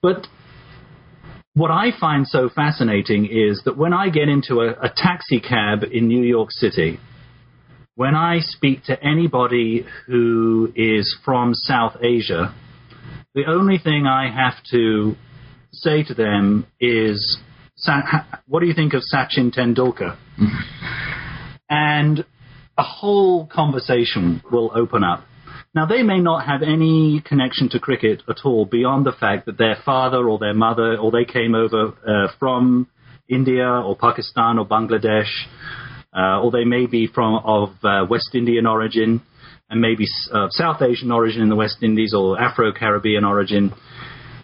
But 0.00 0.28
what 1.52 1.70
I 1.70 1.90
find 2.00 2.26
so 2.26 2.48
fascinating 2.48 3.26
is 3.26 3.60
that 3.66 3.76
when 3.76 3.92
I 3.92 4.08
get 4.08 4.30
into 4.30 4.60
a, 4.60 4.70
a 4.70 4.90
taxi 4.94 5.38
cab 5.38 5.82
in 5.82 6.08
New 6.08 6.22
York 6.22 6.52
City, 6.52 6.98
when 7.96 8.14
I 8.14 8.38
speak 8.40 8.84
to 8.84 8.98
anybody 9.04 9.84
who 10.06 10.72
is 10.74 11.14
from 11.22 11.52
South 11.52 11.98
Asia, 12.02 12.54
the 13.34 13.44
only 13.46 13.76
thing 13.76 14.06
I 14.06 14.30
have 14.34 14.54
to 14.70 15.16
say 15.72 16.02
to 16.04 16.14
them 16.14 16.66
is 16.80 17.38
what 18.46 18.60
do 18.60 18.66
you 18.66 18.74
think 18.74 18.94
of 18.94 19.02
Sachin 19.02 19.54
Tendulkar? 19.54 20.16
and 21.68 22.24
a 22.78 22.82
whole 22.82 23.46
conversation 23.46 24.42
will 24.50 24.70
open 24.74 25.02
up. 25.02 25.24
Now, 25.74 25.86
they 25.86 26.02
may 26.02 26.20
not 26.20 26.46
have 26.46 26.62
any 26.62 27.22
connection 27.24 27.68
to 27.70 27.78
cricket 27.78 28.22
at 28.28 28.38
all 28.44 28.64
beyond 28.64 29.04
the 29.04 29.12
fact 29.12 29.44
that 29.46 29.58
their 29.58 29.76
father 29.84 30.26
or 30.28 30.38
their 30.38 30.54
mother 30.54 30.96
or 30.96 31.10
they 31.10 31.24
came 31.30 31.54
over 31.54 31.92
uh, 32.06 32.32
from 32.38 32.88
India 33.28 33.68
or 33.68 33.96
Pakistan 33.96 34.58
or 34.58 34.66
Bangladesh, 34.66 35.30
uh, 36.16 36.40
or 36.40 36.50
they 36.50 36.64
may 36.64 36.86
be 36.86 37.06
from 37.06 37.42
of 37.44 37.70
uh, 37.84 38.06
West 38.08 38.30
Indian 38.34 38.66
origin 38.66 39.20
and 39.68 39.80
maybe 39.80 40.06
uh, 40.32 40.46
South 40.50 40.80
Asian 40.80 41.10
origin 41.10 41.42
in 41.42 41.48
the 41.48 41.56
West 41.56 41.82
Indies 41.82 42.14
or 42.16 42.40
Afro 42.40 42.72
Caribbean 42.72 43.24
origin. 43.24 43.74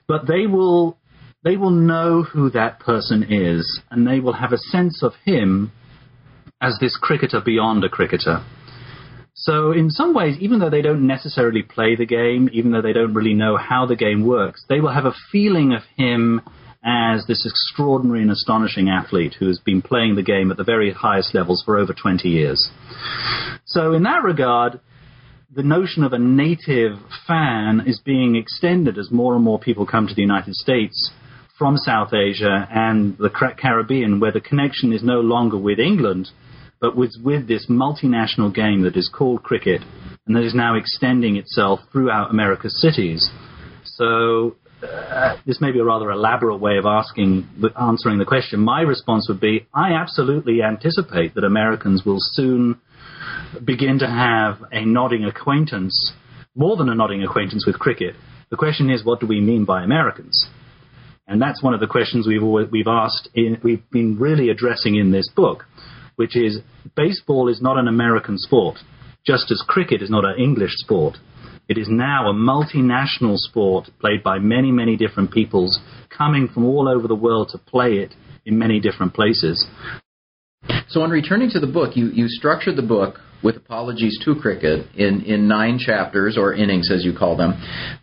But 0.08 0.26
they 0.26 0.46
will 0.46 0.98
they 1.44 1.56
will 1.56 1.70
know 1.70 2.22
who 2.22 2.50
that 2.50 2.78
person 2.78 3.24
is 3.28 3.80
and 3.90 4.06
they 4.06 4.20
will 4.20 4.34
have 4.34 4.52
a 4.52 4.58
sense 4.58 5.02
of 5.02 5.12
him 5.24 5.72
as 6.60 6.78
this 6.80 6.96
cricketer 6.96 7.40
beyond 7.44 7.82
a 7.84 7.88
cricketer. 7.88 8.44
So, 9.34 9.72
in 9.72 9.90
some 9.90 10.14
ways, 10.14 10.36
even 10.40 10.60
though 10.60 10.70
they 10.70 10.82
don't 10.82 11.06
necessarily 11.06 11.62
play 11.62 11.96
the 11.96 12.06
game, 12.06 12.48
even 12.52 12.70
though 12.70 12.82
they 12.82 12.92
don't 12.92 13.14
really 13.14 13.34
know 13.34 13.56
how 13.56 13.86
the 13.86 13.96
game 13.96 14.24
works, 14.24 14.64
they 14.68 14.80
will 14.80 14.92
have 14.92 15.06
a 15.06 15.14
feeling 15.32 15.72
of 15.72 15.82
him 15.96 16.42
as 16.84 17.26
this 17.26 17.46
extraordinary 17.46 18.22
and 18.22 18.30
astonishing 18.30 18.88
athlete 18.88 19.34
who 19.38 19.46
has 19.46 19.58
been 19.58 19.82
playing 19.82 20.14
the 20.14 20.22
game 20.22 20.50
at 20.50 20.56
the 20.56 20.64
very 20.64 20.92
highest 20.92 21.34
levels 21.34 21.62
for 21.64 21.78
over 21.78 21.92
20 21.94 22.28
years. 22.28 22.70
So, 23.64 23.94
in 23.94 24.02
that 24.04 24.22
regard, 24.22 24.80
the 25.54 25.62
notion 25.62 26.04
of 26.04 26.12
a 26.12 26.18
native 26.18 26.98
fan 27.26 27.82
is 27.86 28.00
being 28.04 28.36
extended 28.36 28.98
as 28.98 29.10
more 29.10 29.34
and 29.34 29.42
more 29.42 29.58
people 29.58 29.86
come 29.86 30.06
to 30.06 30.14
the 30.14 30.22
United 30.22 30.54
States 30.54 31.10
from 31.58 31.76
South 31.76 32.12
Asia 32.12 32.68
and 32.70 33.16
the 33.18 33.30
Caribbean, 33.30 34.20
where 34.20 34.32
the 34.32 34.40
connection 34.40 34.92
is 34.92 35.02
no 35.02 35.20
longer 35.20 35.58
with 35.58 35.78
England, 35.78 36.30
but 36.80 36.96
with, 36.96 37.12
with 37.22 37.46
this 37.46 37.66
multinational 37.68 38.52
game 38.52 38.82
that 38.82 38.96
is 38.96 39.08
called 39.08 39.42
cricket 39.42 39.82
and 40.26 40.36
that 40.36 40.44
is 40.44 40.54
now 40.54 40.74
extending 40.74 41.36
itself 41.36 41.80
throughout 41.92 42.30
America's 42.30 42.80
cities. 42.80 43.30
So 43.84 44.56
uh, 44.82 45.36
this 45.46 45.60
may 45.60 45.70
be 45.70 45.78
a 45.78 45.84
rather 45.84 46.10
elaborate 46.10 46.58
way 46.58 46.76
of 46.78 46.86
asking, 46.86 47.48
answering 47.80 48.18
the 48.18 48.24
question. 48.24 48.60
My 48.60 48.80
response 48.80 49.28
would 49.28 49.40
be, 49.40 49.66
I 49.72 49.92
absolutely 49.92 50.62
anticipate 50.62 51.34
that 51.34 51.44
Americans 51.44 52.02
will 52.04 52.18
soon 52.18 52.80
begin 53.64 53.98
to 54.00 54.06
have 54.06 54.58
a 54.72 54.84
nodding 54.84 55.24
acquaintance, 55.24 56.12
more 56.54 56.76
than 56.76 56.88
a 56.88 56.94
nodding 56.94 57.22
acquaintance 57.22 57.64
with 57.66 57.78
cricket. 57.78 58.14
The 58.50 58.56
question 58.56 58.90
is, 58.90 59.04
what 59.04 59.20
do 59.20 59.26
we 59.26 59.40
mean 59.40 59.64
by 59.64 59.82
Americans? 59.82 60.46
And 61.26 61.40
that's 61.40 61.62
one 61.62 61.74
of 61.74 61.80
the 61.80 61.86
questions 61.86 62.26
we've 62.26 62.42
always, 62.42 62.68
we've 62.70 62.88
asked 62.88 63.28
in, 63.34 63.58
we've 63.62 63.88
been 63.90 64.18
really 64.18 64.50
addressing 64.50 64.96
in 64.96 65.12
this 65.12 65.28
book, 65.34 65.64
which 66.16 66.36
is 66.36 66.60
baseball 66.96 67.48
is 67.48 67.62
not 67.62 67.78
an 67.78 67.88
American 67.88 68.36
sport, 68.38 68.78
just 69.24 69.50
as 69.50 69.62
cricket 69.66 70.02
is 70.02 70.10
not 70.10 70.24
an 70.24 70.34
English 70.38 70.72
sport. 70.76 71.18
It 71.68 71.78
is 71.78 71.88
now 71.88 72.28
a 72.28 72.34
multinational 72.34 73.36
sport 73.36 73.88
played 74.00 74.22
by 74.22 74.38
many, 74.38 74.72
many 74.72 74.96
different 74.96 75.30
peoples 75.30 75.78
coming 76.16 76.48
from 76.48 76.64
all 76.64 76.88
over 76.88 77.06
the 77.06 77.14
world 77.14 77.50
to 77.52 77.58
play 77.58 77.94
it 77.94 78.14
in 78.44 78.58
many 78.58 78.80
different 78.80 79.14
places. 79.14 79.64
So, 80.88 81.02
on 81.02 81.10
returning 81.10 81.50
to 81.50 81.60
the 81.60 81.66
book, 81.66 81.96
you, 81.96 82.08
you 82.08 82.28
structured 82.28 82.76
the 82.76 82.82
book 82.82 83.20
with 83.42 83.56
apologies 83.56 84.18
to 84.24 84.34
cricket 84.34 84.86
in, 84.96 85.22
in 85.22 85.48
nine 85.48 85.78
chapters, 85.78 86.36
or 86.38 86.54
innings 86.54 86.90
as 86.92 87.04
you 87.04 87.16
call 87.16 87.36
them, 87.36 87.54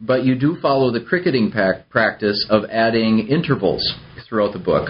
but 0.02 0.24
you 0.26 0.36
do 0.36 0.58
follow 0.62 0.92
the 0.92 1.02
cricketing 1.04 1.52
practice 1.90 2.46
of 2.50 2.64
adding 2.70 3.28
intervals 3.28 3.96
throughout 4.30 4.54
the 4.54 4.60
book. 4.60 4.90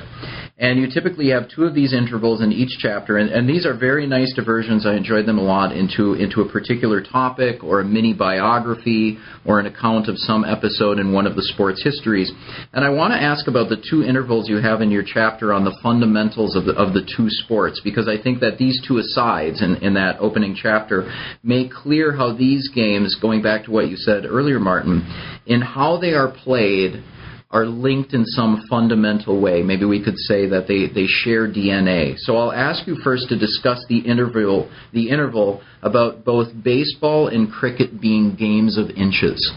And 0.58 0.78
you 0.78 0.88
typically 0.94 1.30
have 1.30 1.50
two 1.50 1.64
of 1.64 1.74
these 1.74 1.94
intervals 1.94 2.42
in 2.42 2.52
each 2.52 2.78
chapter, 2.80 3.18
and, 3.18 3.30
and 3.30 3.48
these 3.48 3.66
are 3.66 3.74
very 3.74 4.06
nice 4.06 4.34
diversions. 4.36 4.86
I 4.86 4.96
enjoyed 4.96 5.26
them 5.26 5.38
a 5.38 5.42
lot 5.42 5.72
into 5.72 6.14
into 6.16 6.42
a 6.42 6.52
particular 6.52 7.02
topic 7.02 7.64
or 7.64 7.80
a 7.80 7.86
mini 7.86 8.14
biography 8.14 9.18
or 9.46 9.62
an 9.62 9.66
account 9.66 10.10
of 10.10 10.18
some 10.18 10.44
episode 10.44 11.00
in 11.00 11.14
one 11.14 11.26
of 11.26 11.38
the 11.38 11.44
sports 11.44 11.82
histories. 11.82 12.30
And 12.74 12.84
I 12.84 12.90
want 12.90 13.14
to 13.14 13.22
ask 13.22 13.48
about 13.48 13.70
the 13.70 13.82
two 13.90 14.04
intervals 14.04 14.50
you 14.50 14.58
have 14.58 14.82
in 14.82 14.92
your 14.92 15.04
chapter 15.06 15.54
on 15.54 15.64
the 15.64 15.78
fundamentals 15.82 16.58
of 16.58 16.66
the 16.66 16.74
of 16.74 16.94
the 16.94 17.08
two 17.16 17.30
sports, 17.30 17.80
because 17.82 18.10
I 18.10 18.22
think 18.22 18.42
that 18.42 18.58
these 18.58 18.82
two 18.86 18.98
asides 18.98 19.62
in, 19.62 19.78
in 19.78 19.94
that 19.94 20.18
opening 20.20 20.58
chapter 20.62 21.10
make 21.42 21.72
clear 21.72 22.12
how 22.12 22.36
these 22.36 22.70
games, 22.70 23.18
going 23.22 23.42
back 23.42 23.64
to 23.66 23.72
what 23.72 23.88
you 23.88 23.96
said 23.96 24.26
earlier, 24.26 24.60
Martin, 24.60 25.08
in 25.46 25.62
how 25.62 25.98
they 25.98 26.14
are 26.14 26.30
played 26.30 27.02
are 27.52 27.66
linked 27.66 28.14
in 28.14 28.26
some 28.26 28.64
fundamental 28.70 29.42
way. 29.42 29.64
Maybe 29.64 29.84
we 29.86 30.04
could 30.04 30.18
say 30.18 30.48
that 30.50 30.68
they, 30.68 30.88
they 30.88 31.08
share 31.08 31.48
DNA. 31.48 32.18
So 32.18 32.38
I'll 32.38 32.54
ask 32.54 32.86
you 32.86 32.96
first 33.04 33.30
to 33.30 33.40
discuss 33.40 33.84
the 33.90 34.00
interval, 34.00 34.70
the 34.94 35.10
interval 35.10 35.62
about 35.82 36.24
both 36.24 36.50
baseball 36.64 37.28
and 37.28 37.52
cricket 37.52 38.00
being 38.00 38.36
games 38.36 38.78
of 38.78 38.92
inches. 38.92 39.52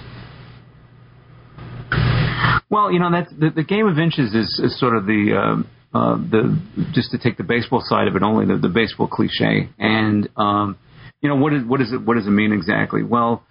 Well, 2.71 2.91
you 2.91 2.99
know, 2.99 3.11
that's, 3.13 3.31
the, 3.39 3.51
the 3.55 3.65
game 3.65 3.87
of 3.87 3.99
inches 3.99 4.35
is, 4.35 4.59
is 4.65 4.81
sort 4.81 4.97
of 4.97 5.05
the, 5.05 5.35
uh, 5.37 5.63
uh, 5.95 6.17
the 6.17 6.59
just 6.93 7.11
to 7.11 7.19
take 7.19 7.37
the 7.37 7.45
baseball 7.45 7.83
side 7.85 8.09
of 8.09 8.17
it 8.17 8.23
only, 8.23 8.47
the, 8.47 8.57
the 8.57 8.71
baseball 8.71 9.07
cliche. 9.07 9.69
And 9.79 10.27
um, 10.39 10.79
you 11.21 11.29
know, 11.29 11.37
what 11.37 11.53
is 11.53 11.65
what 11.65 11.83
is 11.83 11.93
it? 11.93 12.01
What 12.01 12.15
does 12.15 12.27
it 12.27 12.31
mean 12.31 12.53
exactly? 12.53 13.03
Well, 13.03 13.45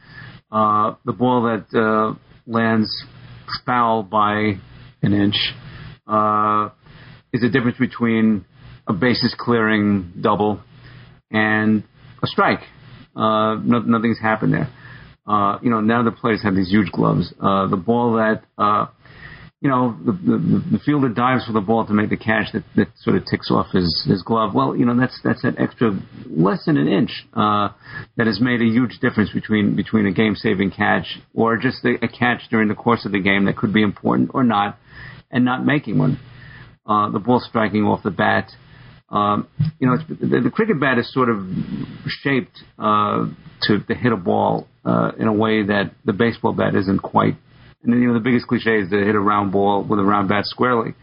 uh, 0.51 0.95
the 1.05 1.13
ball 1.13 1.43
that 1.43 1.77
uh, 1.77 2.17
lands 2.47 3.05
foul 3.65 4.03
by 4.03 4.53
an 5.01 5.13
inch 5.13 5.35
uh, 6.07 6.69
is 7.33 7.41
the 7.41 7.49
difference 7.49 7.77
between 7.77 8.45
a 8.87 8.93
bases 8.93 9.35
clearing 9.37 10.13
double 10.21 10.61
and 11.31 11.83
a 12.23 12.27
strike. 12.27 12.61
Uh, 13.15 13.55
no, 13.55 13.79
nothing's 13.79 14.19
happened 14.19 14.53
there. 14.53 14.69
Uh, 15.27 15.59
you 15.61 15.69
know, 15.69 15.81
now 15.81 16.03
the 16.03 16.11
players 16.11 16.41
have 16.43 16.55
these 16.55 16.69
huge 16.69 16.91
gloves. 16.91 17.33
Uh, 17.41 17.67
the 17.67 17.77
ball 17.77 18.13
that 18.13 18.43
uh, 18.57 18.87
you 19.61 19.69
know, 19.69 19.95
the, 20.03 20.11
the, 20.11 20.63
the 20.71 20.79
fielder 20.83 21.07
dives 21.07 21.45
for 21.45 21.53
the 21.53 21.61
ball 21.61 21.85
to 21.85 21.93
make 21.93 22.09
the 22.09 22.17
catch 22.17 22.51
that, 22.53 22.63
that 22.75 22.87
sort 22.97 23.15
of 23.15 23.25
ticks 23.25 23.51
off 23.51 23.67
his, 23.71 24.03
his 24.09 24.23
glove. 24.23 24.55
Well, 24.55 24.75
you 24.75 24.87
know, 24.87 24.99
that's 24.99 25.19
that's 25.23 25.43
that 25.43 25.59
extra 25.59 25.91
less 26.25 26.65
than 26.65 26.77
an 26.77 26.87
inch 26.87 27.27
uh, 27.35 27.69
that 28.17 28.25
has 28.25 28.41
made 28.41 28.61
a 28.61 28.65
huge 28.65 28.97
difference 29.01 29.29
between 29.31 29.75
between 29.75 30.07
a 30.07 30.11
game 30.11 30.35
saving 30.35 30.71
catch 30.71 31.19
or 31.35 31.57
just 31.57 31.85
a, 31.85 32.03
a 32.03 32.07
catch 32.07 32.41
during 32.49 32.69
the 32.69 32.75
course 32.75 33.05
of 33.05 33.11
the 33.11 33.21
game 33.21 33.45
that 33.45 33.55
could 33.55 33.71
be 33.71 33.83
important 33.83 34.31
or 34.33 34.43
not, 34.43 34.79
and 35.29 35.45
not 35.45 35.63
making 35.63 35.99
one. 35.99 36.19
Uh, 36.83 37.11
the 37.11 37.19
ball 37.19 37.39
striking 37.39 37.83
off 37.83 38.01
the 38.01 38.09
bat. 38.09 38.49
Um, 39.09 39.47
you 39.79 39.87
know, 39.87 39.97
the, 40.07 40.41
the 40.41 40.49
cricket 40.49 40.79
bat 40.79 40.97
is 40.97 41.13
sort 41.13 41.29
of 41.29 41.45
shaped 42.07 42.57
uh, 42.79 43.27
to, 43.63 43.79
to 43.79 43.93
hit 43.93 44.11
a 44.11 44.17
ball 44.17 44.67
uh, 44.83 45.11
in 45.19 45.27
a 45.27 45.33
way 45.33 45.63
that 45.63 45.91
the 46.05 46.13
baseball 46.13 46.53
bat 46.53 46.73
isn't 46.75 46.99
quite 46.99 47.35
and 47.83 47.93
then, 47.93 48.01
you 48.01 48.07
know, 48.07 48.13
the 48.13 48.19
biggest 48.19 48.47
cliche 48.47 48.79
is 48.79 48.89
to 48.89 48.97
hit 48.97 49.15
a 49.15 49.19
round 49.19 49.51
ball 49.51 49.83
with 49.83 49.99
a 49.99 50.03
round 50.03 50.29
bat 50.29 50.45
squarely. 50.45 50.93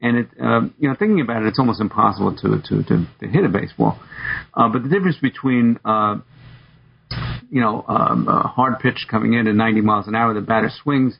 And 0.00 0.18
it, 0.18 0.28
um, 0.40 0.74
you 0.78 0.88
know, 0.88 0.96
thinking 0.98 1.20
about 1.20 1.42
it, 1.42 1.48
it's 1.48 1.58
almost 1.58 1.80
impossible 1.80 2.36
to 2.36 2.60
to 2.68 2.82
to, 2.84 3.06
to 3.20 3.28
hit 3.28 3.44
a 3.44 3.48
baseball. 3.48 3.98
Uh, 4.54 4.68
but 4.68 4.82
the 4.82 4.88
difference 4.88 5.16
between 5.20 5.78
uh, 5.84 6.16
you 7.50 7.60
know, 7.60 7.84
um, 7.88 8.28
a 8.28 8.48
hard 8.48 8.78
pitch 8.80 9.06
coming 9.10 9.34
in 9.34 9.46
at 9.46 9.54
90 9.54 9.80
miles 9.80 10.08
an 10.08 10.14
hour, 10.14 10.34
the 10.34 10.40
batter 10.40 10.70
swings, 10.82 11.16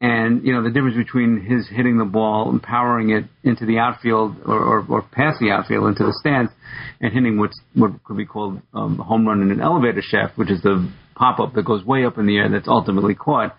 and 0.00 0.44
you 0.44 0.52
know 0.52 0.62
the 0.62 0.70
difference 0.70 0.96
between 0.96 1.40
his 1.40 1.68
hitting 1.68 1.98
the 1.98 2.04
ball 2.04 2.50
and 2.50 2.62
powering 2.62 3.10
it 3.10 3.24
into 3.42 3.64
the 3.64 3.78
outfield 3.78 4.36
or, 4.44 4.58
or, 4.58 4.86
or 4.88 5.02
past 5.02 5.38
the 5.40 5.50
outfield 5.50 5.86
into 5.86 6.04
the 6.04 6.14
stands, 6.20 6.50
and 7.00 7.12
hitting 7.12 7.38
what's 7.38 7.58
what 7.74 8.02
could 8.04 8.16
be 8.16 8.26
called 8.26 8.60
um, 8.74 8.98
a 9.00 9.04
home 9.04 9.26
run 9.26 9.40
in 9.40 9.50
an 9.50 9.60
elevator 9.60 10.02
shaft, 10.02 10.36
which 10.36 10.50
is 10.50 10.60
the 10.62 10.90
pop 11.14 11.38
up 11.38 11.54
that 11.54 11.64
goes 11.64 11.84
way 11.84 12.04
up 12.04 12.18
in 12.18 12.26
the 12.26 12.36
air 12.36 12.48
that's 12.50 12.68
ultimately 12.68 13.14
caught, 13.14 13.56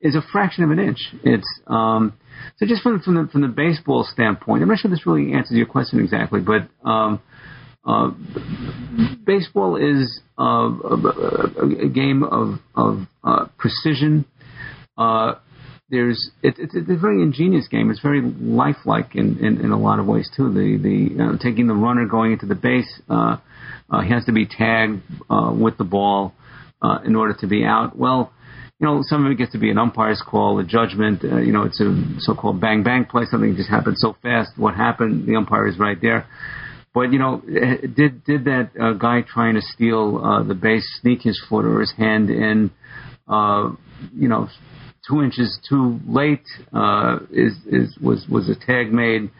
is 0.00 0.14
a 0.14 0.22
fraction 0.32 0.64
of 0.64 0.70
an 0.70 0.78
inch. 0.78 0.98
It's 1.24 1.48
um, 1.66 2.14
so 2.56 2.66
just 2.66 2.82
from 2.82 3.00
from 3.00 3.14
the 3.14 3.28
from 3.30 3.42
the 3.42 3.48
baseball 3.48 4.06
standpoint, 4.10 4.62
I'm 4.62 4.68
not 4.68 4.78
sure 4.78 4.90
this 4.90 5.06
really 5.06 5.32
answers 5.32 5.56
your 5.56 5.66
question 5.66 6.00
exactly, 6.00 6.40
but 6.40 6.68
um, 6.88 7.20
uh, 7.86 8.10
baseball 9.24 9.76
is 9.76 10.20
uh, 10.38 10.44
a, 10.44 11.84
a, 11.84 11.88
game 11.88 12.22
of 12.22 12.58
of 12.74 13.06
uh, 13.24 13.46
precision. 13.56 14.24
Uh, 14.96 15.34
there's 15.90 16.30
it, 16.42 16.56
it's, 16.58 16.74
a 16.74 16.96
very 16.96 17.22
ingenious 17.22 17.66
game. 17.66 17.90
It's 17.90 18.00
very 18.00 18.20
lifelike 18.20 19.14
in, 19.14 19.38
in, 19.38 19.64
in 19.64 19.70
a 19.70 19.78
lot 19.78 20.00
of 20.00 20.06
ways 20.06 20.30
too. 20.36 20.52
The 20.52 20.76
the 20.76 21.22
uh, 21.22 21.38
taking 21.42 21.66
the 21.66 21.74
runner 21.74 22.06
going 22.06 22.32
into 22.32 22.46
the 22.46 22.54
base, 22.54 23.00
he 23.08 24.12
has 24.12 24.24
to 24.26 24.32
be 24.32 24.46
tagged 24.46 25.02
with 25.30 25.78
the 25.78 25.84
ball 25.84 26.34
in 27.04 27.16
order 27.16 27.34
to 27.40 27.46
be 27.46 27.64
out. 27.64 27.98
Well, 27.98 28.32
you 28.80 28.86
know, 28.86 29.00
some 29.02 29.26
of 29.26 29.32
it 29.32 29.38
gets 29.38 29.52
to 29.52 29.58
be 29.58 29.70
an 29.70 29.78
umpire's 29.78 30.22
call, 30.24 30.58
a 30.60 30.64
judgment. 30.64 31.24
Uh, 31.24 31.38
you 31.38 31.52
know, 31.52 31.64
it's 31.64 31.80
a 31.80 32.04
so-called 32.18 32.60
bang 32.60 32.82
bang 32.84 33.04
play. 33.04 33.24
Something 33.28 33.56
just 33.56 33.68
happened 33.68 33.98
so 33.98 34.16
fast. 34.22 34.52
What 34.56 34.74
happened? 34.74 35.26
The 35.26 35.34
umpire 35.36 35.66
is 35.66 35.78
right 35.78 36.00
there. 36.00 36.26
But 36.94 37.12
you 37.12 37.18
know, 37.18 37.40
did 37.40 38.24
did 38.24 38.44
that 38.44 38.70
uh, 38.80 38.92
guy 38.92 39.22
trying 39.22 39.54
to 39.54 39.62
steal 39.62 40.18
uh, 40.24 40.42
the 40.44 40.54
base 40.54 40.86
sneak 41.00 41.22
his 41.22 41.40
foot 41.48 41.64
or 41.64 41.80
his 41.80 41.92
hand 41.96 42.30
in? 42.30 42.70
Uh, 43.28 43.70
you 44.14 44.28
know, 44.28 44.48
two 45.08 45.22
inches 45.22 45.58
too 45.68 45.98
late. 46.06 46.44
Uh, 46.72 47.18
is 47.30 47.54
is 47.66 47.96
was 48.00 48.26
was 48.28 48.48
a 48.48 48.54
tag 48.54 48.92
made 48.92 49.30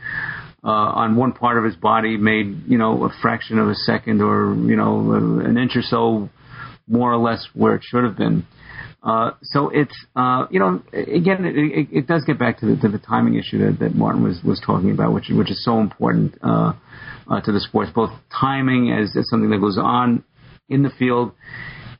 uh, 0.64 0.68
on 0.68 1.16
one 1.16 1.32
part 1.32 1.58
of 1.58 1.64
his 1.64 1.76
body 1.76 2.16
made 2.16 2.64
you 2.66 2.76
know 2.76 3.04
a 3.04 3.10
fraction 3.22 3.58
of 3.58 3.68
a 3.68 3.74
second 3.74 4.20
or 4.20 4.54
you 4.54 4.76
know 4.76 5.12
an 5.12 5.56
inch 5.56 5.76
or 5.76 5.82
so 5.82 6.28
more 6.88 7.12
or 7.12 7.18
less 7.18 7.46
where 7.54 7.76
it 7.76 7.82
should 7.84 8.02
have 8.02 8.16
been. 8.16 8.44
Uh, 9.02 9.30
so 9.42 9.70
it's 9.70 9.94
uh, 10.16 10.46
you 10.50 10.58
know 10.58 10.82
again 10.92 11.44
it, 11.44 11.88
it, 11.90 12.06
does 12.06 12.24
get 12.24 12.38
back 12.38 12.58
to 12.58 12.66
the, 12.66 12.76
to 12.80 12.88
the 12.88 12.98
timing 12.98 13.34
issue 13.34 13.58
that, 13.58 13.78
that 13.78 13.94
Martin 13.94 14.22
was 14.22 14.40
was 14.44 14.60
talking 14.64 14.90
about, 14.90 15.12
which 15.12 15.30
which 15.30 15.50
is 15.50 15.64
so 15.64 15.78
important 15.80 16.34
uh, 16.42 16.72
uh 17.30 17.40
to 17.40 17.52
the 17.52 17.60
sports, 17.60 17.90
both 17.94 18.10
timing 18.30 18.92
as, 18.92 19.16
as 19.16 19.28
something 19.28 19.50
that 19.50 19.60
goes 19.60 19.78
on 19.78 20.24
in 20.68 20.82
the 20.82 20.90
field 20.98 21.32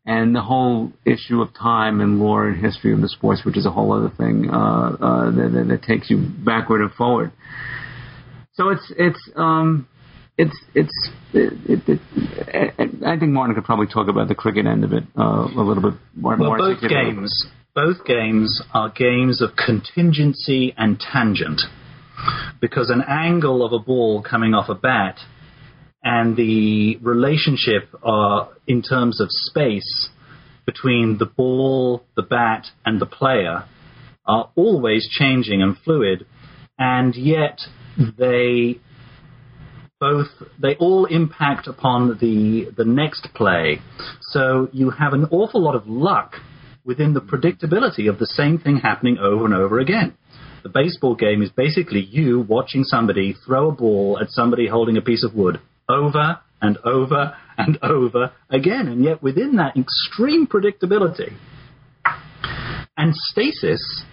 and 0.09 0.35
the 0.35 0.41
whole 0.41 0.91
issue 1.05 1.43
of 1.43 1.53
time 1.55 2.01
and 2.01 2.19
lore 2.19 2.49
and 2.49 2.65
history 2.65 2.95
of 2.95 3.01
the 3.03 3.09
sports, 3.09 3.45
which 3.45 3.59
is 3.59 3.67
a 3.67 3.71
whole 3.71 3.93
other 3.93 4.09
thing 4.17 4.49
uh, 4.51 4.57
uh, 4.57 5.31
that, 5.31 5.67
that, 5.69 5.83
takes 5.83 6.09
you 6.09 6.17
backward 6.45 6.81
and 6.81 6.91
forward. 6.93 7.31
So 8.55 8.71
it's 8.71 8.93
it's 8.97 9.31
um, 9.37 9.87
it's 10.39 10.57
it's 10.75 11.11
it, 11.35 11.53
it, 11.89 12.01
it, 12.47 13.05
I 13.05 13.19
think 13.19 13.33
Martin 13.33 13.55
could 13.55 13.65
probably 13.65 13.89
talk 13.89 14.09
about 14.09 14.29
the 14.29 14.35
cricket 14.35 14.67
end 14.67 14.85
of 14.85 14.93
it 14.93 15.05
uh, 15.19 15.49
a 15.55 15.63
little 15.63 15.83
bit 15.83 16.01
more. 16.15 16.37
Well, 16.37 16.51
more 16.51 16.59
both 16.59 16.81
games, 16.89 17.47
both 17.75 18.05
games 18.07 18.63
are 18.73 18.89
games 18.89 19.43
of 19.43 19.51
contingency 19.57 20.73
and 20.79 20.99
tangent, 20.99 21.63
because 22.61 22.89
an 22.89 23.03
angle 23.07 23.67
of 23.67 23.73
a 23.73 23.85
ball 23.85 24.23
coming 24.23 24.55
off 24.55 24.69
a 24.69 24.75
bat 24.75 25.19
and 26.03 26.37
the 26.37 26.97
relationship 27.03 27.89
uh, 28.05 28.47
in 28.69 28.83
terms 28.83 29.21
of 29.21 29.29
space 29.31 30.09
between 30.65 31.19
the 31.19 31.27
ball, 31.27 32.05
the 32.15 32.23
bat, 32.23 32.67
and 32.87 33.01
the 33.01 33.07
player 33.07 33.65
are 34.25 34.51
always 34.55 35.09
changing 35.11 35.63
and 35.63 35.77
fluid, 35.79 36.27
and 36.79 37.17
yet 37.17 37.59
they 37.97 38.79
both 40.01 40.29
they 40.61 40.77
all 40.77 41.07
impact 41.07 41.67
upon 41.67 42.19
the 42.21 42.71
the 42.77 42.85
next 42.85 43.29
play. 43.35 43.81
So 44.21 44.69
you 44.73 44.91
have 44.91 45.13
an 45.13 45.27
awful 45.31 45.63
lot 45.63 45.75
of 45.75 45.87
luck 45.87 46.37
within 46.85 47.15
the 47.15 47.21
predictability 47.21 48.09
of 48.09 48.19
the 48.19 48.27
same 48.27 48.59
thing 48.59 48.79
happening 48.79 49.19
over 49.19 49.45
and 49.45 49.55
over 49.55 49.79
again. 49.79 50.15
The 50.63 50.69
baseball 50.69 51.15
game 51.15 51.43
is 51.43 51.51
basically 51.51 52.01
you 52.01 52.41
watching 52.41 52.85
somebody 52.85 53.35
throw 53.47 53.71
a 53.71 53.73
ball 53.73 54.19
at 54.21 54.31
somebody 54.31 54.69
holding 54.69 54.97
a 54.97 55.03
piece 55.03 55.25
of 55.25 55.35
wood 55.35 55.61
over 55.89 56.41
and 56.61 56.79
over 56.85 57.37
and 57.57 57.79
over 57.83 58.33
again. 58.51 58.89
And 58.89 59.05
yet, 59.05 59.23
within 59.23 59.57
that 59.57 59.77
extreme 59.77 60.47
predictability 60.47 61.33
and 62.97 63.15
stasis, 63.15 64.05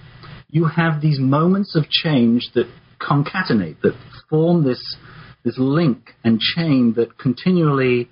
you 0.50 0.66
have 0.66 1.02
these 1.02 1.20
moments 1.20 1.76
of 1.76 1.90
change 1.90 2.50
that 2.54 2.70
concatenate, 3.00 3.82
that 3.82 3.96
form 4.30 4.64
this, 4.64 4.96
this 5.46 5.58
link 5.58 6.16
and 6.24 6.40
chain 6.40 6.94
that 6.98 7.18
continually 7.18 8.10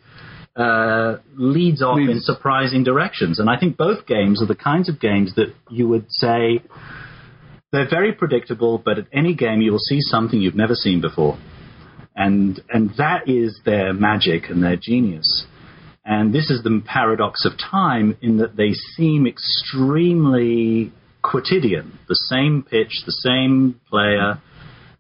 uh, 0.56 1.18
leads 1.36 1.82
off 1.82 1.98
leads. 1.98 2.12
in 2.12 2.20
surprising 2.22 2.84
directions. 2.84 3.40
And 3.40 3.50
I 3.50 3.60
think 3.60 3.76
both 3.76 4.06
games 4.06 4.42
are 4.42 4.46
the 4.46 4.56
kinds 4.56 4.88
of 4.88 5.00
games 5.00 5.36
that 5.36 5.54
you 5.70 5.88
would 5.88 6.06
say 6.10 6.62
they're 7.72 7.90
very 7.90 8.14
predictable, 8.14 8.78
but 8.78 9.00
at 9.00 9.08
any 9.12 9.34
game 9.34 9.62
you 9.62 9.72
will 9.72 9.80
see 9.80 10.00
something 10.00 10.40
you've 10.40 10.56
never 10.56 10.76
seen 10.76 11.02
before 11.02 11.38
and 12.16 12.62
and 12.70 12.92
that 12.98 13.28
is 13.28 13.60
their 13.66 13.94
magic 13.94 14.50
and 14.50 14.64
their 14.64 14.76
genius. 14.76 15.46
And 16.06 16.34
this 16.34 16.50
is 16.50 16.64
the 16.64 16.82
paradox 16.86 17.46
of 17.46 17.54
time 17.58 18.18
in 18.22 18.38
that 18.38 18.58
they 18.58 18.74
seem 18.74 19.26
extremely 19.26 20.92
quotidian. 21.22 21.98
The 22.10 22.16
same 22.30 22.64
pitch, 22.70 23.04
the 23.06 23.14
same 23.14 23.80
player, 23.90 24.42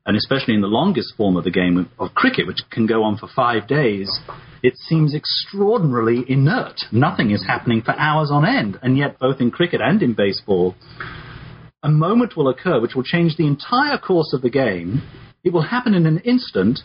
and 0.06 0.18
especially 0.18 0.54
in 0.54 0.62
the 0.62 0.68
longest 0.68 1.16
form 1.16 1.38
of 1.38 1.44
the 1.44 1.52
game 1.52 1.90
of 1.98 2.14
cricket, 2.14 2.46
which 2.46 2.60
can 2.70 2.86
go 2.86 3.04
on 3.04 3.18
for 3.18 3.28
five 3.34 3.68
days, 3.68 4.20
it 4.62 4.76
seems 4.78 5.16
extraordinarily 5.16 6.26
inert. 6.28 6.82
Nothing 6.92 7.32
is 7.32 7.46
happening 7.46 7.82
for 7.82 7.98
hours 7.98 8.30
on 8.32 8.46
end. 8.46 8.78
And 8.82 8.98
yet, 8.98 9.18
both 9.18 9.40
in 9.40 9.52
cricket 9.52 9.82
and 9.82 10.02
in 10.04 10.14
baseball, 10.14 10.76
a 11.82 11.90
moment 11.90 12.36
will 12.36 12.50
occur 12.50 12.82
which 12.82 12.96
will 12.96 13.04
change 13.04 13.38
the 13.38 13.48
entire 13.48 13.98
course 13.98 14.34
of 14.34 14.42
the 14.42 14.50
game. 14.50 15.02
It 15.44 15.54
will 15.54 15.64
happen 15.64 15.94
in 15.94 16.06
an 16.06 16.20
instant, 16.20 16.80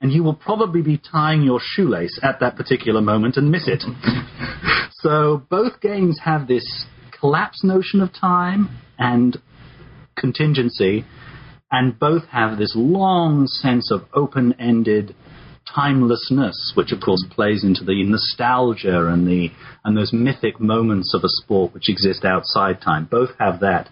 and 0.00 0.12
you 0.12 0.22
will 0.22 0.34
probably 0.34 0.82
be 0.82 0.98
tying 0.98 1.42
your 1.42 1.60
shoelace 1.60 2.18
at 2.22 2.40
that 2.40 2.56
particular 2.56 3.00
moment 3.00 3.36
and 3.36 3.50
miss 3.50 3.68
it. 3.68 3.82
so 4.92 5.42
both 5.48 5.80
games 5.80 6.20
have 6.24 6.48
this 6.48 6.86
collapse 7.18 7.64
notion 7.64 8.00
of 8.00 8.12
time 8.12 8.68
and 8.98 9.38
contingency, 10.16 11.04
and 11.74 11.98
both 11.98 12.24
have 12.28 12.56
this 12.56 12.72
long 12.76 13.48
sense 13.48 13.90
of 13.90 14.02
open 14.14 14.54
ended 14.60 15.12
timelessness, 15.66 16.72
which 16.76 16.92
of 16.92 17.00
course 17.00 17.24
plays 17.30 17.64
into 17.64 17.82
the 17.82 18.04
nostalgia 18.04 19.08
and 19.08 19.26
the 19.26 19.48
and 19.82 19.96
those 19.96 20.12
mythic 20.12 20.60
moments 20.60 21.12
of 21.14 21.24
a 21.24 21.28
sport 21.28 21.74
which 21.74 21.88
exist 21.88 22.24
outside 22.24 22.80
time. 22.80 23.08
Both 23.10 23.30
have 23.40 23.58
that. 23.60 23.88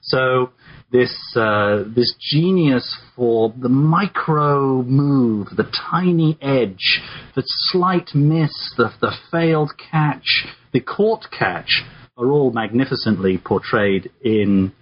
So 0.00 0.52
this 0.90 1.14
uh, 1.36 1.84
this 1.94 2.14
genius 2.18 2.96
for 3.14 3.52
the 3.54 3.68
micro 3.68 4.82
move, 4.82 5.48
the 5.54 5.70
tiny 5.90 6.38
edge, 6.40 7.02
the 7.36 7.42
slight 7.44 8.14
miss, 8.14 8.72
the, 8.78 8.94
the 9.02 9.12
failed 9.30 9.72
catch, 9.76 10.46
the 10.72 10.80
caught 10.80 11.26
catch 11.30 11.82
are 12.16 12.30
all 12.30 12.50
magnificently 12.50 13.36
portrayed 13.36 14.10
in 14.24 14.72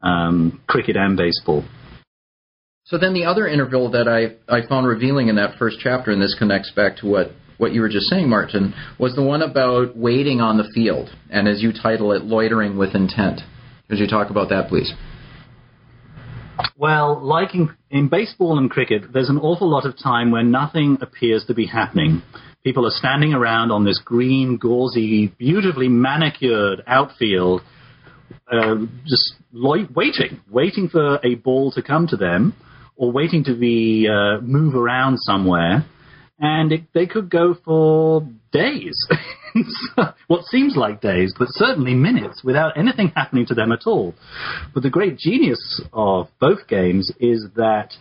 um, 0.00 0.60
cricket 0.68 0.96
and 0.96 1.16
baseball. 1.16 1.64
So 2.88 2.96
then 2.96 3.12
the 3.12 3.26
other 3.26 3.46
interval 3.46 3.90
that 3.90 4.08
I, 4.08 4.36
I 4.50 4.66
found 4.66 4.86
revealing 4.86 5.28
in 5.28 5.36
that 5.36 5.58
first 5.58 5.76
chapter, 5.78 6.10
and 6.10 6.22
this 6.22 6.34
connects 6.38 6.70
back 6.70 6.96
to 6.98 7.06
what, 7.06 7.32
what 7.58 7.72
you 7.72 7.82
were 7.82 7.88
just 7.90 8.06
saying, 8.06 8.30
Martin, 8.30 8.72
was 8.98 9.14
the 9.14 9.22
one 9.22 9.42
about 9.42 9.94
waiting 9.94 10.40
on 10.40 10.56
the 10.56 10.70
field, 10.74 11.10
and 11.28 11.46
as 11.46 11.62
you 11.62 11.70
title 11.70 12.12
it, 12.12 12.24
loitering 12.24 12.78
with 12.78 12.94
intent. 12.94 13.42
Could 13.90 13.98
you 13.98 14.06
talk 14.06 14.30
about 14.30 14.48
that, 14.48 14.68
please? 14.68 14.90
Well, 16.78 17.22
like 17.22 17.54
in, 17.54 17.76
in 17.90 18.08
baseball 18.08 18.56
and 18.56 18.70
cricket, 18.70 19.12
there's 19.12 19.28
an 19.28 19.38
awful 19.38 19.68
lot 19.68 19.84
of 19.84 19.98
time 19.98 20.30
where 20.30 20.42
nothing 20.42 20.96
appears 21.02 21.44
to 21.48 21.54
be 21.54 21.66
happening. 21.66 22.22
People 22.64 22.86
are 22.86 22.90
standing 22.90 23.34
around 23.34 23.70
on 23.70 23.84
this 23.84 24.00
green, 24.02 24.56
gauzy, 24.56 25.26
beautifully 25.36 25.88
manicured 25.88 26.84
outfield, 26.86 27.60
uh, 28.50 28.76
just 29.06 29.34
lo- 29.52 29.86
waiting, 29.94 30.40
waiting 30.50 30.88
for 30.88 31.20
a 31.22 31.34
ball 31.34 31.70
to 31.72 31.82
come 31.82 32.06
to 32.06 32.16
them, 32.16 32.54
or 32.98 33.12
waiting 33.12 33.44
to 33.44 33.54
be 33.54 34.08
uh, 34.08 34.40
move 34.42 34.74
around 34.74 35.16
somewhere, 35.20 35.86
and 36.38 36.72
it, 36.72 36.82
they 36.92 37.06
could 37.06 37.30
go 37.30 37.54
for 37.64 38.28
days. 38.52 39.06
what 40.26 40.44
seems 40.44 40.76
like 40.76 41.00
days, 41.00 41.32
but 41.38 41.48
certainly 41.52 41.94
minutes 41.94 42.42
without 42.44 42.76
anything 42.76 43.08
happening 43.16 43.46
to 43.46 43.54
them 43.54 43.72
at 43.72 43.86
all. 43.86 44.14
But 44.74 44.82
the 44.82 44.90
great 44.90 45.16
genius 45.16 45.80
of 45.92 46.28
both 46.40 46.66
games 46.68 47.10
is 47.20 47.46
that 47.54 47.92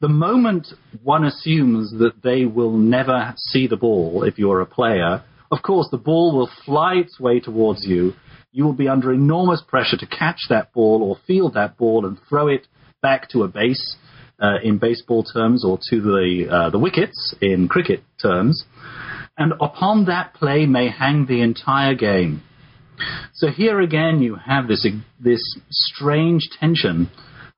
the 0.00 0.08
moment 0.08 0.68
one 1.02 1.24
assumes 1.24 1.92
that 1.98 2.22
they 2.24 2.46
will 2.46 2.76
never 2.76 3.34
see 3.36 3.68
the 3.68 3.76
ball 3.76 4.24
if 4.24 4.38
you're 4.38 4.60
a 4.60 4.66
player, 4.66 5.22
of 5.52 5.62
course 5.62 5.86
the 5.90 5.98
ball 5.98 6.34
will 6.34 6.50
fly 6.64 6.94
its 6.94 7.20
way 7.20 7.38
towards 7.38 7.84
you 7.84 8.14
you 8.52 8.64
will 8.64 8.74
be 8.74 8.88
under 8.88 9.12
enormous 9.12 9.62
pressure 9.66 9.96
to 9.96 10.06
catch 10.06 10.40
that 10.50 10.72
ball 10.74 11.02
or 11.02 11.16
field 11.26 11.54
that 11.54 11.78
ball 11.78 12.04
and 12.06 12.18
throw 12.28 12.48
it 12.48 12.66
back 13.02 13.28
to 13.30 13.42
a 13.42 13.48
base 13.48 13.96
uh, 14.40 14.56
in 14.62 14.78
baseball 14.78 15.24
terms 15.24 15.64
or 15.64 15.78
to 15.90 16.00
the, 16.00 16.46
uh, 16.50 16.70
the 16.70 16.78
wickets 16.78 17.34
in 17.40 17.68
cricket 17.68 18.02
terms. 18.20 18.64
And 19.36 19.52
upon 19.60 20.06
that 20.06 20.34
play 20.34 20.66
may 20.66 20.88
hang 20.88 21.26
the 21.26 21.42
entire 21.42 21.94
game. 21.94 22.42
So 23.34 23.48
here 23.48 23.80
again, 23.80 24.22
you 24.22 24.36
have 24.36 24.68
this, 24.68 24.86
this 25.18 25.58
strange 25.70 26.48
tension 26.60 27.10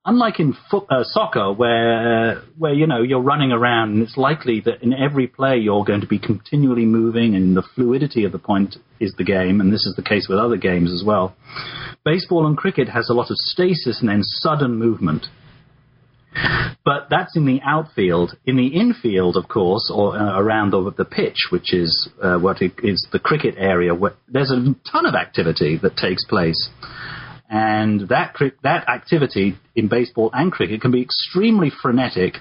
unlike 0.05 0.39
in 0.41 0.55
foot, 0.71 0.87
uh, 0.91 1.05
soccer, 1.05 1.53
where 1.53 2.43
where 2.59 2.75
you 2.75 2.87
know 2.87 3.03
you're 3.03 3.23
running 3.23 3.53
around, 3.53 3.95
and 3.95 4.03
it's 4.03 4.17
likely 4.17 4.61
that 4.61 4.83
in 4.83 4.93
every 4.93 5.27
play 5.27 5.59
you're 5.59 5.85
going 5.85 6.01
to 6.01 6.07
be 6.07 6.19
continually 6.19 6.85
moving, 6.85 7.35
and 7.35 7.57
the 7.57 7.63
fluidity 7.75 8.25
of 8.25 8.33
the 8.33 8.39
point 8.39 8.77
is 9.01 9.15
the 9.17 9.25
game, 9.25 9.61
and 9.61 9.73
this 9.73 9.87
is 9.87 9.95
the 9.97 10.03
case 10.03 10.27
with 10.29 10.39
other 10.39 10.57
games 10.57 10.93
as 10.93 11.03
well. 11.05 11.35
Baseball 12.05 12.47
and 12.47 12.57
cricket 12.57 12.89
has 12.89 13.09
a 13.09 13.15
lot 13.15 13.31
of 13.31 13.37
stasis 13.37 14.01
and 14.01 14.09
then 14.09 14.23
sudden 14.23 14.77
movement. 14.77 15.27
But 16.85 17.07
that's 17.11 17.37
in 17.37 17.47
the 17.47 17.61
outfield. 17.65 18.37
In 18.45 18.57
the 18.57 18.67
infield, 18.67 19.37
of 19.37 19.49
course, 19.49 19.91
or 19.93 20.19
uh, 20.19 20.39
around 20.39 20.73
the, 20.73 20.93
the, 20.97 21.05
pitch, 21.05 21.47
which 21.51 21.73
is 21.73 22.09
uh, 22.23 22.39
what 22.39 22.61
is 22.61 23.07
the 23.13 23.21
cricket 23.21 23.55
area, 23.57 23.93
there's 24.29 24.51
a 24.51 24.75
ton 24.91 25.07
of 25.07 25.15
activity 25.15 25.79
that 25.83 25.97
takes 25.97 26.25
place. 26.25 26.69
And 27.55 28.09
that, 28.09 28.35
that 28.65 28.89
activity 28.89 29.57
in 29.77 29.87
baseball 29.87 30.29
and 30.33 30.51
cricket 30.51 30.81
can 30.81 30.91
be 30.91 31.01
extremely 31.01 31.71
frenetic 31.71 32.39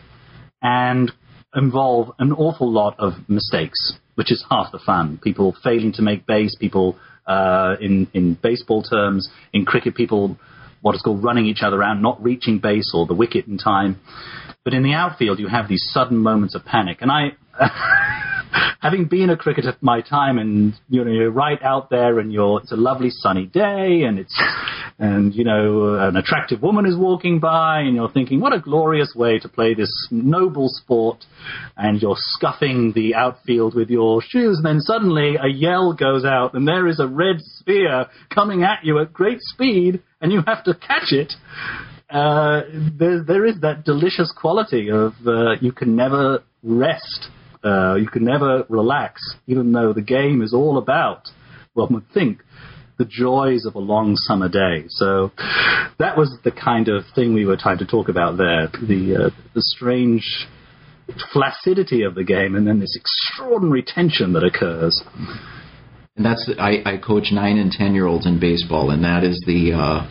and 0.60 1.12
involve 1.54 2.16
an 2.18 2.32
awful 2.32 2.72
lot 2.72 2.96
of 2.98 3.14
mistakes, 3.28 3.94
which 4.16 4.32
is 4.32 4.44
half 4.50 4.72
the 4.72 4.80
fun. 4.80 5.20
People 5.24 5.56
failing 5.64 5.94
to 5.94 6.02
make 6.02 6.26
base, 6.26 6.56
people 6.60 6.98
uh, 7.28 7.76
in, 7.80 8.08
in 8.16 8.34
baseball 8.42 8.82
terms, 8.82 9.30
in 9.54 9.66
cricket, 9.66 9.94
people 9.94 10.36
what 10.82 10.96
is 10.96 11.04
called 11.04 11.24
running 11.24 11.46
each 11.46 11.62
other 11.62 11.84
out, 11.84 12.02
not 12.02 12.22
reaching 12.24 12.58
base 12.58 12.92
or 12.96 13.06
the 13.06 13.14
wicket 13.14 13.46
in 13.46 13.60
time. 13.60 14.00
But 14.64 14.74
in 14.74 14.82
the 14.82 14.94
outfield, 14.94 15.38
you 15.38 15.48
have 15.48 15.70
these 15.70 15.88
sudden 15.94 16.18
moments 16.18 16.56
of 16.56 16.66
panic. 16.66 17.04
And 17.04 17.12
I, 17.12 17.34
having 18.82 19.06
been 19.06 19.30
a 19.30 19.38
cricketer 19.38 19.76
my 19.82 20.02
time, 20.02 20.40
and 20.40 20.74
you 20.90 21.06
know, 21.06 21.12
you're 21.12 21.30
right 21.32 21.62
out 21.62 21.92
there, 21.92 22.20
and 22.20 22.34
you're 22.34 22.62
it's 22.62 22.72
a 22.72 22.76
lovely 22.76 23.12
sunny 23.12 23.46
day, 23.46 24.04
and 24.08 24.18
it's 24.18 24.42
and 25.00 25.34
you 25.34 25.44
know 25.44 25.96
an 25.96 26.16
attractive 26.16 26.62
woman 26.62 26.86
is 26.86 26.96
walking 26.98 27.40
by, 27.40 27.82
and 27.82 27.96
you're 27.96 28.12
thinking, 28.12 28.40
what 28.40 28.54
a 28.54 28.60
glorious 28.60 29.14
way 29.16 29.40
to 29.40 29.50
play 29.50 29.74
this 29.74 29.92
noble 30.12 30.70
sport, 30.70 31.26
and 31.78 32.02
you're 32.02 32.18
scuffing 32.18 32.92
the 32.94 33.16
outfield 33.16 33.76
with 33.76 33.90
your 33.90 34.22
shoes, 34.22 34.58
and 34.58 34.66
then 34.66 34.80
suddenly 34.80 35.36
a 35.36 35.48
yell 35.48 35.94
goes 35.94 36.26
out, 36.26 36.54
and 36.54 36.68
there 36.68 36.88
is 36.88 37.00
a 37.00 37.08
red 37.08 37.38
sphere 37.40 38.08
coming 38.34 38.64
at 38.64 38.84
you 38.84 39.00
at 39.00 39.14
great 39.14 39.40
speed, 39.42 40.02
and 40.22 40.32
you 40.32 40.42
have 40.46 40.64
to 40.64 40.74
catch 40.74 41.12
it. 41.12 41.34
Uh, 42.10 42.62
there, 42.98 43.24
there 43.24 43.46
is 43.46 43.60
that 43.62 43.84
delicious 43.86 44.32
quality 44.36 44.90
of 44.90 45.14
uh, 45.26 45.54
you 45.62 45.72
can 45.72 45.96
never 45.96 46.44
rest 46.62 47.30
uh, 47.64 47.96
you 47.96 48.08
can 48.08 48.26
never 48.26 48.66
relax, 48.70 49.22
even 49.48 49.72
though 49.72 49.94
the 49.94 50.02
game 50.02 50.42
is 50.42 50.54
all 50.54 50.78
about, 50.78 51.30
one 51.74 51.94
would 51.94 52.12
think, 52.14 52.44
the 52.98 53.06
joys 53.06 53.66
of 53.66 53.76
a 53.76 53.80
long 53.80 54.16
summer 54.16 54.50
day. 54.50 54.86
So 54.90 55.32
that 56.00 56.18
was 56.18 56.38
the 56.44 56.52
kind 56.52 56.88
of 56.88 57.04
thing 57.16 57.34
we 57.34 57.46
were 57.46 57.58
trying 57.58 57.80
to 57.80 57.86
talk 57.86 58.10
about 58.10 58.38
there. 58.38 58.68
The, 58.68 59.26
uh, 59.26 59.30
the 59.54 59.62
strange 59.62 60.48
flaccidity 61.34 62.04
of 62.04 62.16
the 62.16 62.24
game 62.24 62.56
and 62.56 62.66
then 62.66 62.80
this 62.80 62.96
extraordinary 62.96 63.84
tension 63.84 64.34
that 64.34 64.44
occurs. 64.44 65.02
And 66.16 66.26
that's 66.26 66.50
I, 66.60 66.84
I 66.86 66.98
coach 66.98 67.30
nine 67.32 67.58
and 67.58 67.72
ten 67.72 67.96
year 67.96 68.06
olds 68.06 68.28
in 68.28 68.40
baseball, 68.40 68.92
and 68.92 69.04
that 69.04 69.24
is 69.24 69.42
the 69.48 69.74
uh, 69.74 70.08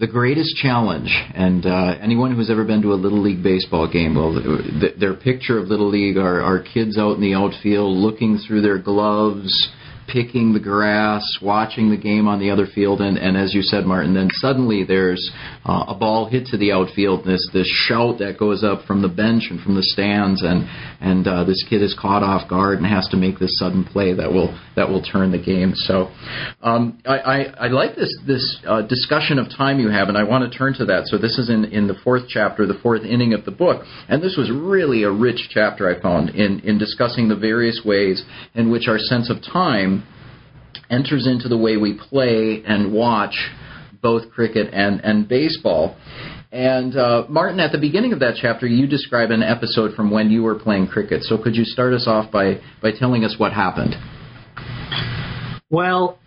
the 0.00 0.06
greatest 0.06 0.56
challenge, 0.56 1.10
and 1.34 1.66
uh, 1.66 1.96
anyone 2.00 2.34
who's 2.34 2.50
ever 2.50 2.64
been 2.64 2.80
to 2.82 2.92
a 2.92 2.94
little 2.94 3.20
league 3.20 3.42
baseball 3.42 3.90
game, 3.90 4.14
well, 4.14 4.40
th- 4.80 4.94
their 4.98 5.14
picture 5.14 5.58
of 5.58 5.66
little 5.66 5.88
league 5.88 6.16
are, 6.16 6.40
are 6.40 6.62
kids 6.62 6.96
out 6.96 7.16
in 7.16 7.20
the 7.20 7.34
outfield 7.34 7.96
looking 7.96 8.38
through 8.38 8.62
their 8.62 8.78
gloves, 8.78 9.70
picking 10.08 10.52
the 10.52 10.60
grass, 10.60 11.38
watching 11.42 11.90
the 11.90 11.96
game 11.96 12.26
on 12.26 12.40
the 12.40 12.50
other 12.50 12.66
field, 12.66 13.00
and, 13.00 13.18
and 13.18 13.36
as 13.36 13.54
you 13.54 13.62
said, 13.62 13.84
Martin, 13.84 14.14
then 14.14 14.28
suddenly 14.32 14.82
there's 14.84 15.30
uh, 15.64 15.84
a 15.88 15.94
ball 15.94 16.28
hit 16.28 16.46
to 16.46 16.56
the 16.56 16.72
outfield, 16.72 17.24
this 17.24 17.46
this 17.52 17.68
shout 17.86 18.18
that 18.18 18.38
goes 18.38 18.64
up 18.64 18.86
from 18.86 19.02
the 19.02 19.08
bench 19.08 19.44
and 19.50 19.60
from 19.60 19.74
the 19.74 19.82
stands, 19.82 20.42
and 20.42 20.64
and 21.00 21.26
uh, 21.28 21.44
this 21.44 21.64
kid 21.68 21.82
is 21.82 21.94
caught 22.00 22.22
off 22.22 22.48
guard 22.48 22.78
and 22.78 22.86
has 22.86 23.06
to 23.08 23.16
make 23.16 23.38
this 23.38 23.58
sudden 23.58 23.84
play 23.84 24.14
that 24.14 24.32
will 24.32 24.58
that 24.76 24.88
will 24.88 25.02
turn 25.02 25.30
the 25.30 25.38
game. 25.38 25.72
So 25.74 26.10
um, 26.62 27.00
I, 27.06 27.18
I, 27.18 27.38
I 27.64 27.68
like 27.68 27.94
this 27.94 28.16
this 28.26 28.60
uh, 28.66 28.82
discussion 28.82 29.38
of 29.38 29.48
time 29.56 29.78
you 29.78 29.90
have, 29.90 30.08
and 30.08 30.16
I 30.16 30.24
want 30.24 30.50
to 30.50 30.58
turn 30.58 30.74
to 30.74 30.86
that. 30.86 31.06
So 31.06 31.18
this 31.18 31.38
is 31.38 31.50
in 31.50 31.66
in 31.66 31.86
the 31.86 31.96
fourth 32.02 32.24
chapter, 32.28 32.66
the 32.66 32.80
fourth 32.82 33.02
inning 33.02 33.34
of 33.34 33.44
the 33.44 33.50
book, 33.50 33.84
and 34.08 34.22
this 34.22 34.36
was 34.36 34.50
really 34.50 35.02
a 35.02 35.10
rich 35.10 35.48
chapter 35.50 35.88
I 35.88 36.00
found 36.00 36.30
in 36.30 36.60
in 36.60 36.78
discussing 36.78 37.28
the 37.28 37.36
various 37.36 37.82
ways 37.84 38.24
in 38.54 38.70
which 38.70 38.88
our 38.88 38.98
sense 38.98 39.30
of 39.30 39.42
time 39.42 39.97
enters 40.90 41.26
into 41.26 41.48
the 41.48 41.58
way 41.58 41.76
we 41.76 41.98
play 41.98 42.62
and 42.66 42.92
watch 42.92 43.34
both 44.02 44.30
cricket 44.30 44.72
and, 44.72 45.00
and 45.04 45.28
baseball. 45.28 45.96
And 46.50 46.96
uh, 46.96 47.26
Martin, 47.28 47.60
at 47.60 47.72
the 47.72 47.78
beginning 47.78 48.12
of 48.12 48.20
that 48.20 48.38
chapter, 48.40 48.66
you 48.66 48.86
describe 48.86 49.30
an 49.30 49.42
episode 49.42 49.94
from 49.94 50.10
when 50.10 50.30
you 50.30 50.42
were 50.42 50.54
playing 50.54 50.86
cricket. 50.86 51.22
So 51.24 51.36
could 51.36 51.54
you 51.54 51.64
start 51.64 51.92
us 51.92 52.06
off 52.06 52.30
by, 52.32 52.60
by 52.80 52.92
telling 52.98 53.24
us 53.24 53.34
what 53.38 53.52
happened? 53.52 53.94
Well, 55.70 56.18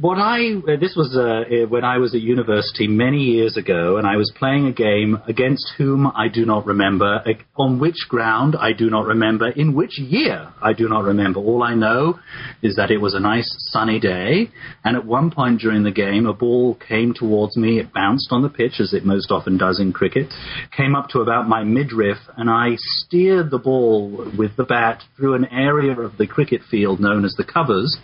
what 0.00 0.18
I 0.18 0.54
uh, 0.54 0.76
this 0.78 0.94
was 0.96 1.16
uh, 1.16 1.66
when 1.68 1.84
I 1.84 1.98
was 1.98 2.14
at 2.14 2.20
university 2.20 2.86
many 2.86 3.18
years 3.18 3.56
ago, 3.56 3.96
and 3.96 4.06
I 4.06 4.16
was 4.16 4.32
playing 4.36 4.66
a 4.66 4.72
game 4.72 5.18
against 5.26 5.72
whom 5.76 6.06
I 6.06 6.28
do 6.28 6.44
not 6.44 6.66
remember, 6.66 7.22
on 7.56 7.78
which 7.78 8.06
ground 8.08 8.56
I 8.58 8.72
do 8.72 8.90
not 8.90 9.06
remember, 9.06 9.48
in 9.48 9.74
which 9.74 9.98
year 9.98 10.52
I 10.60 10.72
do 10.72 10.88
not 10.88 11.04
remember. 11.04 11.40
All 11.40 11.62
I 11.62 11.74
know 11.74 12.18
is 12.62 12.76
that 12.76 12.90
it 12.90 12.98
was 12.98 13.14
a 13.14 13.20
nice 13.20 13.48
sunny 13.70 13.98
day, 13.98 14.50
and 14.84 14.96
at 14.96 15.04
one 15.04 15.30
point 15.30 15.60
during 15.60 15.82
the 15.82 15.90
game, 15.90 16.26
a 16.26 16.34
ball 16.34 16.74
came 16.74 17.14
towards 17.14 17.56
me. 17.56 17.78
It 17.78 17.92
bounced 17.92 18.28
on 18.30 18.42
the 18.42 18.48
pitch, 18.48 18.80
as 18.80 18.92
it 18.92 19.04
most 19.04 19.30
often 19.30 19.58
does 19.58 19.80
in 19.80 19.92
cricket, 19.92 20.32
came 20.76 20.94
up 20.94 21.08
to 21.10 21.20
about 21.20 21.48
my 21.48 21.64
midriff, 21.64 22.18
and 22.36 22.50
I 22.50 22.76
steered 22.76 23.50
the 23.50 23.58
ball 23.58 24.30
with 24.36 24.56
the 24.56 24.64
bat 24.64 25.02
through 25.16 25.34
an 25.34 25.46
area 25.46 25.98
of 25.98 26.18
the 26.18 26.26
cricket 26.26 26.62
field 26.70 27.00
known 27.00 27.24
as 27.24 27.34
the 27.36 27.44
covers 27.44 27.98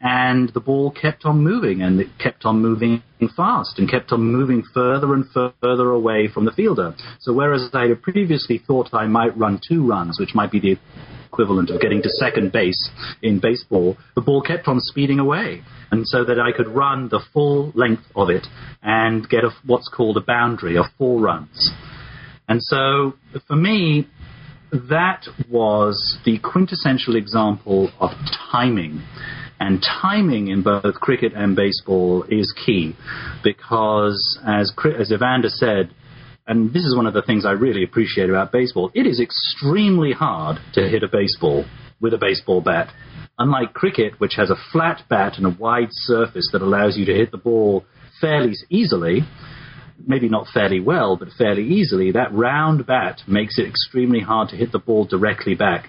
and 0.00 0.50
the 0.50 0.60
ball 0.60 0.90
kept 0.90 1.24
on 1.24 1.42
moving 1.42 1.82
and 1.82 2.00
it 2.00 2.06
kept 2.22 2.44
on 2.44 2.62
moving 2.62 3.02
fast 3.36 3.78
and 3.78 3.90
kept 3.90 4.12
on 4.12 4.20
moving 4.20 4.62
further 4.72 5.12
and 5.12 5.24
further 5.32 5.90
away 5.90 6.28
from 6.32 6.44
the 6.44 6.52
fielder. 6.52 6.94
So 7.20 7.32
whereas 7.32 7.68
I 7.72 7.88
had 7.88 8.02
previously 8.02 8.62
thought 8.64 8.94
I 8.94 9.06
might 9.06 9.36
run 9.36 9.60
two 9.66 9.86
runs, 9.86 10.20
which 10.20 10.34
might 10.34 10.52
be 10.52 10.60
the 10.60 10.76
equivalent 11.26 11.70
of 11.70 11.80
getting 11.80 12.02
to 12.02 12.08
second 12.10 12.52
base 12.52 12.90
in 13.22 13.40
baseball, 13.40 13.96
the 14.14 14.20
ball 14.20 14.40
kept 14.40 14.68
on 14.68 14.80
speeding 14.80 15.18
away. 15.18 15.62
And 15.90 16.06
so 16.06 16.24
that 16.24 16.38
I 16.38 16.56
could 16.56 16.68
run 16.68 17.08
the 17.08 17.20
full 17.32 17.72
length 17.74 18.04
of 18.14 18.30
it 18.30 18.46
and 18.82 19.28
get 19.28 19.42
a, 19.44 19.50
what's 19.66 19.88
called 19.88 20.16
a 20.16 20.20
boundary 20.20 20.76
of 20.76 20.84
four 20.96 21.20
runs. 21.20 21.70
And 22.46 22.62
so 22.62 23.14
for 23.46 23.56
me, 23.56 24.06
that 24.72 25.26
was 25.50 26.18
the 26.24 26.38
quintessential 26.38 27.16
example 27.16 27.90
of 28.00 28.10
timing. 28.52 29.02
And 29.60 29.82
timing 29.82 30.48
in 30.48 30.62
both 30.62 30.94
cricket 30.94 31.32
and 31.34 31.56
baseball 31.56 32.24
is 32.28 32.54
key 32.64 32.96
because, 33.42 34.38
as, 34.46 34.72
as 34.98 35.12
Evander 35.12 35.48
said, 35.48 35.90
and 36.46 36.72
this 36.72 36.84
is 36.84 36.96
one 36.96 37.06
of 37.06 37.14
the 37.14 37.22
things 37.22 37.44
I 37.44 37.52
really 37.52 37.82
appreciate 37.82 38.30
about 38.30 38.52
baseball, 38.52 38.90
it 38.94 39.06
is 39.06 39.20
extremely 39.20 40.12
hard 40.12 40.58
to 40.74 40.88
hit 40.88 41.02
a 41.02 41.08
baseball 41.08 41.64
with 42.00 42.14
a 42.14 42.18
baseball 42.18 42.60
bat. 42.60 42.92
Unlike 43.38 43.74
cricket, 43.74 44.18
which 44.18 44.34
has 44.36 44.50
a 44.50 44.56
flat 44.72 45.02
bat 45.10 45.34
and 45.36 45.46
a 45.46 45.56
wide 45.58 45.90
surface 45.90 46.48
that 46.52 46.62
allows 46.62 46.96
you 46.96 47.04
to 47.04 47.14
hit 47.14 47.30
the 47.30 47.38
ball 47.38 47.84
fairly 48.20 48.54
easily, 48.70 49.20
maybe 50.06 50.28
not 50.28 50.46
fairly 50.52 50.80
well, 50.80 51.16
but 51.16 51.28
fairly 51.36 51.66
easily, 51.66 52.12
that 52.12 52.32
round 52.32 52.86
bat 52.86 53.20
makes 53.26 53.58
it 53.58 53.66
extremely 53.66 54.20
hard 54.20 54.48
to 54.48 54.56
hit 54.56 54.72
the 54.72 54.78
ball 54.78 55.04
directly 55.04 55.54
back 55.54 55.88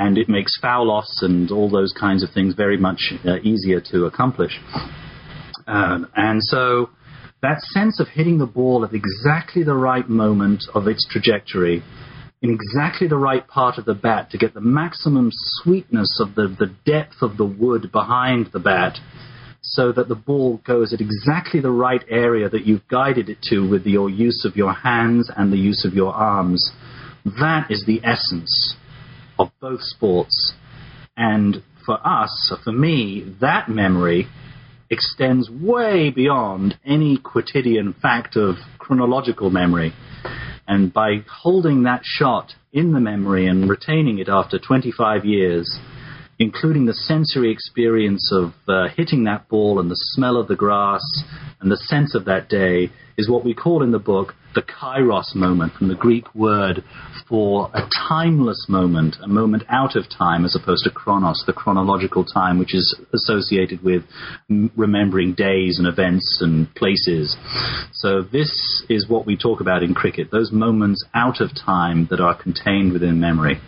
and 0.00 0.16
it 0.16 0.30
makes 0.30 0.58
foul 0.58 0.90
offs 0.90 1.22
and 1.22 1.50
all 1.50 1.68
those 1.68 1.92
kinds 1.92 2.24
of 2.24 2.30
things 2.30 2.54
very 2.54 2.78
much 2.78 3.12
uh, 3.26 3.36
easier 3.42 3.82
to 3.82 4.06
accomplish. 4.06 4.58
Um, 5.66 6.08
and 6.16 6.42
so 6.42 6.88
that 7.42 7.60
sense 7.60 8.00
of 8.00 8.08
hitting 8.08 8.38
the 8.38 8.46
ball 8.46 8.82
at 8.82 8.94
exactly 8.94 9.62
the 9.62 9.74
right 9.74 10.08
moment 10.08 10.64
of 10.74 10.88
its 10.88 11.06
trajectory, 11.06 11.82
in 12.40 12.50
exactly 12.50 13.08
the 13.08 13.18
right 13.18 13.46
part 13.46 13.76
of 13.76 13.84
the 13.84 13.92
bat 13.92 14.30
to 14.30 14.38
get 14.38 14.54
the 14.54 14.60
maximum 14.62 15.28
sweetness 15.30 16.18
of 16.18 16.34
the, 16.34 16.48
the 16.58 16.74
depth 16.86 17.16
of 17.20 17.36
the 17.36 17.44
wood 17.44 17.92
behind 17.92 18.48
the 18.54 18.58
bat, 18.58 18.96
so 19.60 19.92
that 19.92 20.08
the 20.08 20.14
ball 20.14 20.62
goes 20.66 20.94
at 20.94 21.02
exactly 21.02 21.60
the 21.60 21.70
right 21.70 22.02
area 22.08 22.48
that 22.48 22.64
you've 22.64 22.88
guided 22.88 23.28
it 23.28 23.42
to 23.42 23.68
with 23.68 23.84
your 23.84 24.08
use 24.08 24.46
of 24.46 24.56
your 24.56 24.72
hands 24.72 25.30
and 25.36 25.52
the 25.52 25.58
use 25.58 25.84
of 25.84 25.92
your 25.92 26.14
arms. 26.14 26.72
That 27.26 27.66
is 27.68 27.84
the 27.86 28.00
essence 28.02 28.76
of 29.40 29.50
both 29.60 29.80
sports. 29.82 30.52
And 31.16 31.62
for 31.84 31.98
us, 32.06 32.52
for 32.62 32.72
me, 32.72 33.36
that 33.40 33.68
memory 33.68 34.28
extends 34.90 35.48
way 35.48 36.10
beyond 36.10 36.78
any 36.84 37.16
quotidian 37.16 37.94
fact 37.94 38.36
of 38.36 38.56
chronological 38.78 39.50
memory. 39.50 39.92
And 40.66 40.92
by 40.92 41.24
holding 41.42 41.84
that 41.84 42.02
shot 42.04 42.52
in 42.72 42.92
the 42.92 43.00
memory 43.00 43.46
and 43.46 43.68
retaining 43.68 44.18
it 44.18 44.28
after 44.28 44.58
25 44.58 45.24
years, 45.24 45.78
including 46.38 46.86
the 46.86 46.94
sensory 46.94 47.50
experience 47.50 48.32
of 48.32 48.52
uh, 48.68 48.88
hitting 48.96 49.24
that 49.24 49.48
ball 49.48 49.80
and 49.80 49.90
the 49.90 49.96
smell 50.14 50.36
of 50.36 50.48
the 50.48 50.56
grass 50.56 51.02
and 51.60 51.70
the 51.70 51.76
sense 51.76 52.14
of 52.14 52.24
that 52.26 52.48
day, 52.48 52.90
is 53.16 53.28
what 53.28 53.44
we 53.44 53.54
call 53.54 53.82
in 53.82 53.90
the 53.90 53.98
book 53.98 54.34
the 54.54 54.62
kairos 54.62 55.34
moment, 55.34 55.72
from 55.74 55.88
the 55.88 55.94
Greek 55.94 56.34
word 56.34 56.82
for 57.28 57.70
a 57.74 57.88
timeless 58.08 58.66
moment, 58.68 59.16
a 59.22 59.28
moment 59.28 59.62
out 59.68 59.96
of 59.96 60.04
time, 60.08 60.44
as 60.44 60.56
opposed 60.56 60.84
to 60.84 60.90
chronos, 60.90 61.44
the 61.46 61.52
chronological 61.52 62.24
time, 62.24 62.58
which 62.58 62.74
is 62.74 62.98
associated 63.14 63.82
with 63.82 64.02
remembering 64.76 65.34
days 65.34 65.78
and 65.78 65.86
events 65.86 66.38
and 66.40 66.74
places. 66.74 67.36
So 67.92 68.22
this 68.22 68.84
is 68.88 69.08
what 69.08 69.26
we 69.26 69.36
talk 69.36 69.60
about 69.60 69.82
in 69.82 69.94
cricket, 69.94 70.30
those 70.30 70.50
moments 70.52 71.04
out 71.14 71.40
of 71.40 71.50
time 71.54 72.08
that 72.10 72.20
are 72.20 72.34
contained 72.34 72.92
within 72.92 73.20
memory. 73.20 73.60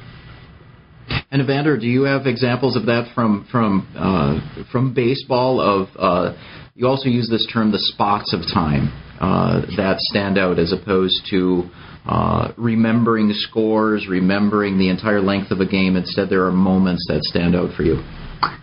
And 1.30 1.40
Evander, 1.40 1.78
do 1.78 1.86
you 1.86 2.02
have 2.02 2.26
examples 2.26 2.76
of 2.76 2.86
that 2.86 3.12
from 3.14 3.46
from 3.50 3.88
uh, 3.96 4.64
from 4.70 4.94
baseball? 4.94 5.60
Of 5.60 5.88
uh, 5.98 6.36
you 6.74 6.86
also 6.86 7.08
use 7.08 7.28
this 7.28 7.46
term, 7.52 7.72
the 7.72 7.78
spots 7.78 8.34
of 8.34 8.40
time 8.52 8.92
uh, 9.20 9.62
that 9.76 9.96
stand 9.98 10.38
out, 10.38 10.58
as 10.58 10.72
opposed 10.72 11.26
to 11.30 11.70
uh, 12.06 12.52
remembering 12.56 13.30
scores, 13.32 14.06
remembering 14.08 14.78
the 14.78 14.88
entire 14.88 15.20
length 15.20 15.50
of 15.50 15.60
a 15.60 15.66
game. 15.66 15.96
Instead, 15.96 16.28
there 16.28 16.44
are 16.46 16.52
moments 16.52 17.06
that 17.08 17.22
stand 17.22 17.54
out 17.54 17.74
for 17.76 17.82
you. 17.82 18.02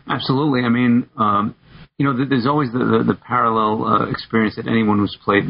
Absolutely. 0.08 0.62
I 0.62 0.70
mean, 0.70 1.08
um, 1.18 1.56
you 1.98 2.06
know, 2.06 2.26
there's 2.26 2.48
always 2.48 2.72
the, 2.72 2.80
the, 2.80 3.14
the 3.14 3.16
parallel 3.16 3.86
uh, 3.86 4.10
experience 4.10 4.56
that 4.56 4.68
anyone 4.68 5.00
who's 5.00 5.18
played 5.24 5.44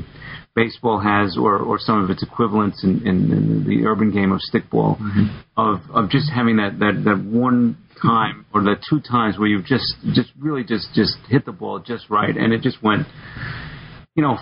baseball 0.59 0.99
has, 0.99 1.37
or, 1.37 1.57
or 1.57 1.79
some 1.79 2.03
of 2.03 2.09
its 2.09 2.21
equivalents 2.21 2.83
in, 2.83 3.07
in, 3.07 3.17
in 3.31 3.63
the 3.69 3.85
urban 3.85 4.11
game 4.11 4.31
of 4.33 4.41
stickball, 4.51 4.99
mm-hmm. 4.99 5.27
of 5.55 5.79
of 5.91 6.09
just 6.09 6.27
having 6.29 6.57
that, 6.57 6.79
that, 6.79 6.95
that 7.05 7.19
one 7.23 7.77
time 8.01 8.45
or 8.53 8.61
the 8.61 8.75
two 8.89 8.99
times 8.99 9.37
where 9.37 9.47
you've 9.47 9.65
just 9.65 9.95
just 10.13 10.31
really 10.37 10.63
just 10.63 10.87
just 10.93 11.15
hit 11.29 11.45
the 11.45 11.51
ball 11.51 11.79
just 11.79 12.09
right, 12.09 12.35
and 12.35 12.51
it 12.51 12.61
just 12.61 12.83
went, 12.83 13.07
you 14.15 14.23
know, 14.23 14.37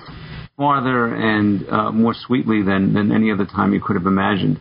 farther 0.58 1.14
and 1.14 1.68
uh, 1.70 1.92
more 1.92 2.16
sweetly 2.26 2.64
than 2.64 2.94
than 2.94 3.12
any 3.12 3.32
other 3.32 3.46
time 3.46 3.74
you 3.74 3.82
could 3.86 3.96
have 3.96 4.08
imagined. 4.08 4.60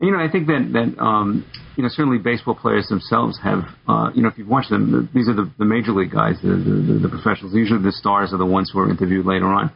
And, 0.00 0.08
you 0.08 0.12
know, 0.16 0.22
I 0.22 0.30
think 0.30 0.46
that 0.46 0.62
that 0.72 1.02
um, 1.02 1.44
you 1.76 1.82
know 1.82 1.90
certainly 1.92 2.18
baseball 2.18 2.54
players 2.54 2.86
themselves 2.88 3.38
have 3.42 3.60
uh, 3.86 4.08
you 4.14 4.22
know 4.22 4.28
if 4.28 4.38
you've 4.38 4.48
watched 4.48 4.70
them, 4.70 5.10
these 5.14 5.28
are 5.28 5.34
the, 5.34 5.50
the 5.58 5.66
major 5.66 5.92
league 5.92 6.12
guys, 6.12 6.36
the, 6.42 6.56
the 6.56 7.00
the 7.04 7.10
professionals. 7.10 7.52
Usually 7.54 7.82
the 7.82 7.92
stars 7.92 8.32
are 8.32 8.38
the 8.38 8.52
ones 8.58 8.70
who 8.72 8.78
are 8.80 8.90
interviewed 8.90 9.26
later 9.26 9.46
on. 9.46 9.70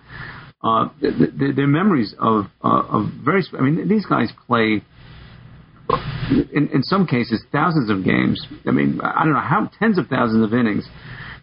Uh, 0.63 0.89
their 1.01 1.67
memories 1.67 2.15
of 2.21 2.47
uh, 2.63 2.83
of 2.89 3.07
very. 3.25 3.43
I 3.59 3.63
mean, 3.63 3.89
these 3.89 4.07
guys 4.07 4.31
play 4.47 4.83
in, 6.53 6.69
in 6.73 6.83
some 6.83 7.07
cases 7.07 7.43
thousands 7.51 7.91
of 7.91 8.05
games. 8.05 8.45
I 8.67 8.71
mean, 8.71 9.01
I 9.03 9.25
don't 9.25 9.33
know 9.33 9.41
how 9.41 9.71
tens 9.79 9.99
of 9.99 10.07
thousands 10.07 10.45
of 10.45 10.57
innings. 10.57 10.89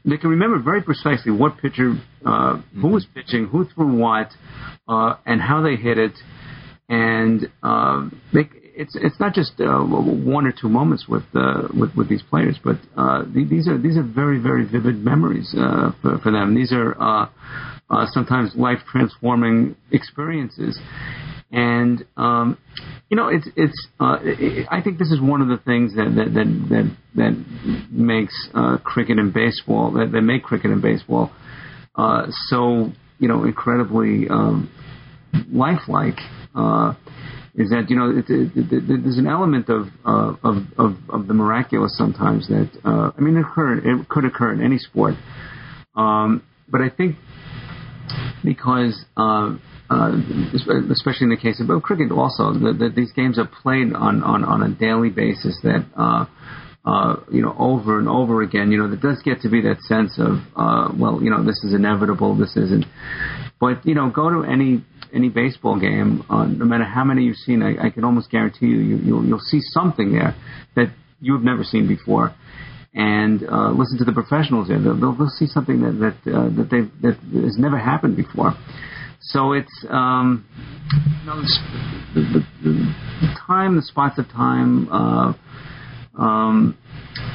They 0.05 0.17
can 0.17 0.30
remember 0.30 0.59
very 0.59 0.82
precisely 0.82 1.32
what 1.32 1.57
pitcher, 1.57 1.95
uh, 2.26 2.61
who 2.82 2.88
was 2.88 3.05
pitching, 3.13 3.47
who 3.47 3.65
threw 3.65 3.97
what, 3.97 4.32
uh, 4.88 5.15
and 5.26 5.41
how 5.41 5.61
they 5.61 5.76
hit 5.76 5.97
it, 5.97 6.13
and 6.88 7.51
uh, 7.61 8.09
they, 8.34 8.49
it's 8.76 8.95
it's 8.95 9.20
not 9.20 9.34
just 9.34 9.59
uh, 9.59 9.80
one 9.80 10.45
or 10.47 10.53
two 10.53 10.70
moments 10.70 11.05
with 11.09 11.24
uh, 11.36 11.67
with, 11.78 11.93
with 11.95 12.07
these 12.07 12.24
players, 12.24 12.57
but 12.63 12.78
uh, 12.95 13.24
these 13.34 13.67
are 13.67 13.78
these 13.78 13.97
are 13.97 14.03
very 14.03 14.39
very 14.39 14.65
vivid 14.65 15.03
memories 15.03 15.53
uh, 15.57 15.91
for, 16.01 16.17
for 16.20 16.32
them. 16.32 16.55
These 16.55 16.72
are 16.72 16.95
uh, 17.01 17.30
uh, 17.90 18.06
sometimes 18.12 18.56
life 18.56 18.80
transforming 18.92 19.76
experiences, 19.92 20.80
and 21.52 22.06
um, 22.18 22.58
you 23.10 23.18
know, 23.18 23.28
it's 23.30 23.48
it's. 23.56 23.88
Uh, 24.00 24.18
it, 24.22 24.68
I 24.70 24.82
think 24.82 25.00
this 25.00 25.12
is 25.12 25.20
one 25.22 25.42
of 25.42 25.48
the 25.48 25.58
things 25.58 25.96
that 25.96 26.14
that 26.16 26.34
that 26.34 26.68
that, 26.70 26.96
that 27.16 27.90
makes 27.92 28.34
uh, 28.54 28.78
cricket 28.84 29.18
and 29.18 29.34
baseball 29.34 29.92
that, 29.94 30.12
that 30.12 30.22
make 30.22 30.44
cricket 30.44 30.72
and 30.72 30.82
baseball 30.82 31.32
uh, 32.00 32.28
so 32.48 32.92
you 33.20 33.28
know 33.28 33.44
incredibly 33.44 34.28
um, 34.30 34.72
lifelike. 35.52 36.20
Uh, 36.56 36.94
is 37.56 37.70
that 37.72 37.90
you 37.90 37.96
know 37.96 38.10
it, 38.10 38.26
it, 38.30 38.52
it, 38.56 39.04
there's 39.04 39.18
an 39.18 39.28
element 39.28 39.70
of, 39.70 39.88
uh, 40.06 40.34
of 40.44 40.64
of 40.78 40.96
of 41.10 41.28
the 41.28 41.34
miraculous 41.34 41.98
sometimes 41.98 42.48
that 42.48 42.70
uh, 42.86 43.12
I 43.18 43.22
mean 43.22 43.36
it 43.36 43.42
occur 43.42 43.78
it 43.78 44.08
could 44.08 44.24
occur 44.24 44.54
in 44.54 44.64
any 44.64 44.78
sport, 44.78 45.16
um, 45.96 46.44
but 46.70 46.82
I 46.82 46.90
think 46.90 47.18
because 48.43 49.05
uh, 49.18 49.55
uh, 49.89 50.12
especially 50.91 51.26
in 51.26 51.30
the 51.30 51.39
case 51.41 51.60
of 51.60 51.82
cricket 51.82 52.12
also, 52.12 52.53
that, 52.53 52.93
these 52.95 53.12
games 53.14 53.39
are 53.39 53.47
played 53.47 53.91
on, 53.93 54.22
on, 54.24 54.43
on 54.43 54.62
a 54.62 54.70
daily 54.70 55.10
basis 55.10 55.57
that, 55.64 55.84
uh, 55.97 56.26
uh, 56.86 57.16
you 57.32 57.41
know, 57.41 57.55
over 57.57 57.97
and 57.97 58.07
over 58.07 58.43
again, 58.43 58.72
you 58.72 58.78
know, 58.78 58.88
there 58.88 58.99
does 58.99 59.22
get 59.24 59.41
to 59.41 59.49
be 59.49 59.62
that 59.62 59.82
sense 59.82 60.20
of, 60.20 60.38
uh, 60.55 60.93
well, 60.95 61.20
you 61.24 61.30
know, 61.30 61.43
this 61.43 61.64
is 61.64 61.74
inevitable, 61.74 62.38
this 62.38 62.55
isn't. 62.55 62.86
But, 63.60 63.86
you 63.86 63.95
know, 63.95 64.10
go 64.10 64.30
to 64.30 64.43
any 64.43 64.84
any 65.12 65.30
baseball 65.30 65.80
game, 65.80 66.24
uh, 66.30 66.45
no 66.45 66.66
matter 66.66 66.84
how 66.84 67.03
many 67.03 67.24
you've 67.24 67.38
seen, 67.38 67.64
I, 67.64 67.88
I 67.88 67.89
can 67.89 68.03
almost 68.03 68.30
guarantee 68.30 68.68
you, 68.68 68.78
you 68.78 68.97
you'll, 68.97 69.26
you'll 69.26 69.39
see 69.39 69.60
something 69.60 70.12
there 70.12 70.36
that 70.76 70.93
you've 71.20 71.41
never 71.41 71.64
seen 71.64 71.88
before 71.88 72.36
and 72.94 73.44
uh, 73.44 73.70
listen 73.72 73.98
to 74.00 74.06
the 74.06 74.14
professionals 74.14 74.68
there. 74.68 74.80
They'll, 74.80 75.00
they'll, 75.00 75.16
they'll 75.16 75.30
see 75.38 75.48
something 75.48 75.82
that 75.82 76.00
that 76.00 76.32
uh, 76.32 76.50
that 76.58 76.70
they 76.70 76.82
that 77.08 77.18
has 77.44 77.58
never 77.58 77.78
happened 77.78 78.16
before. 78.16 78.54
So 79.22 79.54
it's 79.54 79.86
um, 79.90 80.46
you 81.22 81.26
know, 81.26 81.42
the, 82.14 82.40
the, 82.40 82.70
the, 82.70 83.36
time, 83.46 83.76
the 83.76 83.82
spots 83.82 84.18
of 84.18 84.28
time. 84.30 84.90
Uh, 84.92 85.34
um, 86.18 86.78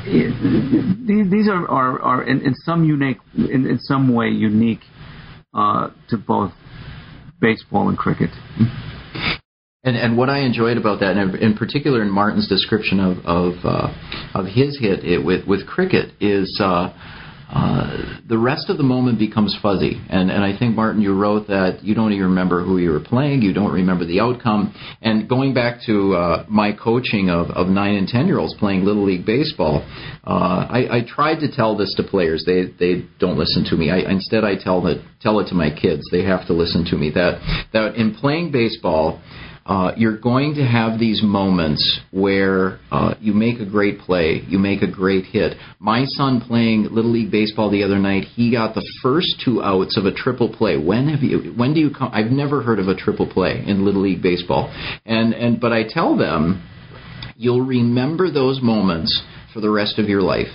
it, 0.06 1.30
these 1.30 1.48
are, 1.48 1.66
are, 1.68 2.00
are 2.00 2.22
in, 2.22 2.42
in 2.42 2.54
some 2.54 2.84
unique, 2.84 3.18
in, 3.34 3.66
in 3.66 3.78
some 3.80 4.14
way 4.14 4.28
unique 4.28 4.80
uh, 5.54 5.88
to 6.08 6.16
both 6.16 6.52
baseball 7.40 7.88
and 7.88 7.98
cricket. 7.98 8.30
And, 9.84 9.96
and 9.96 10.16
what 10.16 10.30
I 10.30 10.40
enjoyed 10.40 10.78
about 10.78 11.00
that, 11.00 11.16
and 11.16 11.34
in 11.36 11.56
particular 11.56 12.02
in 12.02 12.10
Martin's 12.10 12.48
description 12.48 13.00
of 13.00 13.18
of, 13.24 13.54
uh, 13.64 13.92
of 14.34 14.46
his 14.46 14.78
hit 14.80 15.04
it, 15.04 15.24
with 15.24 15.46
with 15.46 15.66
cricket, 15.66 16.14
is 16.20 16.58
uh, 16.62 16.92
uh, 17.54 18.18
the 18.26 18.38
rest 18.38 18.68
of 18.68 18.78
the 18.78 18.82
moment 18.82 19.18
becomes 19.18 19.56
fuzzy. 19.62 20.00
And, 20.08 20.30
and 20.30 20.42
I 20.42 20.58
think, 20.58 20.74
Martin, 20.74 21.00
you 21.02 21.14
wrote 21.14 21.46
that 21.48 21.84
you 21.84 21.94
don't 21.94 22.12
even 22.12 22.26
remember 22.26 22.64
who 22.64 22.78
you 22.78 22.90
were 22.90 23.00
playing, 23.00 23.42
you 23.42 23.52
don't 23.52 23.72
remember 23.72 24.04
the 24.04 24.20
outcome. 24.20 24.74
And 25.02 25.28
going 25.28 25.54
back 25.54 25.78
to 25.86 26.14
uh, 26.14 26.46
my 26.48 26.72
coaching 26.72 27.30
of, 27.30 27.50
of 27.50 27.68
9 27.68 27.94
and 27.94 28.08
10 28.08 28.26
year 28.26 28.38
olds 28.38 28.54
playing 28.58 28.84
Little 28.84 29.04
League 29.04 29.26
Baseball, 29.26 29.86
uh, 30.26 30.66
I, 30.68 30.98
I 30.98 31.00
tried 31.06 31.40
to 31.40 31.54
tell 31.54 31.76
this 31.76 31.94
to 31.96 32.02
players. 32.02 32.44
They, 32.44 32.72
they 32.78 33.06
don't 33.20 33.38
listen 33.38 33.64
to 33.70 33.76
me. 33.76 33.90
I, 33.90 34.10
instead, 34.10 34.42
I 34.42 34.56
tell 34.56 34.84
it, 34.88 35.02
tell 35.20 35.38
it 35.38 35.48
to 35.48 35.54
my 35.54 35.70
kids. 35.70 36.02
They 36.10 36.24
have 36.24 36.46
to 36.48 36.54
listen 36.54 36.84
to 36.86 36.96
me. 36.96 37.10
That, 37.10 37.40
that 37.72 37.94
in 37.94 38.14
playing 38.14 38.50
baseball, 38.50 39.22
uh, 39.66 39.92
you're 39.96 40.18
going 40.18 40.54
to 40.54 40.64
have 40.64 40.98
these 40.98 41.22
moments 41.22 42.00
where 42.10 42.78
uh, 42.90 43.14
you 43.20 43.32
make 43.32 43.60
a 43.60 43.66
great 43.66 43.98
play, 43.98 44.42
you 44.46 44.58
make 44.58 44.82
a 44.82 44.90
great 44.90 45.24
hit. 45.24 45.56
My 45.78 46.04
son 46.04 46.40
playing 46.40 46.88
little 46.90 47.10
league 47.10 47.30
baseball 47.30 47.70
the 47.70 47.82
other 47.82 47.98
night, 47.98 48.24
he 48.24 48.50
got 48.50 48.74
the 48.74 48.86
first 49.02 49.40
two 49.44 49.62
outs 49.62 49.96
of 49.96 50.04
a 50.04 50.12
triple 50.12 50.54
play. 50.54 50.76
When 50.76 51.08
have 51.08 51.22
you? 51.22 51.54
When 51.56 51.72
do 51.72 51.80
you 51.80 51.90
come? 51.90 52.10
I've 52.12 52.30
never 52.30 52.62
heard 52.62 52.78
of 52.78 52.88
a 52.88 52.94
triple 52.94 53.26
play 53.26 53.62
in 53.66 53.84
little 53.84 54.02
league 54.02 54.22
baseball, 54.22 54.68
and 55.06 55.32
and 55.32 55.60
but 55.60 55.72
I 55.72 55.84
tell 55.88 56.16
them, 56.16 56.68
you'll 57.36 57.64
remember 57.64 58.30
those 58.30 58.60
moments 58.62 59.22
for 59.54 59.60
the 59.60 59.70
rest 59.70 59.98
of 59.98 60.08
your 60.08 60.20
life. 60.20 60.48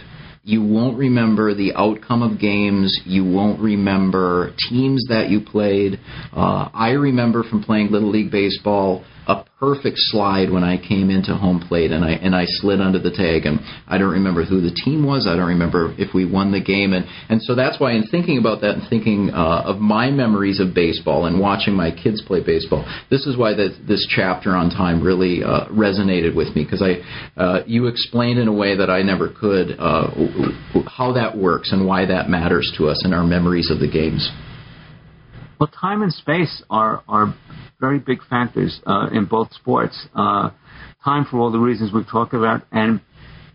You 0.50 0.64
won't 0.64 0.98
remember 0.98 1.54
the 1.54 1.74
outcome 1.76 2.24
of 2.24 2.40
games. 2.40 3.02
You 3.06 3.24
won't 3.24 3.60
remember 3.60 4.52
teams 4.68 5.06
that 5.08 5.30
you 5.30 5.42
played. 5.42 6.00
Uh, 6.34 6.70
I 6.74 6.94
remember 6.94 7.44
from 7.44 7.62
playing 7.62 7.92
Little 7.92 8.10
League 8.10 8.32
Baseball 8.32 9.06
a 9.30 9.46
perfect 9.60 9.98
slide 10.00 10.50
when 10.50 10.64
I 10.64 10.78
came 10.78 11.12
into 11.12 11.36
home 11.36 11.62
plate 11.62 11.92
and 11.92 12.04
I 12.04 12.12
and 12.14 12.36
I 12.36 12.46
slid 12.46 12.82
under 12.82 12.98
the 12.98 13.12
tag 13.12 13.46
and 13.46 13.60
I 13.88 14.00
don't 14.00 14.12
remember 14.12 14.44
who 14.44 14.60
the 14.60 14.72
team 14.72 15.06
was. 15.06 15.28
I 15.28 15.36
don't 15.36 15.48
remember 15.48 15.94
if 16.00 16.16
we 16.16 16.26
won 16.26 16.52
the 16.52 16.62
game 16.62 16.94
and 16.94 17.06
and 17.30 17.42
so 17.42 17.54
that's 17.54 17.80
why 17.80 17.92
in 17.94 18.08
thinking 18.08 18.40
about 18.40 18.62
that 18.62 18.72
and 18.72 18.90
thinking 18.90 19.30
uh, 19.30 19.62
of 19.66 19.78
my 19.78 20.10
memories 20.10 20.60
of 20.60 20.74
baseball 20.74 21.28
and 21.28 21.40
watching 21.40 21.76
my 21.76 21.92
kids 21.92 22.24
play 22.26 22.44
baseball, 22.44 22.84
this 23.12 23.28
is 23.28 23.38
why 23.38 23.54
that 23.54 23.78
this 23.88 24.08
chapter 24.10 24.56
on 24.56 24.72
time 24.72 25.04
really 25.04 25.44
uh, 25.44 25.66
resonated 25.68 26.36
with 26.36 26.56
me 26.56 26.64
because 26.64 26.82
I 26.82 26.98
uh, 27.40 27.64
you 27.68 27.86
explained 27.86 28.40
in 28.40 28.48
a 28.48 28.54
way 28.54 28.76
that 28.78 28.90
I 28.90 29.04
never 29.04 29.30
could 29.30 29.78
uh, 29.78 30.10
how 30.90 31.14
that 31.14 31.38
works 31.38 31.72
and 31.72 31.86
why 31.86 32.08
that 32.08 32.30
matters 32.30 32.74
to 32.78 32.88
us 32.88 33.06
in 33.06 33.14
our 33.14 33.24
memories 33.24 33.70
of 33.70 33.80
the 33.80 33.90
games. 33.90 34.32
Well, 35.60 35.68
time 35.68 36.02
and 36.04 36.14
space 36.14 36.64
are 36.70 37.04
are 37.10 37.36
very 37.82 38.00
big 38.00 38.20
factors 38.30 38.80
uh, 38.88 39.10
in 39.12 39.26
both 39.26 39.52
sports. 39.54 40.08
Uh, 40.16 40.52
time 41.04 41.26
for 41.30 41.38
all 41.40 41.52
the 41.52 41.60
reasons 41.60 41.92
we've 41.94 42.08
talked 42.08 42.34
about, 42.34 42.62
and 42.72 43.02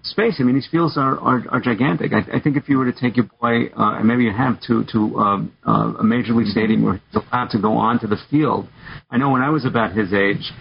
space. 0.03 0.35
I 0.39 0.43
mean, 0.43 0.55
these 0.55 0.69
fields 0.71 0.99
are 0.99 1.19
are, 1.19 1.45
are 1.49 1.61
gigantic. 1.61 2.13
I, 2.13 2.37
I 2.37 2.41
think 2.41 2.59
if 2.59 2.69
you 2.69 2.77
were 2.77 2.93
to 2.93 3.01
take 3.01 3.17
your 3.17 3.27
boy, 3.41 3.69
uh, 3.75 3.97
and 3.99 4.07
maybe 4.07 4.25
you 4.25 4.33
have 4.33 4.61
to 4.67 4.85
to 4.93 5.17
uh, 5.19 5.39
uh, 5.67 5.95
a 6.01 6.05
major 6.05 6.35
league 6.35 6.49
stadium 6.49 6.85
where 6.85 7.01
he's 7.11 7.23
allowed 7.23 7.49
to 7.53 7.59
go 7.59 7.73
onto 7.73 8.07
the 8.07 8.19
field. 8.31 8.69
I 9.11 9.17
know 9.17 9.31
when 9.31 9.41
I 9.41 9.49
was 9.49 9.65
about 9.65 9.97
his 9.97 10.13
age, 10.13 10.53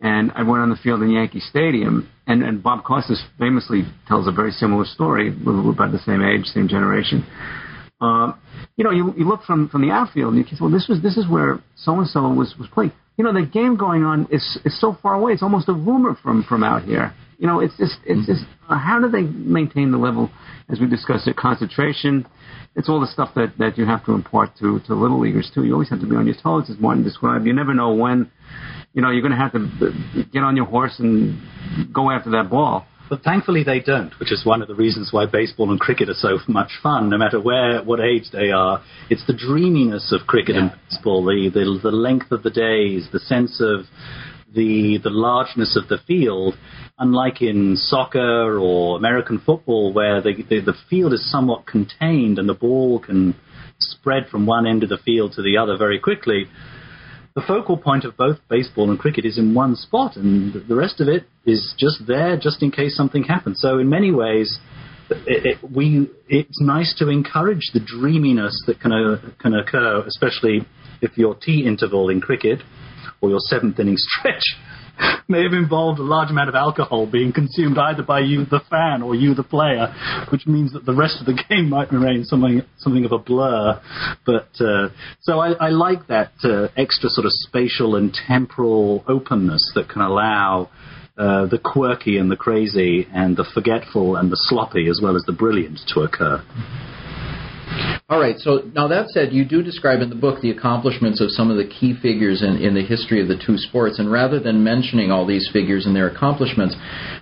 and 0.00 0.32
I 0.34 0.42
went 0.42 0.60
on 0.60 0.70
the 0.70 0.76
field 0.82 1.02
in 1.02 1.10
Yankee 1.10 1.38
Stadium, 1.38 2.10
and 2.26 2.42
and 2.42 2.64
Bob 2.64 2.82
Costas 2.82 3.22
famously 3.38 3.84
tells 4.08 4.26
a 4.26 4.32
very 4.32 4.50
similar 4.50 4.84
story. 4.84 5.30
We're 5.46 5.70
about 5.70 5.92
the 5.92 6.00
same 6.00 6.20
age, 6.20 6.46
same 6.46 6.66
generation. 6.66 7.24
Uh, 8.00 8.32
you 8.76 8.84
know, 8.84 8.90
you, 8.90 9.12
you 9.16 9.28
look 9.28 9.42
from, 9.42 9.68
from 9.68 9.82
the 9.82 9.90
outfield 9.90 10.34
and 10.34 10.42
you 10.42 10.56
say, 10.56 10.56
well, 10.60 10.70
this 10.70 10.86
was 10.88 11.02
this 11.02 11.16
is 11.16 11.28
where 11.28 11.62
so 11.76 11.98
and 11.98 12.08
so 12.08 12.28
was 12.30 12.54
was 12.58 12.68
playing. 12.72 12.92
You 13.18 13.24
know, 13.24 13.32
the 13.32 13.44
game 13.44 13.76
going 13.76 14.04
on 14.04 14.26
is 14.30 14.58
is 14.64 14.80
so 14.80 14.96
far 15.02 15.14
away. 15.14 15.32
It's 15.32 15.42
almost 15.42 15.68
a 15.68 15.74
rumor 15.74 16.16
from 16.22 16.42
from 16.44 16.64
out 16.64 16.84
here. 16.84 17.12
You 17.38 17.46
know, 17.46 17.60
it's 17.60 17.76
just 17.76 17.96
it's 18.06 18.26
just 18.26 18.44
uh, 18.68 18.78
how 18.78 19.00
do 19.00 19.10
they 19.10 19.22
maintain 19.22 19.92
the 19.92 19.98
level 19.98 20.30
as 20.70 20.80
we 20.80 20.86
discussed 20.86 21.26
it, 21.28 21.36
concentration. 21.36 22.26
It's 22.76 22.88
all 22.88 23.00
the 23.00 23.06
stuff 23.06 23.30
that 23.34 23.58
that 23.58 23.76
you 23.76 23.84
have 23.84 24.04
to 24.06 24.12
impart 24.12 24.56
to 24.60 24.80
to 24.86 24.94
little 24.94 25.20
leaguers 25.20 25.50
too. 25.54 25.64
You 25.64 25.74
always 25.74 25.90
have 25.90 26.00
to 26.00 26.06
be 26.06 26.16
on 26.16 26.26
your 26.26 26.36
toes, 26.42 26.70
as 26.70 26.78
Martin 26.78 27.02
described. 27.02 27.46
You 27.46 27.52
never 27.52 27.74
know 27.74 27.92
when, 27.92 28.30
you 28.94 29.02
know, 29.02 29.10
you're 29.10 29.22
going 29.22 29.32
to 29.32 29.38
have 29.38 29.52
to 29.52 30.24
get 30.32 30.42
on 30.42 30.56
your 30.56 30.66
horse 30.66 30.98
and 30.98 31.38
go 31.92 32.10
after 32.10 32.30
that 32.30 32.48
ball. 32.48 32.86
But 33.10 33.24
thankfully 33.24 33.64
they 33.64 33.80
don't, 33.80 34.16
which 34.20 34.30
is 34.30 34.46
one 34.46 34.62
of 34.62 34.68
the 34.68 34.74
reasons 34.76 35.08
why 35.12 35.26
baseball 35.26 35.72
and 35.72 35.80
cricket 35.80 36.08
are 36.08 36.14
so 36.14 36.38
much 36.46 36.70
fun, 36.80 37.10
no 37.10 37.18
matter 37.18 37.40
where, 37.40 37.82
what 37.82 37.98
age 37.98 38.30
they 38.32 38.52
are. 38.52 38.80
It's 39.10 39.26
the 39.26 39.34
dreaminess 39.34 40.12
of 40.12 40.28
cricket 40.28 40.54
yeah. 40.54 40.60
and 40.60 40.72
baseball, 40.88 41.24
the, 41.24 41.50
the, 41.52 41.80
the 41.82 41.90
length 41.90 42.30
of 42.30 42.44
the 42.44 42.50
days, 42.50 43.08
the 43.12 43.18
sense 43.18 43.60
of 43.60 43.86
the, 44.54 44.98
the 45.02 45.10
largeness 45.10 45.76
of 45.76 45.88
the 45.88 45.98
field, 46.06 46.54
unlike 47.00 47.42
in 47.42 47.76
soccer 47.76 48.56
or 48.56 48.96
American 48.96 49.40
football, 49.44 49.92
where 49.92 50.22
the, 50.22 50.44
the, 50.48 50.60
the 50.60 50.74
field 50.88 51.12
is 51.12 51.30
somewhat 51.32 51.66
contained 51.66 52.38
and 52.38 52.48
the 52.48 52.54
ball 52.54 53.00
can 53.00 53.34
spread 53.80 54.28
from 54.30 54.46
one 54.46 54.68
end 54.68 54.84
of 54.84 54.88
the 54.88 54.98
field 54.98 55.32
to 55.32 55.42
the 55.42 55.56
other 55.56 55.76
very 55.76 55.98
quickly 55.98 56.46
the 57.34 57.42
focal 57.46 57.76
point 57.76 58.04
of 58.04 58.16
both 58.16 58.38
baseball 58.48 58.90
and 58.90 58.98
cricket 58.98 59.24
is 59.24 59.38
in 59.38 59.54
one 59.54 59.76
spot, 59.76 60.16
and 60.16 60.52
the 60.68 60.74
rest 60.74 61.00
of 61.00 61.08
it 61.08 61.26
is 61.46 61.74
just 61.78 62.06
there 62.06 62.36
just 62.36 62.62
in 62.62 62.70
case 62.70 62.96
something 62.96 63.22
happens. 63.22 63.60
So 63.60 63.78
in 63.78 63.88
many 63.88 64.10
ways, 64.10 64.58
it, 65.10 65.58
it, 65.62 65.70
we 65.70 66.08
it's 66.28 66.60
nice 66.60 66.94
to 66.98 67.08
encourage 67.08 67.70
the 67.72 67.80
dreaminess 67.80 68.62
that 68.66 68.80
can 68.80 68.92
uh, 68.92 69.20
can 69.40 69.54
occur, 69.54 70.04
especially 70.06 70.66
if 71.00 71.16
your 71.16 71.34
tea 71.34 71.66
interval 71.66 72.08
in 72.08 72.20
cricket 72.20 72.60
or 73.20 73.30
your 73.30 73.40
seventh 73.40 73.78
inning 73.78 73.96
stretch 73.96 74.56
may 75.28 75.42
have 75.42 75.52
involved 75.52 75.98
a 75.98 76.02
large 76.02 76.30
amount 76.30 76.48
of 76.48 76.54
alcohol 76.54 77.06
being 77.06 77.32
consumed 77.32 77.78
either 77.78 78.02
by 78.02 78.20
you, 78.20 78.44
the 78.44 78.60
fan, 78.68 79.02
or 79.02 79.14
you, 79.14 79.34
the 79.34 79.42
player, 79.42 79.94
which 80.30 80.46
means 80.46 80.72
that 80.72 80.84
the 80.84 80.94
rest 80.94 81.18
of 81.20 81.26
the 81.26 81.42
game 81.48 81.68
might 81.68 81.92
remain 81.92 82.24
something 82.24 82.62
something 82.78 83.04
of 83.04 83.12
a 83.12 83.18
blur. 83.18 83.80
But 84.26 84.50
uh, 84.60 84.88
so 85.20 85.38
I, 85.38 85.52
I, 85.52 85.68
like 85.70 86.08
that 86.08 86.32
uh, 86.42 86.68
extra 86.76 87.08
sort 87.08 87.24
of 87.24 87.32
spatial 87.32 87.96
and 87.96 88.12
temporal 88.26 89.04
openness 89.08 89.72
that 89.74 89.88
can 89.88 90.02
allow. 90.02 90.70
Uh, 91.18 91.44
the 91.44 91.58
quirky 91.58 92.16
and 92.16 92.30
the 92.30 92.36
crazy 92.36 93.06
and 93.12 93.36
the 93.36 93.44
forgetful 93.52 94.16
and 94.16 94.32
the 94.32 94.38
sloppy 94.48 94.88
as 94.88 95.00
well 95.02 95.16
as 95.16 95.22
the 95.26 95.32
brilliant 95.32 95.78
to 95.86 96.00
occur. 96.00 96.42
All 98.08 98.18
right. 98.18 98.36
So 98.38 98.62
now 98.74 98.88
that 98.88 99.08
said, 99.10 99.32
you 99.32 99.44
do 99.44 99.62
describe 99.62 100.00
in 100.00 100.10
the 100.10 100.16
book 100.16 100.40
the 100.40 100.50
accomplishments 100.50 101.20
of 101.20 101.30
some 101.30 101.50
of 101.50 101.56
the 101.56 101.66
key 101.66 101.94
figures 102.02 102.42
in, 102.42 102.56
in 102.56 102.74
the 102.74 102.82
history 102.84 103.22
of 103.22 103.28
the 103.28 103.40
two 103.46 103.56
sports. 103.56 103.98
And 103.98 104.10
rather 104.10 104.40
than 104.40 104.64
mentioning 104.64 105.10
all 105.10 105.26
these 105.26 105.48
figures 105.52 105.86
and 105.86 105.94
their 105.94 106.08
accomplishments, 106.08 106.74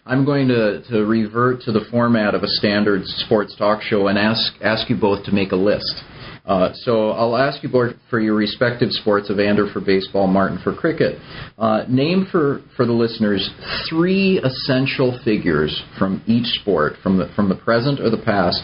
I'm 0.07 0.25
going 0.25 0.49
to, 0.49 0.83
to 0.91 1.05
revert 1.05 1.61
to 1.63 1.73
the 1.73 1.85
format 1.91 2.35
of 2.35 2.43
a 2.43 2.49
standard 2.49 3.03
sports 3.05 3.55
talk 3.57 3.83
show 3.83 4.09
and 4.09 4.19
ask 4.19 4.55
ask 4.63 4.89
you 4.89 4.97
both 4.97 5.25
to 5.27 5.33
make 5.33 5.53
a 5.53 5.57
list. 5.57 6.03
Uh, 6.49 6.73
so 6.73 7.11
I'll 7.11 7.37
ask 7.37 7.63
you 7.63 7.69
both 7.69 7.95
for 8.09 8.19
your 8.19 8.35
respective 8.35 8.91
sports, 8.91 9.31
Evander 9.31 9.71
for 9.71 9.83
baseball, 9.83 10.27
Martin 10.27 10.59
for 10.65 10.75
cricket. 10.75 11.21
Uh, 11.59 11.85
name 11.91 12.27
for, 12.33 12.63
for 12.75 12.87
the 12.87 12.93
listeners 12.93 13.51
three 13.91 14.39
essential 14.39 15.21
figures 15.23 15.83
from 15.99 16.23
each 16.27 16.47
sport, 16.61 16.95
from 17.03 17.19
the, 17.19 17.31
from 17.37 17.51
the 17.51 17.55
present 17.55 18.01
or 18.01 18.09
the 18.09 18.23
past, 18.25 18.63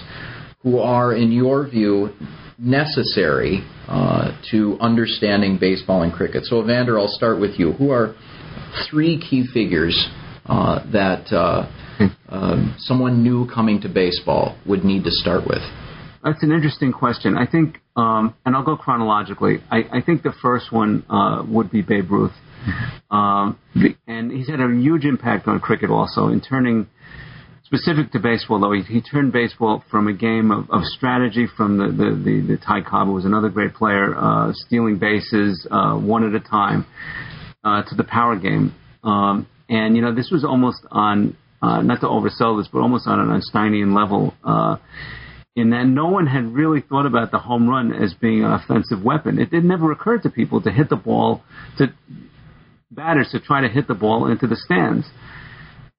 who 0.64 0.80
are, 0.80 1.14
in 1.14 1.30
your 1.30 1.68
view, 1.68 2.08
necessary 2.58 3.62
uh, 3.86 4.32
to 4.50 4.76
understanding 4.80 5.58
baseball 5.60 6.02
and 6.02 6.12
cricket. 6.12 6.44
So, 6.44 6.62
Evander, 6.62 6.98
I'll 6.98 7.06
start 7.06 7.38
with 7.38 7.60
you. 7.60 7.72
Who 7.72 7.90
are 7.90 8.14
three 8.90 9.20
key 9.20 9.46
figures 9.52 10.08
uh, 10.46 10.80
that 10.90 11.32
uh, 11.32 11.70
um, 12.28 12.74
someone 12.78 13.22
new 13.22 13.46
coming 13.48 13.80
to 13.82 13.88
baseball 13.88 14.58
would 14.66 14.84
need 14.84 15.04
to 15.04 15.10
start 15.10 15.46
with? 15.46 15.62
That's 16.24 16.42
an 16.42 16.52
interesting 16.52 16.92
question. 16.92 17.36
I 17.36 17.46
think, 17.46 17.80
um, 17.96 18.34
and 18.46 18.56
I'll 18.56 18.64
go 18.64 18.76
chronologically. 18.76 19.58
I, 19.70 19.82
I 19.92 20.00
think 20.00 20.22
the 20.22 20.32
first 20.40 20.72
one 20.72 21.04
uh, 21.10 21.44
would 21.46 21.70
be 21.70 21.82
Babe 21.82 22.10
Ruth. 22.10 22.32
Mm-hmm. 22.66 23.14
Um, 23.14 23.58
and 24.06 24.32
he's 24.32 24.48
had 24.48 24.60
a 24.60 24.68
huge 24.68 25.04
impact 25.04 25.46
on 25.46 25.60
cricket 25.60 25.90
also 25.90 26.28
in 26.28 26.40
turning 26.40 26.86
specific 27.64 28.12
to 28.12 28.18
baseball, 28.18 28.60
though, 28.60 28.72
he, 28.72 28.82
he 28.82 29.00
turned 29.00 29.32
baseball 29.32 29.82
from 29.90 30.08
a 30.08 30.12
game 30.12 30.50
of, 30.50 30.70
of 30.70 30.84
strategy 30.84 31.46
from 31.56 31.78
the, 31.78 31.86
the, 31.86 32.10
the, 32.14 32.54
the 32.54 32.56
Ty 32.58 32.82
Cobb, 32.82 33.08
was 33.08 33.24
another 33.24 33.48
great 33.48 33.74
player, 33.74 34.14
uh, 34.16 34.52
stealing 34.54 34.98
bases 34.98 35.66
uh, 35.70 35.94
one 35.94 36.24
at 36.24 36.34
a 36.34 36.44
time, 36.44 36.86
uh, 37.64 37.82
to 37.82 37.94
the 37.94 38.04
power 38.04 38.36
game. 38.36 38.74
Um, 39.02 39.46
and, 39.68 39.96
you 39.96 40.02
know, 40.02 40.14
this 40.14 40.30
was 40.30 40.44
almost 40.44 40.84
on, 40.90 41.36
uh, 41.62 41.80
not 41.82 42.00
to 42.00 42.06
oversell 42.06 42.60
this, 42.60 42.68
but 42.72 42.80
almost 42.80 43.06
on 43.06 43.18
an 43.18 43.30
Einsteinian 43.30 43.94
level. 43.94 44.34
Uh, 44.44 44.76
in 45.56 45.70
that 45.70 45.84
no 45.84 46.08
one 46.08 46.26
had 46.26 46.52
really 46.52 46.80
thought 46.80 47.06
about 47.06 47.30
the 47.30 47.38
home 47.38 47.68
run 47.68 47.92
as 47.92 48.12
being 48.14 48.44
an 48.44 48.52
offensive 48.52 49.02
weapon. 49.02 49.38
It, 49.38 49.52
it 49.52 49.64
never 49.64 49.92
occurred 49.92 50.24
to 50.24 50.30
people 50.30 50.60
to 50.62 50.70
hit 50.70 50.90
the 50.90 50.96
ball, 50.96 51.42
to 51.78 51.92
batters 52.90 53.28
to 53.32 53.40
try 53.40 53.60
to 53.60 53.68
hit 53.68 53.86
the 53.86 53.94
ball 53.94 54.26
into 54.26 54.46
the 54.46 54.56
stands. 54.56 55.06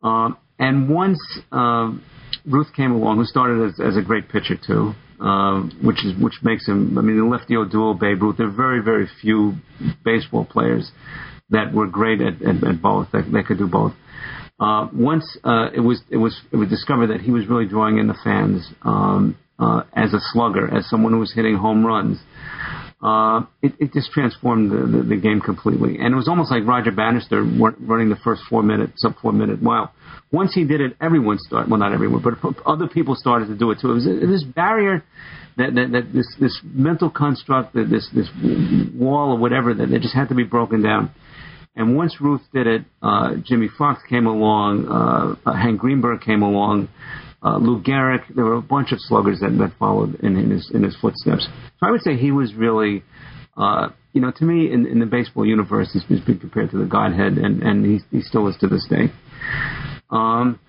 Um, 0.04 0.38
and 0.60 0.90
once 0.90 1.20
uh, 1.52 1.92
Ruth 2.46 2.74
came 2.76 2.92
along, 2.92 3.18
who 3.18 3.26
started 3.26 3.70
as, 3.70 3.80
as 3.80 3.98
a 3.98 4.02
great 4.02 4.30
pitcher 4.30 4.56
too, 4.56 4.94
uh, 5.20 5.62
which 5.84 6.04
is 6.06 6.14
which 6.22 6.36
makes 6.44 6.68
him. 6.68 6.98
I 6.98 7.02
mean, 7.02 7.18
the 7.18 7.26
lefty 7.26 7.56
duo, 7.72 7.94
Babe 7.94 8.22
Ruth. 8.22 8.38
There 8.38 8.48
are 8.48 8.52
very 8.52 8.82
very 8.82 9.08
few 9.22 9.54
baseball 10.04 10.46
players 10.46 10.92
that 11.50 11.74
were 11.74 11.88
great 11.88 12.22
at, 12.22 12.42
at, 12.42 12.64
at 12.64 12.82
both. 12.82 13.12
That, 13.12 13.32
that 13.32 13.46
could 13.48 13.58
do 13.58 13.68
both. 13.68 13.94
Uh, 14.60 14.88
once 14.94 15.38
uh, 15.44 15.68
it 15.76 15.82
was 15.82 16.02
it 16.10 16.18
was 16.18 16.42
it 16.52 16.56
was 16.56 16.70
discovered 16.70 17.08
that 17.08 17.22
he 17.22 17.32
was 17.32 17.48
really 17.48 17.66
drawing 17.66 17.98
in 17.98 18.08
the 18.08 18.16
fans 18.24 18.70
um, 18.84 19.38
uh, 19.60 19.84
as 19.94 20.14
a 20.14 20.20
slugger, 20.32 20.74
as 20.74 20.90
someone 20.90 21.12
who 21.12 21.20
was 21.20 21.34
hitting 21.34 21.56
home 21.56 21.86
runs 21.86 22.18
uh, 22.18 22.55
it, 23.62 23.74
it 23.80 23.94
just 23.94 24.12
transformed 24.12 24.72
the, 24.72 24.98
the, 24.98 25.04
the 25.04 25.16
game 25.18 25.42
completely. 25.42 25.98
And 26.00 26.14
it 26.14 26.16
was 26.16 26.28
almost 26.28 26.52
like 26.52 26.66
Roger 26.66 26.92
Bannister 26.92 27.44
running 27.44 28.10
the 28.10 28.20
first 28.24 28.42
four 28.50 28.64
minute, 28.64 28.92
sub 28.98 29.16
four 29.22 29.32
minute 29.32 29.62
mile. 29.62 29.94
Once 30.32 30.54
he 30.54 30.66
did 30.66 30.82
it, 30.82 30.98
everyone 31.00 31.38
started, 31.40 31.70
well, 31.70 31.80
not 31.80 31.94
everyone, 31.94 32.22
but 32.22 32.56
other 32.66 32.88
people 32.88 33.16
started 33.16 33.48
to 33.48 33.56
do 33.56 33.72
it 33.72 33.80
too. 33.80 33.92
It 33.92 33.94
was 33.94 34.06
this 34.06 34.44
barrier 34.44 35.04
that, 35.58 35.76
that, 35.76 35.92
that 35.92 36.14
this, 36.14 36.28
this 36.40 36.60
mental 36.64 37.10
construct, 37.10 37.74
that 37.74 37.90
this, 37.90 38.10
this 38.14 38.28
wall 38.94 39.34
or 39.34 39.38
whatever, 39.38 39.74
that, 39.74 39.90
that 39.90 40.02
just 40.02 40.16
had 40.16 40.30
to 40.30 40.36
be 40.36 40.44
broken 40.44 40.82
down. 40.82 41.12
And 41.78 41.96
once 41.96 42.20
Ruth 42.22 42.42
did 42.54 42.68
it, 42.68 42.86
uh, 43.02 43.36
Jimmie 43.44 43.70
Foxx 43.78 44.02
came 44.10 44.26
along, 44.26 44.88
uh, 45.46 45.54
Hank 45.54 45.80
Greenberg 45.80 46.22
came 46.22 46.42
along, 46.42 46.88
uh, 47.46 47.58
Lou 47.58 47.82
Gehrig. 47.82 48.24
There 48.36 48.44
were 48.44 48.56
a 48.56 48.62
bunch 48.62 48.92
of 48.92 49.00
sluggers 49.00 49.40
that, 49.42 49.56
that 49.60 49.74
followed 49.78 50.16
in, 50.22 50.36
in 50.38 50.50
his 50.50 50.72
in 50.74 50.84
his 50.84 50.96
footsteps. 51.00 51.48
So 51.80 51.88
I 51.88 51.92
would 51.92 52.02
say 52.02 52.18
he 52.18 52.32
was 52.32 52.54
really, 52.56 53.04
uh, 53.56 53.90
you 54.14 54.22
know, 54.22 54.32
to 54.32 54.44
me 54.44 54.72
in, 54.72 54.88
in 54.88 55.00
the 55.00 55.06
baseball 55.06 55.46
universe, 55.46 55.92
he's, 55.94 56.04
he's 56.08 56.22
been 56.22 56.40
compared 56.40 56.72
to 56.72 56.78
the 56.78 56.86
Godhead, 56.86 57.34
and 57.38 57.62
and 57.62 57.86
he, 57.86 58.00
he 58.12 58.22
still 58.22 58.48
is 58.48 58.58
to 58.62 58.68
this 58.68 58.88
day. 58.90 59.12
Um, 60.10 60.60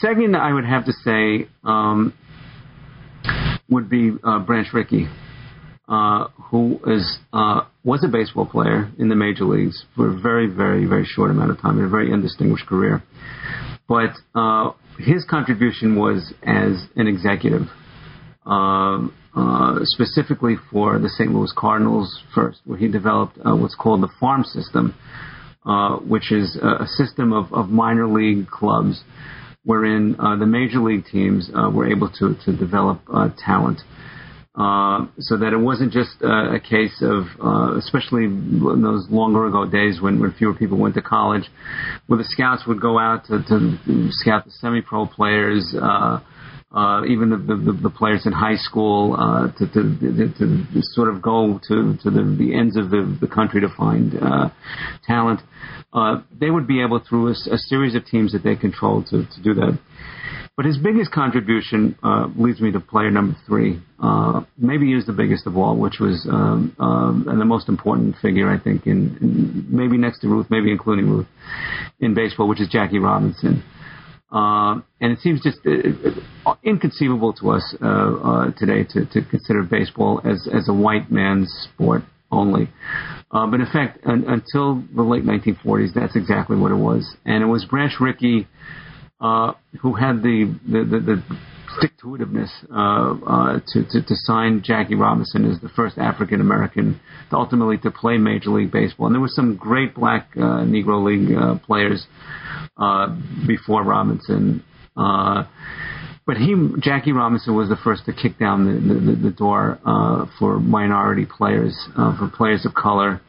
second, 0.00 0.36
I 0.36 0.52
would 0.52 0.64
have 0.64 0.84
to 0.84 0.92
say 1.04 1.48
um, 1.64 2.14
would 3.68 3.90
be 3.90 4.12
uh, 4.22 4.38
Branch 4.38 4.68
Rickey. 4.72 5.08
Uh, 5.88 6.28
who 6.50 6.78
is 6.86 7.18
uh, 7.32 7.62
was 7.82 8.04
a 8.04 8.08
baseball 8.08 8.44
player 8.44 8.92
in 8.98 9.08
the 9.08 9.16
major 9.16 9.46
leagues 9.46 9.86
for 9.96 10.10
a 10.10 10.20
very, 10.20 10.46
very, 10.46 10.84
very 10.84 11.06
short 11.06 11.30
amount 11.30 11.50
of 11.50 11.58
time, 11.62 11.78
in 11.78 11.84
a 11.86 11.88
very 11.88 12.12
undistinguished 12.12 12.66
career. 12.66 13.02
But 13.88 14.10
uh, 14.34 14.72
his 14.98 15.24
contribution 15.24 15.96
was 15.96 16.32
as 16.42 16.86
an 16.96 17.06
executive, 17.06 17.62
uh, 18.44 19.06
uh, 19.36 19.78
specifically 19.82 20.56
for 20.70 20.98
the 20.98 21.08
St. 21.08 21.32
Louis 21.32 21.52
Cardinals 21.56 22.22
first, 22.34 22.60
where 22.64 22.78
he 22.78 22.88
developed 22.88 23.38
uh, 23.38 23.54
what's 23.54 23.76
called 23.76 24.02
the 24.02 24.08
farm 24.18 24.42
system, 24.42 24.94
uh, 25.64 25.96
which 25.96 26.32
is 26.32 26.56
a, 26.56 26.86
system 26.86 27.32
of, 27.32 27.52
of, 27.52 27.68
minor 27.68 28.08
league 28.08 28.48
clubs 28.48 29.02
wherein 29.64 30.16
uh, 30.18 30.34
the 30.36 30.46
major 30.46 30.80
league 30.80 31.04
teams 31.04 31.50
uh, 31.54 31.68
were 31.68 31.86
able 31.90 32.08
to, 32.08 32.34
to 32.44 32.56
develop 32.56 33.00
talent. 33.36 33.80
Uh, 34.58 35.06
so 35.20 35.36
that 35.36 35.52
it 35.52 35.56
wasn't 35.56 35.92
just 35.92 36.10
uh, 36.24 36.52
a 36.52 36.58
case 36.58 37.00
of, 37.00 37.26
uh, 37.40 37.78
especially 37.78 38.24
in 38.24 38.82
those 38.82 39.06
longer 39.08 39.46
ago 39.46 39.64
days 39.64 40.00
when, 40.00 40.18
when 40.18 40.32
fewer 40.32 40.52
people 40.52 40.76
went 40.76 40.96
to 40.96 41.00
college, 41.00 41.44
where 42.08 42.18
the 42.18 42.24
scouts 42.24 42.66
would 42.66 42.80
go 42.80 42.98
out 42.98 43.24
to, 43.24 43.38
to 43.46 43.78
scout 44.10 44.44
the 44.44 44.50
semi-pro 44.50 45.06
players, 45.06 45.72
uh, 45.80 46.18
uh, 46.74 47.02
even 47.08 47.30
the, 47.30 47.36
the, 47.36 47.72
the 47.84 47.90
players 47.90 48.26
in 48.26 48.32
high 48.32 48.56
school, 48.56 49.16
uh, 49.18 49.50
to, 49.58 49.66
to, 49.66 49.82
to, 50.00 50.34
to 50.36 50.82
sort 50.82 51.08
of 51.08 51.22
go 51.22 51.58
to, 51.66 51.96
to 52.02 52.10
the, 52.10 52.36
the 52.38 52.54
ends 52.54 52.76
of 52.76 52.90
the, 52.90 53.16
the 53.20 53.26
country 53.26 53.60
to 53.60 53.68
find 53.74 54.14
uh, 54.20 54.50
talent. 55.06 55.40
Uh, 55.92 56.20
they 56.38 56.50
would 56.50 56.66
be 56.66 56.82
able 56.82 57.00
through 57.08 57.28
a, 57.28 57.34
a 57.52 57.58
series 57.58 57.94
of 57.94 58.04
teams 58.04 58.32
that 58.32 58.42
they 58.44 58.54
control 58.54 59.02
to, 59.02 59.24
to 59.24 59.42
do 59.42 59.54
that. 59.54 59.78
But 60.58 60.66
his 60.66 60.76
biggest 60.76 61.12
contribution 61.12 61.96
uh, 62.02 62.26
leads 62.36 62.60
me 62.60 62.72
to 62.72 62.80
player 62.80 63.12
number 63.12 63.36
three. 63.46 63.80
Uh, 64.02 64.42
maybe 64.58 64.86
he 64.86 64.94
was 64.96 65.06
the 65.06 65.12
biggest 65.12 65.46
of 65.46 65.56
all, 65.56 65.76
which 65.76 66.00
was 66.00 66.26
um, 66.28 66.74
um, 66.80 67.26
and 67.28 67.40
the 67.40 67.44
most 67.44 67.68
important 67.68 68.16
figure, 68.20 68.50
I 68.50 68.58
think, 68.58 68.84
in, 68.84 69.16
in, 69.20 69.66
maybe 69.70 69.96
next 69.96 70.18
to 70.22 70.28
Ruth, 70.28 70.48
maybe 70.50 70.72
including 70.72 71.08
Ruth, 71.08 71.28
in 72.00 72.12
baseball, 72.12 72.48
which 72.48 72.60
is 72.60 72.68
Jackie 72.68 72.98
Robinson. 72.98 73.62
Uh, 74.30 74.80
and 75.00 75.12
it 75.12 75.18
seems 75.20 75.42
just 75.42 75.58
uh, 75.66 76.54
inconceivable 76.62 77.32
to 77.32 77.50
us 77.50 77.74
uh, 77.80 77.86
uh, 77.86 78.50
today 78.58 78.84
to, 78.84 79.06
to 79.06 79.22
consider 79.30 79.62
baseball 79.62 80.20
as, 80.24 80.46
as 80.52 80.68
a 80.68 80.72
white 80.72 81.10
man's 81.10 81.50
sport 81.72 82.02
only. 82.30 82.68
Uh, 83.30 83.46
but 83.46 83.60
in 83.60 83.66
fact, 83.72 83.98
un- 84.06 84.24
until 84.28 84.82
the 84.94 85.02
late 85.02 85.24
1940s, 85.24 85.94
that's 85.94 86.14
exactly 86.14 86.56
what 86.56 86.70
it 86.70 86.76
was. 86.76 87.16
And 87.24 87.42
it 87.42 87.46
was 87.46 87.64
Branch 87.64 87.92
Rickey 88.00 88.46
uh, 89.20 89.52
who 89.80 89.94
had 89.94 90.22
the 90.22 90.54
the, 90.66 90.84
the, 90.84 91.00
the 91.00 91.38
stick 91.76 91.96
to 91.98 92.06
itiveness 92.06 92.50
uh, 92.70 93.14
uh, 93.26 93.60
to, 93.68 93.84
to, 93.90 94.02
to 94.02 94.14
sign 94.14 94.62
Jackie 94.64 94.94
Robinson 94.94 95.50
as 95.50 95.60
the 95.60 95.68
first 95.68 95.98
African 95.98 96.40
American 96.40 97.00
ultimately 97.32 97.78
to 97.78 97.90
play 97.90 98.16
Major 98.16 98.50
League 98.50 98.72
Baseball. 98.72 99.06
And 99.06 99.14
there 99.14 99.20
were 99.20 99.28
some 99.28 99.56
great 99.56 99.94
black 99.94 100.30
uh, 100.36 100.64
Negro 100.64 101.04
League 101.04 101.36
uh, 101.36 101.58
players 101.64 102.06
before 103.46 103.82
Robinson. 103.82 104.64
But 104.94 106.36
he, 106.36 106.54
Jackie 106.80 107.12
Robinson, 107.12 107.54
was 107.54 107.70
the 107.70 107.76
first 107.82 108.04
to 108.04 108.12
kick 108.12 108.38
down 108.38 108.66
the, 108.66 108.94
the, 108.94 109.16
the 109.28 109.30
door 109.30 109.78
for 110.38 110.58
minority 110.60 111.26
players, 111.26 111.74
for 111.94 112.30
players 112.34 112.66
of 112.66 112.74
color. 112.74 113.20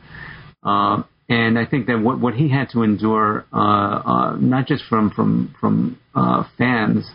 And 1.30 1.60
I 1.60 1.66
think 1.66 1.86
that 1.86 2.00
what, 2.00 2.20
what 2.20 2.34
he 2.34 2.50
had 2.50 2.70
to 2.72 2.82
endure, 2.82 3.46
uh, 3.54 3.58
uh, 3.58 4.36
not 4.40 4.66
just 4.66 4.84
from 4.90 5.12
from 5.12 5.54
from 5.60 6.00
uh, 6.16 6.44
fans, 6.58 7.08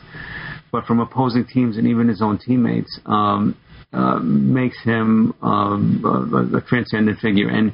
but 0.75 0.87
from 0.87 0.99
opposing 0.99 1.47
teams 1.47 1.77
and 1.77 1.87
even 1.87 2.09
his 2.09 2.20
own 2.20 2.37
teammates, 2.37 2.99
um, 3.07 3.57
uh, 3.93 4.18
makes 4.18 4.77
him 4.83 5.33
um, 5.41 6.03
a, 6.05 6.57
a, 6.57 6.61
transcendent 6.62 7.20
figure. 7.20 7.49
And 7.49 7.72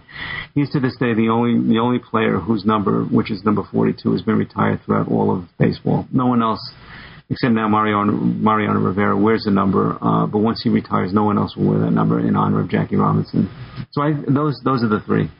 he's 0.55 0.71
to 0.73 0.81
this 0.81 0.95
day 0.99 1.15
the 1.15 1.31
only 1.31 1.67
the 1.67 1.79
only 1.79 1.99
player 1.99 2.39
whose 2.39 2.67
number, 2.67 3.05
which 3.05 3.31
is 3.31 3.43
number 3.43 3.63
42, 3.73 4.13
has 4.13 4.21
been 4.21 4.37
retired 4.37 4.83
throughout 4.85 5.09
all 5.09 5.35
of 5.35 5.45
baseball. 5.59 6.07
No 6.13 6.27
one 6.27 6.43
else. 6.43 6.61
Except 7.31 7.55
now, 7.55 7.69
Mariano, 7.69 8.13
Mariano 8.13 8.81
Rivera 8.81 9.17
wears 9.17 9.45
the 9.45 9.51
number, 9.51 9.97
uh, 10.03 10.27
but 10.27 10.41
once 10.41 10.61
he 10.63 10.69
retires, 10.69 11.15
no 11.15 11.25
one 11.25 11.39
else 11.39 11.57
will 11.57 11.71
wear 11.71 11.79
that 11.79 11.93
number 11.93 12.21
in 12.21 12.37
honor 12.37 12.61
of 12.61 12.69
Jackie 12.69 12.97
Robinson. 12.97 13.49
So 13.93 14.03
I, 14.03 14.13
those 14.29 14.61
those 14.63 14.83
are 14.83 14.89
the 14.89 15.01
three. 15.07 15.31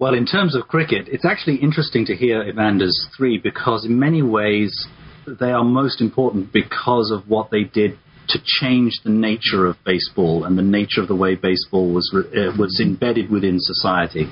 Well, 0.00 0.14
in 0.14 0.26
terms 0.26 0.56
of 0.56 0.66
cricket, 0.66 1.06
it's 1.06 1.24
actually 1.24 1.56
interesting 1.56 2.04
to 2.06 2.16
hear 2.16 2.42
Evander's 2.42 3.08
three 3.16 3.38
because, 3.38 3.84
in 3.84 4.00
many 4.00 4.22
ways, 4.22 4.88
they 5.26 5.50
are 5.50 5.64
most 5.64 6.00
important 6.00 6.52
because 6.52 7.10
of 7.10 7.28
what 7.28 7.50
they 7.50 7.64
did 7.64 7.98
to 8.28 8.38
change 8.44 9.00
the 9.04 9.10
nature 9.10 9.66
of 9.66 9.76
baseball 9.84 10.44
and 10.44 10.58
the 10.58 10.62
nature 10.62 11.00
of 11.00 11.08
the 11.08 11.14
way 11.14 11.34
baseball 11.34 11.92
was 11.92 12.12
uh, 12.14 12.52
was 12.58 12.80
embedded 12.80 13.30
within 13.30 13.58
society. 13.60 14.26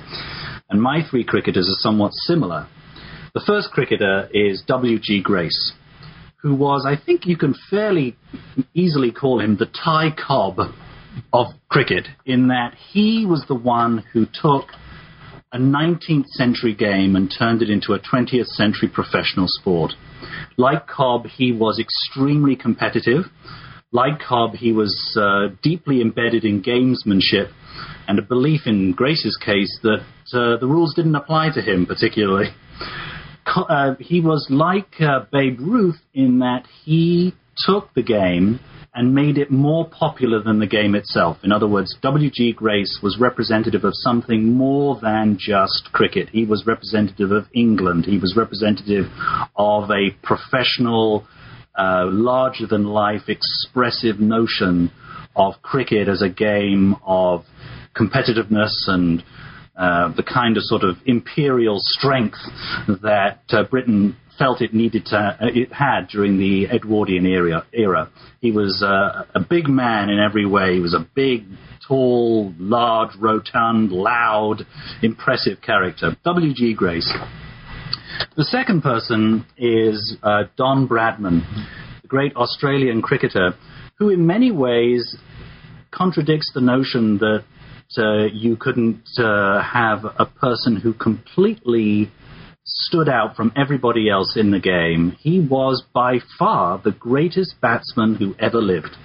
And 0.69 0.81
my 0.81 1.01
three 1.09 1.23
cricketers 1.23 1.69
are 1.69 1.81
somewhat 1.81 2.11
similar. 2.13 2.67
The 3.33 3.43
first 3.45 3.71
cricketer 3.71 4.29
is 4.33 4.63
W.G. 4.67 5.21
Grace, 5.21 5.73
who 6.37 6.55
was, 6.55 6.85
I 6.87 6.95
think, 6.95 7.25
you 7.25 7.37
can 7.37 7.53
fairly 7.69 8.15
easily 8.73 9.11
call 9.11 9.41
him 9.41 9.57
the 9.57 9.65
Ty 9.65 10.15
Cobb 10.15 10.59
of 11.31 11.47
cricket, 11.69 12.07
in 12.25 12.47
that 12.47 12.75
he 12.91 13.25
was 13.25 13.45
the 13.47 13.55
one 13.55 14.03
who 14.13 14.25
took 14.25 14.69
a 15.55 15.57
19th 15.57 16.27
century 16.27 16.75
game 16.75 17.15
and 17.15 17.33
turned 17.39 17.61
it 17.61 17.69
into 17.69 17.93
a 17.93 17.99
20th 17.99 18.47
century 18.47 18.89
professional 18.89 19.45
sport. 19.47 19.93
Like 20.57 20.85
Cobb, 20.85 21.27
he 21.27 21.53
was 21.53 21.79
extremely 21.79 22.57
competitive. 22.57 23.23
Like 23.93 24.19
Cobb, 24.19 24.55
he 24.55 24.73
was 24.73 25.17
uh, 25.17 25.55
deeply 25.63 26.01
embedded 26.01 26.43
in 26.43 26.61
gamesmanship 26.61 27.53
and 28.05 28.19
a 28.19 28.21
belief 28.21 28.61
in 28.65 28.91
Grace's 28.91 29.37
case 29.37 29.79
that 29.81 30.01
uh, 30.33 30.57
the 30.57 30.67
rules 30.67 30.93
didn't 30.93 31.15
apply 31.15 31.51
to 31.53 31.61
him 31.61 31.85
particularly. 31.85 32.49
Uh, 33.45 33.93
he 33.99 34.19
was 34.19 34.47
like 34.49 34.99
uh, 34.99 35.19
Babe 35.31 35.59
Ruth 35.61 36.01
in 36.13 36.39
that 36.39 36.65
he 36.83 37.33
took 37.65 37.93
the 37.93 38.03
game 38.03 38.59
and 38.95 39.13
made 39.13 39.37
it 39.37 39.51
more 39.51 39.87
popular 39.89 40.41
than 40.41 40.59
the 40.59 40.65
game 40.65 40.95
itself. 40.95 41.37
In 41.43 41.51
other 41.51 41.67
words, 41.67 41.95
W.G. 42.01 42.53
Grace 42.53 42.99
was 43.03 43.17
representative 43.19 43.83
of 43.83 43.91
something 43.93 44.53
more 44.53 44.97
than 45.01 45.37
just 45.37 45.89
cricket. 45.91 46.29
He 46.29 46.45
was 46.45 46.63
representative 46.65 47.31
of 47.31 47.45
England. 47.53 48.05
He 48.05 48.17
was 48.17 48.35
representative 48.37 49.05
of 49.57 49.89
a 49.91 50.11
professional, 50.23 51.27
uh, 51.77 52.05
larger 52.05 52.67
than 52.67 52.85
life, 52.85 53.23
expressive 53.27 54.21
notion 54.21 54.91
of 55.35 55.55
cricket 55.61 56.07
as 56.07 56.21
a 56.21 56.29
game 56.29 56.95
of 57.05 57.43
competitiveness 57.97 58.87
and 58.87 59.21
uh, 59.77 60.13
the 60.15 60.23
kind 60.23 60.55
of 60.55 60.63
sort 60.63 60.83
of 60.85 60.95
imperial 61.05 61.79
strength 61.81 62.37
that 63.03 63.41
uh, 63.49 63.63
Britain 63.63 64.15
felt 64.37 64.61
it 64.61 64.73
needed 64.73 65.05
to, 65.07 65.17
uh, 65.17 65.35
it 65.41 65.71
had 65.71 66.07
during 66.07 66.37
the 66.37 66.67
Edwardian 66.67 67.25
era. 67.25 67.65
era. 67.73 68.09
He 68.41 68.51
was 68.51 68.83
uh, 68.83 69.25
a 69.33 69.39
big 69.39 69.67
man 69.67 70.09
in 70.09 70.19
every 70.19 70.45
way. 70.45 70.75
He 70.75 70.79
was 70.79 70.93
a 70.93 71.05
big, 71.15 71.45
tall, 71.87 72.53
large, 72.57 73.15
rotund, 73.19 73.91
loud, 73.91 74.65
impressive 75.01 75.61
character. 75.61 76.15
W.G. 76.23 76.73
Grace. 76.73 77.11
The 78.37 78.43
second 78.45 78.81
person 78.81 79.45
is 79.57 80.17
uh, 80.23 80.43
Don 80.57 80.87
Bradman, 80.87 81.41
the 82.01 82.07
great 82.07 82.35
Australian 82.35 83.01
cricketer, 83.01 83.53
who 83.97 84.09
in 84.09 84.25
many 84.25 84.51
ways 84.51 85.17
contradicts 85.91 86.51
the 86.53 86.61
notion 86.61 87.17
that 87.19 87.43
uh, 87.97 88.25
you 88.33 88.57
couldn't 88.57 89.07
uh, 89.17 89.61
have 89.61 90.05
a 90.17 90.25
person 90.25 90.75
who 90.75 90.93
completely 90.93 92.11
stood 92.65 93.07
out 93.07 93.35
from 93.35 93.51
everybody 93.55 94.09
else 94.09 94.35
in 94.35 94.51
the 94.51 94.59
game. 94.59 95.15
He 95.19 95.39
was 95.39 95.83
by 95.93 96.19
far 96.37 96.81
the 96.83 96.91
greatest 96.91 97.55
batsman 97.61 98.15
who 98.15 98.35
ever 98.39 98.59
lived. 98.59 98.95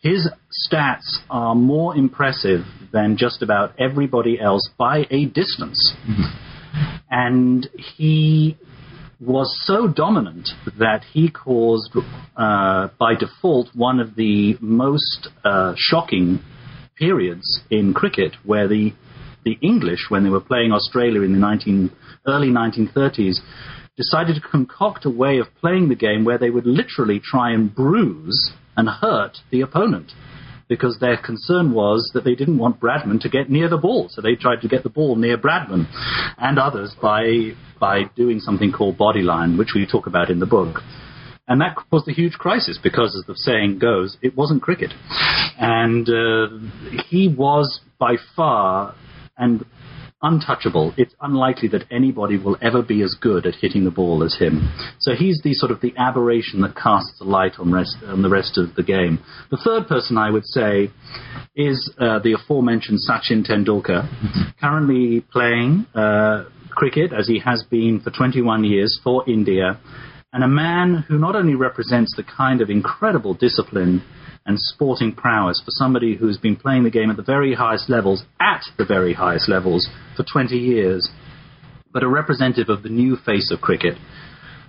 His 0.00 0.28
stats 0.70 1.18
are 1.28 1.54
more 1.54 1.96
impressive 1.96 2.64
than 2.92 3.16
just 3.16 3.42
about 3.42 3.74
everybody 3.78 4.38
else 4.40 4.68
by 4.78 5.06
a 5.10 5.24
distance. 5.26 5.94
Mm-hmm. 6.08 6.96
And 7.10 7.68
he 7.96 8.56
was 9.20 9.58
so 9.64 9.88
dominant 9.88 10.50
that 10.78 11.02
he 11.12 11.30
caused, 11.30 11.96
uh, 12.36 12.88
by 12.98 13.14
default, 13.14 13.68
one 13.74 13.98
of 13.98 14.14
the 14.14 14.56
most 14.60 15.28
uh, 15.44 15.74
shocking 15.76 16.40
periods 16.96 17.60
in 17.70 17.94
cricket 17.94 18.34
where 18.44 18.68
the 18.68 18.92
the 19.44 19.56
English, 19.62 20.06
when 20.08 20.24
they 20.24 20.30
were 20.30 20.40
playing 20.40 20.72
Australia 20.72 21.22
in 21.22 21.32
the 21.32 21.38
19, 21.38 21.90
early 22.28 22.48
1930s, 22.48 23.38
decided 23.96 24.36
to 24.36 24.48
concoct 24.48 25.04
a 25.04 25.10
way 25.10 25.38
of 25.38 25.46
playing 25.60 25.88
the 25.88 25.96
game 25.96 26.24
where 26.24 26.38
they 26.38 26.50
would 26.50 26.66
literally 26.66 27.20
try 27.20 27.52
and 27.52 27.74
bruise 27.74 28.52
and 28.76 28.88
hurt 28.88 29.38
the 29.50 29.60
opponent. 29.60 30.12
Because 30.68 30.98
their 31.00 31.16
concern 31.16 31.72
was 31.72 32.10
that 32.12 32.24
they 32.24 32.34
didn't 32.34 32.58
want 32.58 32.78
Bradman 32.78 33.20
to 33.22 33.28
get 33.30 33.50
near 33.50 33.68
the 33.70 33.78
ball, 33.78 34.08
so 34.10 34.20
they 34.20 34.34
tried 34.34 34.60
to 34.60 34.68
get 34.68 34.82
the 34.82 34.90
ball 34.90 35.16
near 35.16 35.38
Bradman 35.38 35.86
and 36.36 36.58
others 36.58 36.94
by 37.00 37.52
by 37.80 38.02
doing 38.16 38.38
something 38.38 38.70
called 38.72 38.98
bodyline, 38.98 39.56
which 39.56 39.72
we 39.74 39.86
talk 39.86 40.06
about 40.06 40.30
in 40.30 40.40
the 40.40 40.46
book. 40.46 40.80
And 41.48 41.62
that 41.62 41.76
caused 41.90 42.06
a 42.08 42.12
huge 42.12 42.34
crisis 42.34 42.78
because, 42.82 43.16
as 43.16 43.26
the 43.26 43.34
saying 43.34 43.78
goes, 43.78 44.18
it 44.20 44.36
wasn't 44.36 44.62
cricket. 44.62 44.92
And 45.58 46.06
uh, 46.06 47.02
he 47.08 47.28
was 47.28 47.80
by 47.98 48.16
far 48.36 48.94
and 49.38 49.64
untouchable. 50.22 50.94
It's 50.96 51.14
unlikely 51.20 51.68
that 51.68 51.84
anybody 51.90 52.38
will 52.38 52.56
ever 52.60 52.82
be 52.82 53.02
as 53.02 53.14
good 53.20 53.46
at 53.46 53.54
hitting 53.54 53.84
the 53.84 53.90
ball 53.90 54.22
as 54.24 54.36
him. 54.36 54.72
So 54.98 55.14
he's 55.14 55.40
the 55.42 55.54
sort 55.54 55.70
of 55.70 55.80
the 55.80 55.94
aberration 55.96 56.60
that 56.62 56.76
casts 56.76 57.20
a 57.20 57.24
light 57.24 57.58
on, 57.58 57.72
rest, 57.72 57.96
on 58.06 58.22
the 58.22 58.28
rest 58.28 58.58
of 58.58 58.74
the 58.74 58.82
game. 58.82 59.18
The 59.50 59.60
third 59.64 59.86
person 59.86 60.18
I 60.18 60.30
would 60.30 60.44
say 60.44 60.90
is 61.54 61.90
uh, 61.98 62.18
the 62.18 62.34
aforementioned 62.34 63.00
Sachin 63.08 63.46
Tendulkar, 63.46 64.08
currently 64.60 65.20
playing 65.32 65.86
uh, 65.94 66.44
cricket 66.70 67.12
as 67.12 67.26
he 67.28 67.40
has 67.40 67.64
been 67.70 68.00
for 68.00 68.10
21 68.10 68.64
years 68.64 69.00
for 69.02 69.28
India 69.28 69.80
and 70.32 70.44
a 70.44 70.48
man 70.48 71.04
who 71.08 71.18
not 71.18 71.34
only 71.34 71.54
represents 71.54 72.14
the 72.16 72.22
kind 72.22 72.60
of 72.60 72.68
incredible 72.68 73.34
discipline 73.34 74.02
and 74.48 74.58
sporting 74.58 75.12
prowess 75.12 75.60
for 75.62 75.70
somebody 75.70 76.16
who's 76.16 76.38
been 76.38 76.56
playing 76.56 76.82
the 76.82 76.90
game 76.90 77.10
at 77.10 77.16
the 77.18 77.22
very 77.22 77.54
highest 77.54 77.90
levels, 77.90 78.24
at 78.40 78.62
the 78.78 78.84
very 78.84 79.12
highest 79.12 79.46
levels, 79.46 79.86
for 80.16 80.24
20 80.24 80.56
years, 80.56 81.10
but 81.92 82.02
a 82.02 82.08
representative 82.08 82.70
of 82.70 82.82
the 82.82 82.88
new 82.88 83.14
face 83.14 83.52
of 83.52 83.60
cricket. 83.60 83.94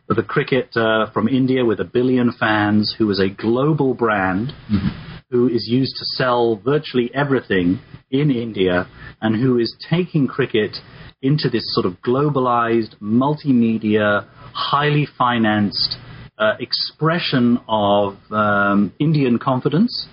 The 0.10 0.22
cricket 0.22 0.76
uh, 0.76 1.10
from 1.12 1.30
India 1.30 1.64
with 1.64 1.80
a 1.80 1.86
billion 1.86 2.34
fans, 2.38 2.94
who 2.98 3.10
is 3.10 3.22
a 3.22 3.30
global 3.30 3.94
brand, 3.94 4.52
mm-hmm. 4.70 4.90
who 5.32 5.48
is 5.48 5.68
used 5.70 5.96
to 6.00 6.06
sell 6.06 6.58
virtually 6.58 7.10
everything 7.14 7.80
in 8.12 8.32
India, 8.32 8.88
and 9.22 9.42
who 9.42 9.58
is 9.60 9.74
taking 9.90 10.28
cricket 10.28 10.76
into 11.22 11.50
this 11.50 11.74
sort 11.74 11.86
of 11.86 12.02
globalized, 12.02 12.98
multimedia, 13.00 14.28
highly 14.54 15.08
financed 15.18 15.96
uh, 16.40 16.54
expression 16.60 17.60
of 17.68 18.16
um, 18.32 18.94
Indian 19.00 19.38
confidence, 19.38 20.08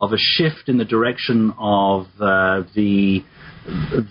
of 0.00 0.12
a 0.12 0.18
shift 0.18 0.68
in 0.68 0.78
the 0.78 0.84
direction 0.84 1.52
of 1.58 2.06
uh, 2.20 2.62
the 2.74 3.24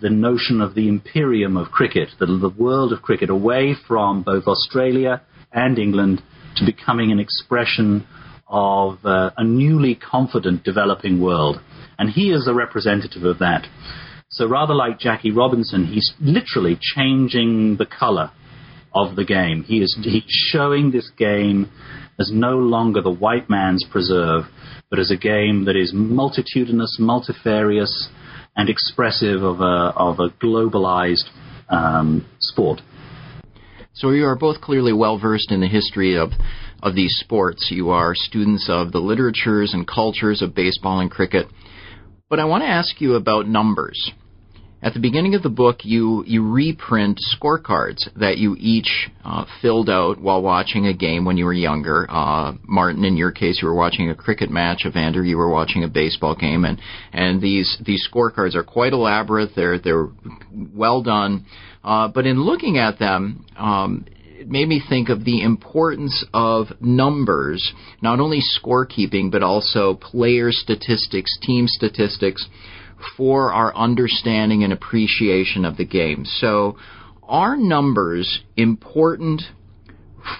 the 0.01 0.09
notion 0.09 0.61
of 0.61 0.75
the 0.75 0.87
imperium 0.87 1.57
of 1.57 1.71
cricket, 1.71 2.07
the, 2.19 2.25
the 2.25 2.53
world 2.57 2.93
of 2.93 3.01
cricket, 3.01 3.29
away 3.29 3.75
from 3.85 4.23
both 4.23 4.45
Australia 4.47 5.21
and 5.51 5.77
England 5.77 6.23
to 6.55 6.65
becoming 6.65 7.11
an 7.11 7.19
expression 7.19 8.07
of 8.47 9.05
uh, 9.05 9.31
a 9.37 9.43
newly 9.43 9.95
confident 9.95 10.63
developing 10.63 11.21
world. 11.21 11.59
And 11.99 12.09
he 12.09 12.31
is 12.31 12.47
a 12.47 12.53
representative 12.53 13.23
of 13.23 13.39
that. 13.39 13.67
So 14.29 14.47
rather 14.47 14.73
like 14.73 14.99
Jackie 14.99 15.31
Robinson, 15.31 15.85
he's 15.85 16.13
literally 16.21 16.79
changing 16.79 17.75
the 17.77 17.85
color 17.85 18.31
of 18.93 19.15
the 19.15 19.25
game. 19.25 19.63
He 19.63 19.81
is 19.81 19.97
he's 20.01 20.23
showing 20.27 20.91
this 20.91 21.09
game 21.17 21.71
as 22.19 22.31
no 22.33 22.57
longer 22.57 23.01
the 23.01 23.11
white 23.11 23.49
man's 23.49 23.85
preserve, 23.89 24.43
but 24.89 24.99
as 24.99 25.11
a 25.11 25.17
game 25.17 25.65
that 25.65 25.75
is 25.75 25.91
multitudinous, 25.93 26.97
multifarious, 26.99 28.09
and 28.55 28.69
expressive 28.69 29.43
of 29.43 29.61
a 29.61 29.93
of 29.95 30.19
a 30.19 30.29
globalized 30.43 31.29
um, 31.69 32.27
sport. 32.39 32.81
So 33.93 34.11
you 34.11 34.25
are 34.25 34.37
both 34.37 34.61
clearly 34.61 34.93
well 34.93 35.19
versed 35.19 35.51
in 35.51 35.61
the 35.61 35.67
history 35.67 36.17
of 36.17 36.31
of 36.81 36.95
these 36.95 37.15
sports. 37.19 37.69
You 37.71 37.89
are 37.89 38.13
students 38.15 38.67
of 38.69 38.91
the 38.91 38.99
literatures 38.99 39.73
and 39.73 39.87
cultures 39.87 40.41
of 40.41 40.55
baseball 40.55 40.99
and 40.99 41.11
cricket. 41.11 41.47
But 42.29 42.39
I 42.39 42.45
want 42.45 42.63
to 42.63 42.67
ask 42.69 43.01
you 43.01 43.15
about 43.15 43.47
numbers. 43.47 44.11
At 44.83 44.95
the 44.95 44.99
beginning 44.99 45.35
of 45.35 45.43
the 45.43 45.49
book, 45.49 45.85
you, 45.85 46.23
you 46.25 46.49
reprint 46.49 47.19
scorecards 47.35 48.09
that 48.15 48.39
you 48.39 48.55
each 48.59 49.09
uh, 49.23 49.45
filled 49.61 49.91
out 49.91 50.19
while 50.19 50.41
watching 50.41 50.87
a 50.87 50.93
game 50.93 51.23
when 51.23 51.37
you 51.37 51.45
were 51.45 51.53
younger. 51.53 52.07
Uh, 52.09 52.53
Martin, 52.63 53.05
in 53.05 53.15
your 53.15 53.31
case, 53.31 53.59
you 53.61 53.67
were 53.67 53.75
watching 53.75 54.09
a 54.09 54.15
cricket 54.15 54.49
match. 54.49 54.83
Evander, 54.87 55.23
you 55.23 55.37
were 55.37 55.49
watching 55.49 55.83
a 55.83 55.87
baseball 55.87 56.35
game, 56.35 56.65
and 56.65 56.81
and 57.13 57.39
these 57.39 57.77
these 57.85 58.07
scorecards 58.11 58.55
are 58.55 58.63
quite 58.63 58.93
elaborate. 58.93 59.51
They're 59.55 59.77
they're 59.77 60.07
well 60.51 61.03
done, 61.03 61.45
uh, 61.83 62.07
but 62.07 62.25
in 62.25 62.41
looking 62.41 62.79
at 62.79 62.97
them. 62.97 63.45
Um, 63.57 64.05
it 64.41 64.49
made 64.49 64.67
me 64.67 64.81
think 64.89 65.09
of 65.09 65.23
the 65.23 65.43
importance 65.43 66.25
of 66.33 66.65
numbers, 66.81 67.73
not 68.01 68.19
only 68.19 68.39
scorekeeping, 68.39 69.29
but 69.29 69.43
also 69.43 69.93
player 69.93 70.51
statistics, 70.51 71.37
team 71.43 71.67
statistics, 71.67 72.47
for 73.17 73.51
our 73.53 73.75
understanding 73.75 74.63
and 74.63 74.73
appreciation 74.73 75.65
of 75.65 75.77
the 75.77 75.85
game. 75.85 76.25
So, 76.25 76.77
are 77.23 77.55
numbers 77.55 78.41
important 78.57 79.41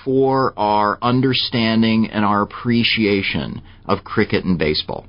for 0.03 0.53
our 0.57 0.97
understanding 1.01 2.09
and 2.11 2.25
our 2.25 2.41
appreciation 2.41 3.61
of 3.85 4.03
cricket 4.03 4.45
and 4.45 4.57
baseball? 4.57 5.05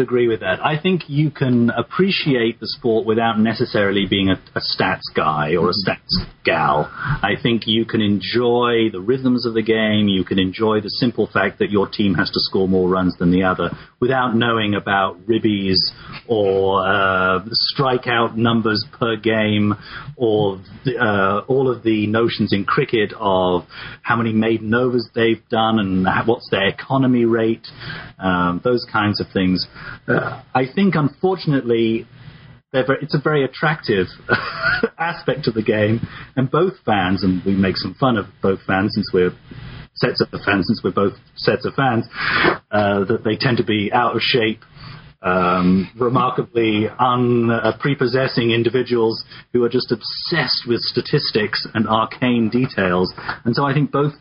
Agree 0.00 0.26
with 0.26 0.40
that. 0.40 0.64
I 0.64 0.80
think 0.80 1.02
you 1.08 1.30
can 1.30 1.68
appreciate 1.68 2.58
the 2.60 2.66
sport 2.66 3.04
without 3.04 3.38
necessarily 3.38 4.06
being 4.08 4.30
a, 4.30 4.40
a, 4.54 4.60
stats 4.60 5.12
guy 5.14 5.54
or 5.54 5.68
a 5.68 5.74
stats 5.74 6.24
gal. 6.44 6.90
I 6.90 7.34
think 7.42 7.66
you 7.66 7.84
can 7.84 8.00
enjoy 8.00 8.88
the 8.90 9.02
rhythms 9.04 9.44
of 9.44 9.52
the 9.52 9.62
game. 9.62 10.08
You 10.08 10.24
can 10.24 10.38
enjoy 10.38 10.80
the 10.80 10.88
simple 10.88 11.28
fact 11.30 11.58
that 11.58 11.70
your 11.70 11.90
team 11.90 12.14
has 12.14 12.30
to 12.30 12.40
score 12.40 12.66
more 12.66 12.88
runs 12.88 13.18
than 13.18 13.30
the 13.30 13.42
other 13.42 13.68
without 14.00 14.34
knowing 14.34 14.74
about 14.74 15.24
ribbies 15.26 15.78
or 16.26 16.84
uh, 16.86 17.44
strikeout 17.76 18.34
numbers 18.34 18.84
per 18.98 19.16
game 19.16 19.74
or 20.16 20.58
uh, 20.98 21.40
all 21.48 21.70
of 21.70 21.82
the 21.82 22.06
notions 22.06 22.52
in 22.52 22.64
cricket 22.64 23.12
of 23.20 23.62
how 24.02 24.16
many 24.16 24.32
maiden 24.32 24.72
overs 24.74 25.08
they've 25.14 25.46
done 25.50 25.78
and 25.78 26.06
what's 26.26 26.48
their 26.50 26.66
economy 26.66 27.26
rate, 27.26 27.66
um, 28.18 28.60
those 28.64 28.86
kinds 28.90 29.20
of 29.20 29.26
things. 29.34 29.66
Uh, 30.06 30.42
I 30.54 30.64
think, 30.74 30.94
unfortunately, 30.96 32.06
very, 32.72 32.98
it's 33.02 33.14
a 33.14 33.20
very 33.22 33.44
attractive 33.44 34.06
aspect 34.98 35.46
of 35.46 35.54
the 35.54 35.62
game, 35.62 36.00
and 36.36 36.50
both 36.50 36.74
fans, 36.84 37.22
and 37.22 37.44
we 37.44 37.54
make 37.54 37.76
some 37.76 37.94
fun 37.94 38.16
of 38.16 38.26
both 38.40 38.60
fans 38.66 38.94
since 38.94 39.10
we're 39.12 39.32
sets 39.94 40.22
of 40.22 40.28
fans, 40.44 40.66
since 40.68 40.80
we're 40.82 40.90
both 40.90 41.14
sets 41.36 41.66
of 41.66 41.74
fans, 41.74 42.06
uh, 42.70 43.04
that 43.04 43.22
they 43.24 43.36
tend 43.36 43.58
to 43.58 43.64
be 43.64 43.90
out 43.92 44.16
of 44.16 44.22
shape. 44.22 44.60
Um, 45.24 45.88
remarkably 45.96 46.88
unprepossessing 46.98 48.50
individuals 48.50 49.22
who 49.52 49.62
are 49.62 49.68
just 49.68 49.92
obsessed 49.92 50.64
with 50.66 50.80
statistics 50.80 51.64
and 51.74 51.86
arcane 51.86 52.50
details. 52.50 53.14
And 53.44 53.54
so 53.54 53.64
I 53.64 53.72
think 53.72 53.92
both 53.92 54.14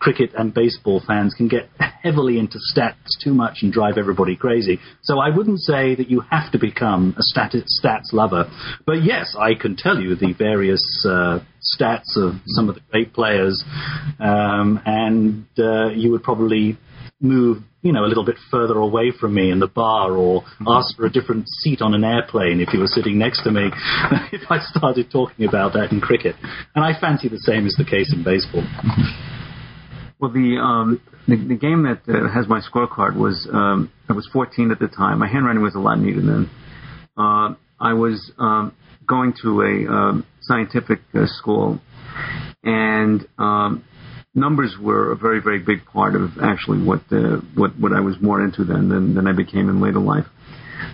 cricket 0.00 0.30
and 0.36 0.52
baseball 0.52 1.02
fans 1.06 1.34
can 1.34 1.48
get 1.48 1.68
heavily 2.02 2.38
into 2.38 2.58
stats 2.74 2.94
too 3.22 3.34
much 3.34 3.58
and 3.62 3.72
drive 3.72 3.98
everybody 3.98 4.34
crazy. 4.34 4.78
So 5.02 5.18
I 5.18 5.34
wouldn't 5.34 5.60
say 5.60 5.94
that 5.94 6.10
you 6.10 6.22
have 6.30 6.50
to 6.52 6.58
become 6.58 7.14
a 7.18 7.22
stat- 7.22 7.54
stats 7.82 8.12
lover. 8.12 8.50
But 8.86 9.04
yes, 9.04 9.36
I 9.38 9.54
can 9.54 9.76
tell 9.76 10.00
you 10.00 10.16
the 10.16 10.32
various 10.32 10.82
uh, 11.06 11.40
stats 11.78 12.16
of 12.16 12.40
some 12.46 12.68
of 12.68 12.74
the 12.74 12.80
great 12.90 13.12
players, 13.12 13.62
um, 14.18 14.80
and 14.86 15.46
uh, 15.58 15.90
you 15.90 16.10
would 16.10 16.22
probably 16.22 16.78
move 17.20 17.58
you 17.82 17.92
know, 17.92 18.04
a 18.04 18.08
little 18.08 18.24
bit 18.24 18.36
further 18.50 18.76
away 18.76 19.10
from 19.10 19.34
me 19.34 19.50
in 19.50 19.58
the 19.58 19.66
bar 19.66 20.12
or 20.12 20.44
ask 20.68 20.96
for 20.96 21.06
a 21.06 21.10
different 21.10 21.48
seat 21.48 21.80
on 21.80 21.94
an 21.94 22.04
airplane 22.04 22.60
if 22.60 22.74
you 22.74 22.80
were 22.80 22.86
sitting 22.86 23.18
next 23.18 23.42
to 23.42 23.50
me 23.50 23.62
if 24.32 24.50
I 24.50 24.58
started 24.60 25.10
talking 25.10 25.46
about 25.46 25.72
that 25.72 25.90
in 25.90 26.00
cricket. 26.00 26.36
And 26.74 26.84
I 26.84 26.98
fancy 26.98 27.28
the 27.28 27.38
same 27.38 27.66
is 27.66 27.74
the 27.78 27.84
case 27.84 28.12
in 28.12 28.22
baseball. 28.22 28.64
Well, 30.20 30.30
the 30.30 30.58
um, 30.58 31.00
the, 31.26 31.36
the 31.36 31.54
game 31.54 31.84
that 31.84 32.02
uh, 32.06 32.28
has 32.28 32.46
my 32.46 32.60
scorecard 32.60 33.16
was 33.16 33.48
um, 33.52 33.90
I 34.08 34.12
was 34.12 34.28
14 34.32 34.70
at 34.70 34.78
the 34.78 34.88
time. 34.88 35.18
My 35.18 35.28
handwriting 35.28 35.62
was 35.62 35.74
a 35.74 35.78
lot 35.78 35.98
neater 35.98 36.20
then. 36.20 36.50
Uh, 37.16 37.54
I 37.80 37.94
was 37.94 38.30
um, 38.38 38.74
going 39.06 39.32
to 39.42 39.62
a 39.62 39.90
um, 39.90 40.26
scientific 40.42 41.00
uh, 41.14 41.24
school, 41.24 41.80
and 42.62 43.26
um, 43.38 43.82
numbers 44.34 44.76
were 44.78 45.12
a 45.12 45.16
very 45.16 45.40
very 45.40 45.58
big 45.58 45.86
part 45.86 46.14
of 46.14 46.32
actually 46.42 46.82
what 46.82 47.00
uh, 47.10 47.40
what 47.54 47.78
what 47.78 47.92
I 47.94 48.00
was 48.00 48.16
more 48.20 48.44
into 48.44 48.64
then 48.64 48.90
than 48.90 49.14
than 49.14 49.26
I 49.26 49.32
became 49.32 49.70
in 49.70 49.80
later 49.80 50.00
life. 50.00 50.26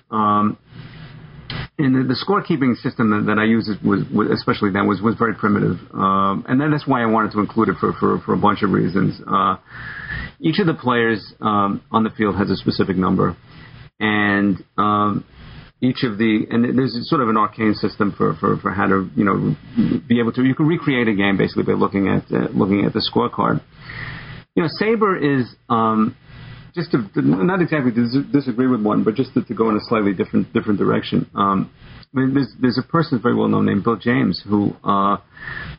Um, 0.09 0.57
and 1.79 1.95
the, 1.95 2.15
the 2.15 2.17
scorekeeping 2.17 2.75
system 2.77 3.11
that, 3.11 3.27
that 3.27 3.39
I 3.39 3.45
used 3.45 3.69
was, 3.85 4.01
was, 4.09 4.31
especially 4.33 4.71
then 4.73 4.87
was 4.87 5.03
was 5.03 5.15
very 5.17 5.35
primitive, 5.35 5.77
um, 5.93 6.45
and 6.49 6.61
then 6.61 6.71
that's 6.71 6.87
why 6.87 7.03
I 7.03 7.07
wanted 7.07 7.33
to 7.33 7.41
include 7.41 7.69
it 7.69 7.77
for 7.79 7.93
for, 7.93 8.19
for 8.25 8.33
a 8.33 8.39
bunch 8.39 8.63
of 8.63 8.71
reasons. 8.71 9.21
Uh, 9.27 9.57
each 10.41 10.59
of 10.59 10.67
the 10.67 10.75
players 10.75 11.21
um, 11.41 11.83
on 11.93 12.05
the 12.05 12.11
field 12.11 12.37
has 12.37 12.51
a 12.51 12.57
specific 12.57 12.97
number, 12.97 13.37
and 14.01 14.57
um, 14.79 15.25
each 15.83 16.03
of 16.03 16.17
the 16.17 16.47
and 16.51 16.79
there's 16.79 16.97
sort 17.09 17.21
of 17.21 17.29
an 17.29 17.37
arcane 17.37 17.75
system 17.75 18.15
for, 18.17 18.35
for, 18.41 18.57
for 18.57 18.71
how 18.71 18.87
to 18.87 19.11
you 19.15 19.25
know 19.25 19.55
be 20.09 20.19
able 20.19 20.33
to 20.33 20.45
you 20.45 20.55
can 20.55 20.67
recreate 20.67 21.09
a 21.09 21.15
game 21.15 21.37
basically 21.37 21.65
by 21.65 21.73
looking 21.73 22.09
at 22.09 22.25
uh, 22.33 22.49
looking 22.55 22.85
at 22.87 22.95
the 22.95 23.05
scorecard. 23.05 23.61
You 24.55 24.63
know, 24.63 24.69
SABR 24.81 25.41
is 25.41 25.55
um, 25.69 26.17
just 26.77 26.93
to, 26.93 27.23
not 27.23 27.63
exactly 27.63 27.91
disagree 28.31 28.69
with 28.69 28.83
one, 28.83 29.03
but 29.03 29.15
just 29.15 29.33
to, 29.35 29.43
to 29.43 29.55
go 29.55 29.71
in 29.71 29.77
a 29.77 29.81
slightly 29.89 30.13
different 30.13 30.53
different 30.53 30.79
direction. 30.79 31.29
Um, 31.35 31.71
I 32.15 32.21
mean, 32.21 32.35
there's, 32.35 32.53
there's 32.61 32.79
a 32.79 32.87
person 32.87 33.21
very 33.21 33.35
well 33.35 33.49
known 33.49 33.67
named 33.67 33.83
Bill 33.83 33.97
James 33.97 34.43
who 34.47 34.77
uh, 34.85 35.17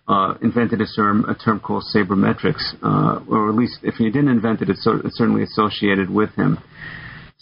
uh, 0.07 0.33
invented 0.41 0.81
a 0.81 0.87
term 0.95 1.23
a 1.29 1.35
term 1.35 1.59
called 1.59 1.83
sabermetrics, 1.95 2.75
uh, 2.83 3.23
or 3.29 3.49
at 3.49 3.55
least 3.55 3.79
if 3.83 3.95
he 3.95 4.05
didn't 4.05 4.29
invent 4.29 4.61
it, 4.61 4.69
it's, 4.69 4.83
so, 4.83 4.99
it's 5.05 5.17
certainly 5.17 5.43
associated 5.43 6.09
with 6.09 6.31
him. 6.35 6.57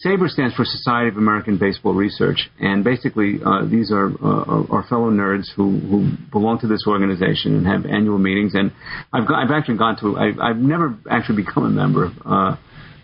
SABR 0.03 0.27
stands 0.27 0.53
for 0.53 0.65
Society 0.65 1.07
of 1.07 1.15
American 1.15 1.57
Baseball 1.57 1.93
Research, 1.93 2.49
and 2.59 2.83
basically 2.83 3.39
uh, 3.45 3.65
these 3.65 3.91
are 3.93 4.11
uh, 4.21 4.65
our 4.69 4.85
fellow 4.89 5.09
nerds 5.09 5.45
who, 5.55 5.79
who 5.79 6.11
belong 6.33 6.59
to 6.59 6.67
this 6.67 6.83
organization 6.85 7.55
and 7.55 7.65
have 7.65 7.85
annual 7.85 8.17
meetings. 8.17 8.55
And 8.55 8.73
I've 9.13 9.25
got, 9.25 9.41
I've 9.41 9.51
actually 9.51 9.77
gone 9.77 9.95
to 10.01 10.17
I've, 10.17 10.39
I've 10.39 10.57
never 10.57 10.97
actually 11.09 11.43
become 11.45 11.63
a 11.63 11.69
member. 11.69 12.11
Uh, 12.25 12.57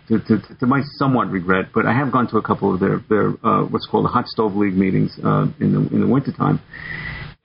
to, 0.08 0.18
to, 0.18 0.38
to, 0.60 0.66
my 0.66 0.82
somewhat 0.96 1.28
regret, 1.30 1.66
but 1.74 1.86
I 1.86 1.92
have 1.92 2.12
gone 2.12 2.28
to 2.28 2.36
a 2.36 2.42
couple 2.42 2.74
of 2.74 2.80
their, 2.80 3.00
their 3.08 3.28
uh, 3.44 3.64
what's 3.64 3.86
called 3.86 4.04
the 4.04 4.10
hot 4.10 4.26
stove 4.26 4.54
league 4.54 4.76
meetings 4.76 5.12
uh, 5.24 5.46
in 5.60 5.72
the 5.72 5.94
in 5.94 6.00
the 6.00 6.06
wintertime. 6.06 6.60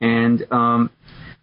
And 0.01 0.43
um, 0.51 0.89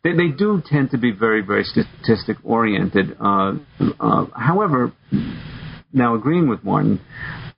they, 0.05 0.13
they 0.13 0.29
do 0.29 0.63
tend 0.65 0.91
to 0.91 0.99
be 0.99 1.11
very, 1.13 1.41
very 1.41 1.65
statistic 1.65 2.37
oriented. 2.45 3.17
Uh, 3.19 3.55
uh, 3.99 4.27
however, 4.37 4.93
now 5.93 6.15
agreeing 6.15 6.49
with 6.49 6.63
Martin, 6.63 7.01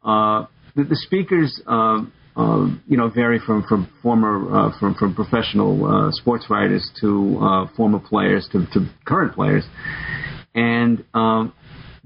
uh, 0.05 0.47
the, 0.77 0.85
the 0.85 0.97
speakers, 0.97 1.61
uh, 1.67 2.03
uh, 2.37 2.67
you 2.87 2.97
know, 2.97 3.09
vary 3.09 3.41
from 3.45 3.65
from 3.67 3.91
former 4.03 4.69
uh, 4.69 4.79
from 4.79 4.95
from 4.95 5.15
professional 5.15 5.87
uh, 5.87 6.11
sports 6.13 6.47
writers 6.51 6.89
to 7.01 7.39
uh, 7.41 7.67
former 7.77 7.99
players 7.99 8.47
to, 8.53 8.67
to 8.73 8.87
current 9.07 9.35
players, 9.35 9.65
and 10.55 11.03
um, 11.15 11.53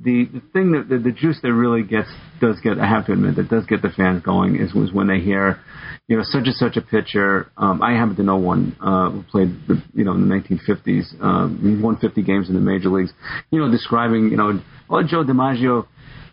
the 0.02 0.24
the 0.32 0.40
thing 0.52 0.72
that 0.72 0.88
the, 0.88 0.98
the 0.98 1.12
juice 1.12 1.38
that 1.42 1.52
really 1.52 1.82
gets 1.82 2.08
does 2.40 2.58
get 2.60 2.78
I 2.78 2.88
have 2.88 3.06
to 3.06 3.12
admit 3.12 3.36
that 3.36 3.50
does 3.50 3.66
get 3.66 3.82
the 3.82 3.90
fans 3.90 4.22
going 4.22 4.56
is 4.56 4.72
was 4.72 4.92
when 4.92 5.08
they 5.08 5.20
hear 5.20 5.60
you 6.08 6.16
know 6.16 6.22
such 6.24 6.46
and 6.46 6.54
such 6.54 6.76
a 6.76 6.82
pitcher. 6.82 7.50
Um, 7.56 7.82
I 7.82 7.92
happen 7.92 8.16
to 8.16 8.22
know 8.22 8.36
one 8.36 8.76
uh, 8.80 9.10
who 9.10 9.22
played 9.24 9.48
the, 9.68 9.82
you 9.92 10.04
know 10.04 10.12
in 10.12 10.28
the 10.28 10.34
1950s. 10.34 11.22
Um, 11.22 11.80
won 11.82 11.96
50 11.98 12.22
games 12.22 12.48
in 12.48 12.54
the 12.54 12.60
major 12.60 12.88
leagues. 12.88 13.12
You 13.50 13.60
know, 13.60 13.70
describing 13.70 14.30
you 14.30 14.36
know 14.36 14.60
oh 14.88 15.02
Joe 15.02 15.24
DiMaggio. 15.24 15.86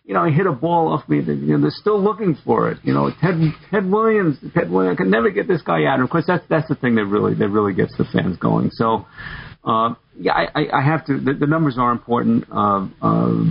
You 0.05 0.13
know, 0.13 0.23
he 0.23 0.31
hit 0.31 0.45
a 0.45 0.53
ball 0.53 0.93
off 0.93 1.09
me. 1.09 1.17
You 1.17 1.35
know, 1.35 1.61
they're 1.61 1.69
still 1.69 2.01
looking 2.01 2.37
for 2.45 2.71
it. 2.71 2.77
You 2.83 2.93
know, 2.93 3.11
Ted 3.21 3.35
Ted 3.69 3.91
Williams. 3.91 4.37
Ted 4.53 4.71
Williams. 4.71 4.97
I 4.97 5.03
can 5.03 5.11
never 5.11 5.29
get 5.29 5.49
this 5.49 5.61
guy 5.61 5.83
out. 5.83 5.95
And 5.95 6.03
of 6.03 6.09
course, 6.09 6.23
that's 6.25 6.45
that's 6.49 6.69
the 6.69 6.75
thing 6.75 6.95
that 6.95 7.05
really 7.05 7.35
that 7.35 7.49
really 7.49 7.73
gets 7.73 7.97
the 7.97 8.05
fans 8.05 8.37
going. 8.37 8.71
So, 8.71 9.05
uh, 9.67 9.95
yeah, 10.17 10.31
I, 10.31 10.67
I 10.73 10.81
have 10.81 11.05
to. 11.07 11.19
The, 11.19 11.33
the 11.33 11.45
numbers 11.45 11.75
are 11.77 11.91
important, 11.91 12.45
uh, 12.49 12.87
uh, 13.01 13.43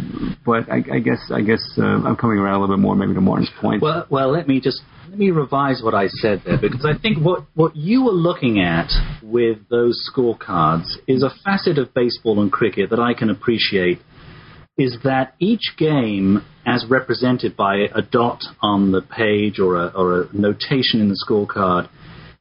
but 0.46 0.70
I, 0.72 0.82
I 0.94 0.98
guess 1.00 1.30
I 1.30 1.42
guess 1.42 1.62
uh, 1.76 1.84
I'm 1.84 2.16
coming 2.16 2.38
around 2.38 2.54
a 2.54 2.60
little 2.60 2.74
bit 2.74 2.80
more, 2.80 2.96
maybe 2.96 3.12
to 3.12 3.20
Martin's 3.20 3.50
point. 3.60 3.82
Well, 3.82 4.06
well, 4.08 4.32
let 4.32 4.48
me 4.48 4.58
just 4.58 4.80
let 5.10 5.18
me 5.18 5.30
revise 5.30 5.82
what 5.82 5.94
I 5.94 6.08
said 6.08 6.42
there 6.46 6.58
because 6.58 6.86
I 6.86 6.98
think 6.98 7.18
what 7.18 7.44
what 7.54 7.76
you 7.76 8.02
were 8.02 8.12
looking 8.12 8.60
at 8.60 8.88
with 9.22 9.58
those 9.68 10.10
scorecards 10.10 10.86
is 11.06 11.22
a 11.22 11.30
facet 11.44 11.76
of 11.76 11.92
baseball 11.92 12.40
and 12.40 12.50
cricket 12.50 12.88
that 12.90 13.00
I 13.00 13.12
can 13.12 13.28
appreciate. 13.28 13.98
Is 14.78 14.98
that 15.04 15.34
each 15.38 15.74
game, 15.78 16.44
as 16.66 16.84
represented 16.88 17.56
by 17.56 17.88
a 17.94 18.02
dot 18.02 18.42
on 18.60 18.92
the 18.92 19.00
page 19.00 19.58
or 19.58 19.76
a, 19.76 19.86
or 19.88 20.22
a 20.22 20.36
notation 20.36 21.00
in 21.00 21.08
the 21.08 21.24
scorecard, 21.26 21.88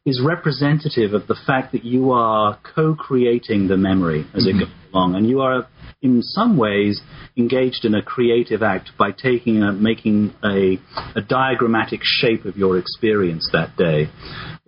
is 0.06 0.22
representative 0.24 1.14
of 1.14 1.26
the 1.28 1.36
fact 1.48 1.72
that 1.72 1.84
you 1.84 2.12
are 2.12 2.60
co-creating 2.76 3.68
the 3.68 3.76
memory 3.76 4.26
as 4.36 4.46
mm-hmm. 4.46 4.60
it 4.60 4.66
goes 4.66 4.74
along, 4.94 5.16
and 5.16 5.28
you 5.28 5.42
are 5.42 5.68
in 6.02 6.22
some 6.22 6.58
ways 6.58 7.02
engaged 7.36 7.84
in 7.86 7.96
a 7.96 8.04
creative 8.04 8.62
act 8.62 8.92
by 9.00 9.12
taking 9.12 9.64
a, 9.64 9.74
making 9.74 10.32
a, 10.44 10.78
a 11.16 11.22
diagrammatic 11.22 12.02
shape 12.04 12.46
of 12.46 12.56
your 12.56 12.78
experience 12.78 13.50
that 13.52 13.76
day, 13.76 14.08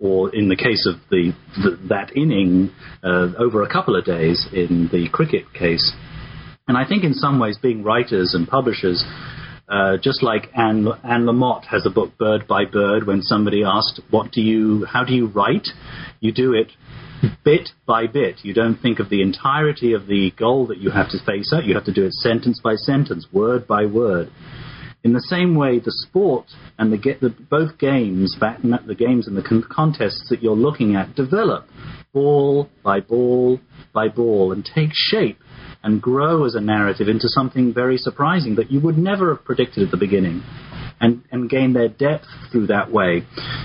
or 0.00 0.34
in 0.34 0.48
the 0.48 0.56
case 0.56 0.86
of 0.86 1.00
the, 1.10 1.32
the 1.56 1.78
that 1.88 2.16
inning 2.16 2.70
uh, 3.04 3.28
over 3.38 3.62
a 3.62 3.72
couple 3.72 3.94
of 3.96 4.04
days 4.04 4.44
in 4.52 4.88
the 4.90 5.08
cricket 5.12 5.44
case. 5.54 5.92
And 6.66 6.76
I 6.76 6.86
think 6.86 7.04
in 7.04 7.14
some 7.14 7.38
ways, 7.38 7.56
being 7.62 7.84
writers 7.84 8.34
and 8.34 8.46
publishers, 8.46 9.02
uh, 9.68 9.98
just 9.98 10.22
like 10.22 10.50
Anne, 10.56 10.88
Anne 11.04 11.26
Lamott 11.26 11.64
has 11.66 11.84
a 11.84 11.90
book 11.90 12.16
Bird 12.18 12.46
by 12.46 12.64
Bird. 12.64 13.06
When 13.06 13.22
somebody 13.22 13.62
asked, 13.64 14.00
"What 14.10 14.32
do 14.32 14.40
you? 14.40 14.86
How 14.86 15.04
do 15.04 15.14
you 15.14 15.26
write?" 15.26 15.68
You 16.20 16.32
do 16.32 16.54
it 16.54 16.72
bit 17.44 17.70
by 17.86 18.06
bit. 18.06 18.36
You 18.42 18.54
don't 18.54 18.80
think 18.80 18.98
of 18.98 19.10
the 19.10 19.22
entirety 19.22 19.92
of 19.92 20.06
the 20.06 20.32
goal 20.36 20.66
that 20.68 20.78
you 20.78 20.90
have 20.90 21.10
to 21.10 21.24
face 21.24 21.52
out. 21.52 21.64
You 21.64 21.74
have 21.74 21.84
to 21.84 21.92
do 21.92 22.04
it 22.04 22.12
sentence 22.14 22.60
by 22.62 22.74
sentence, 22.76 23.26
word 23.32 23.66
by 23.66 23.86
word. 23.86 24.30
In 25.04 25.12
the 25.12 25.24
same 25.28 25.54
way, 25.54 25.78
the 25.78 25.92
sport 25.92 26.46
and 26.76 26.92
the, 26.92 26.98
the 27.20 27.30
both 27.30 27.78
games, 27.78 28.36
the 28.38 28.96
games 28.98 29.28
and 29.28 29.36
the 29.36 29.42
con- 29.42 29.64
contests 29.70 30.28
that 30.28 30.42
you're 30.42 30.56
looking 30.56 30.96
at, 30.96 31.14
develop 31.14 31.68
ball 32.12 32.68
by 32.82 33.00
ball 33.00 33.60
by 33.92 34.08
ball 34.08 34.52
and 34.52 34.64
take 34.64 34.90
shape 34.92 35.38
and 35.82 36.02
grow 36.02 36.44
as 36.44 36.54
a 36.54 36.60
narrative 36.60 37.08
into 37.08 37.28
something 37.28 37.72
very 37.72 37.96
surprising 37.96 38.56
that 38.56 38.70
you 38.70 38.80
would 38.80 38.98
never 38.98 39.34
have 39.34 39.44
predicted 39.44 39.82
at 39.82 39.90
the 39.90 39.96
beginning. 39.96 40.42
And, 41.00 41.22
and, 41.30 41.48
gain 41.48 41.74
their 41.74 41.88
depth 41.88 42.26
through 42.50 42.66
that 42.66 42.90
way. 42.90 43.22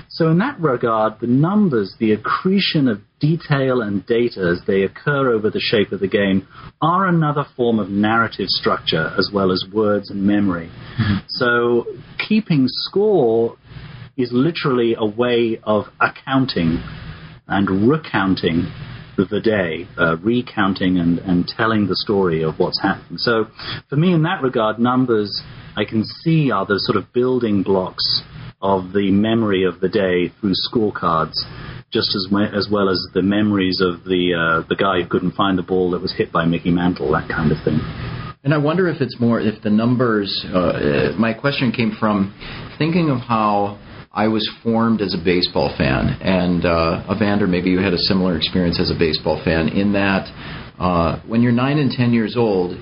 So, 0.08 0.30
in 0.30 0.38
that 0.38 0.60
regard, 0.60 1.14
the 1.20 1.26
numbers, 1.26 1.96
the 1.98 2.12
accretion 2.12 2.86
of 2.86 3.00
detail 3.18 3.82
and 3.82 4.06
data 4.06 4.40
as 4.52 4.64
they 4.68 4.82
occur 4.82 5.32
over 5.32 5.50
the 5.50 5.58
shape 5.58 5.90
of 5.90 5.98
the 5.98 6.06
game, 6.06 6.46
are 6.80 7.08
another 7.08 7.44
form 7.56 7.80
of 7.80 7.88
narrative 7.88 8.46
structure 8.46 9.12
as 9.18 9.30
well 9.34 9.50
as 9.50 9.64
words 9.72 10.10
and 10.12 10.22
memory. 10.22 10.70
Mm-hmm. 10.96 11.26
So, 11.26 11.86
keeping 12.28 12.66
score 12.68 13.56
is 14.16 14.30
literally 14.32 14.94
a 14.96 15.04
way 15.04 15.58
of 15.64 15.86
accounting 16.00 16.80
and 17.48 17.90
recounting 17.90 18.72
the 19.16 19.40
day, 19.40 19.86
uh, 19.98 20.16
recounting 20.16 20.98
and, 20.98 21.18
and 21.20 21.46
telling 21.46 21.86
the 21.86 21.96
story 21.96 22.42
of 22.42 22.58
what's 22.58 22.80
happening. 22.82 23.18
So, 23.18 23.46
for 23.88 23.96
me, 23.96 24.12
in 24.12 24.22
that 24.22 24.42
regard, 24.42 24.78
numbers 24.78 25.42
I 25.76 25.84
can 25.84 26.04
see 26.04 26.50
are 26.50 26.66
the 26.66 26.78
sort 26.80 26.96
of 26.96 27.12
building 27.12 27.62
blocks 27.62 28.22
of 28.60 28.92
the 28.92 29.10
memory 29.10 29.64
of 29.64 29.80
the 29.80 29.88
day 29.88 30.32
through 30.40 30.54
scorecards, 30.72 31.34
just 31.92 32.14
as, 32.14 32.26
as 32.56 32.68
well 32.70 32.88
as 32.88 32.98
the 33.12 33.22
memories 33.22 33.80
of 33.80 34.04
the 34.04 34.32
uh, 34.34 34.66
the 34.68 34.76
guy 34.76 35.02
who 35.02 35.08
couldn't 35.08 35.32
find 35.32 35.58
the 35.58 35.62
ball 35.62 35.90
that 35.90 36.00
was 36.00 36.14
hit 36.16 36.32
by 36.32 36.44
Mickey 36.44 36.70
Mantle, 36.70 37.12
that 37.12 37.28
kind 37.28 37.52
of 37.52 37.58
thing. 37.64 37.78
And 38.42 38.52
I 38.52 38.58
wonder 38.58 38.88
if 38.88 39.00
it's 39.00 39.18
more 39.20 39.40
if 39.40 39.62
the 39.62 39.70
numbers. 39.70 40.44
Uh, 40.44 41.12
my 41.18 41.34
question 41.34 41.72
came 41.72 41.96
from 41.98 42.34
thinking 42.78 43.10
of 43.10 43.18
how 43.18 43.78
I 44.14 44.28
was 44.28 44.48
formed 44.62 45.00
as 45.00 45.12
a 45.12 45.22
baseball 45.22 45.74
fan, 45.76 46.20
and 46.22 46.64
uh, 46.64 47.02
Evander, 47.10 47.48
maybe 47.48 47.70
you 47.70 47.80
had 47.80 47.92
a 47.92 47.98
similar 47.98 48.36
experience 48.36 48.78
as 48.78 48.92
a 48.92 48.94
baseball 48.96 49.42
fan 49.44 49.68
in 49.68 49.92
that 49.94 50.30
uh, 50.78 51.20
when 51.26 51.42
you're 51.42 51.52
nine 51.52 51.78
and 51.78 51.90
ten 51.90 52.12
years 52.12 52.36
old, 52.36 52.78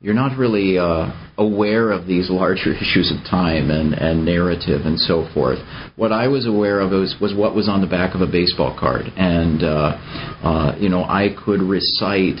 you're 0.00 0.14
not 0.14 0.36
really 0.36 0.76
uh, 0.76 1.10
aware 1.36 1.92
of 1.92 2.08
these 2.08 2.28
larger 2.28 2.72
issues 2.82 3.12
of 3.12 3.24
time 3.30 3.70
and, 3.70 3.94
and 3.94 4.24
narrative 4.24 4.82
and 4.84 4.98
so 4.98 5.28
forth. 5.32 5.58
What 5.94 6.10
I 6.10 6.26
was 6.26 6.46
aware 6.46 6.80
of 6.80 6.90
was, 6.90 7.14
was 7.20 7.34
what 7.34 7.54
was 7.54 7.68
on 7.68 7.80
the 7.80 7.86
back 7.86 8.16
of 8.16 8.20
a 8.20 8.26
baseball 8.26 8.76
card, 8.78 9.06
and 9.16 9.62
uh, 9.62 9.94
uh, 10.42 10.76
you 10.78 10.88
know 10.88 11.04
I 11.04 11.28
could 11.44 11.62
recite 11.62 12.38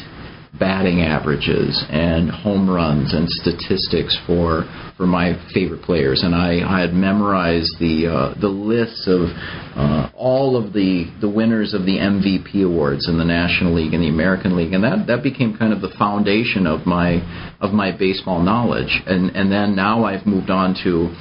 batting 0.58 1.02
averages 1.02 1.84
and 1.90 2.30
home 2.30 2.68
runs 2.68 3.12
and 3.12 3.28
statistics 3.28 4.16
for 4.26 4.64
for 4.96 5.06
my 5.06 5.34
favorite 5.54 5.82
players, 5.82 6.22
and 6.24 6.34
I, 6.34 6.60
I 6.66 6.80
had 6.80 6.92
memorized 6.92 7.78
the 7.78 8.06
uh, 8.06 8.40
the 8.40 8.48
lists 8.48 9.06
of 9.06 9.30
uh, 9.76 10.10
all 10.14 10.56
of 10.56 10.72
the 10.72 11.10
the 11.20 11.28
winners 11.28 11.74
of 11.74 11.82
the 11.84 11.98
MVP 11.98 12.64
awards 12.64 13.08
in 13.08 13.18
the 13.18 13.24
National 13.24 13.74
League 13.74 13.94
and 13.94 14.02
the 14.02 14.08
American 14.08 14.56
League, 14.56 14.72
and 14.72 14.82
that 14.84 15.06
that 15.06 15.22
became 15.22 15.56
kind 15.56 15.72
of 15.72 15.80
the 15.80 15.94
foundation 15.98 16.66
of 16.66 16.86
my 16.86 17.22
of 17.60 17.72
my 17.72 17.96
baseball 17.96 18.42
knowledge, 18.42 19.02
and 19.06 19.30
and 19.36 19.52
then 19.52 19.76
now 19.76 20.04
I've 20.04 20.26
moved 20.26 20.50
on 20.50 20.74
to 20.84 21.14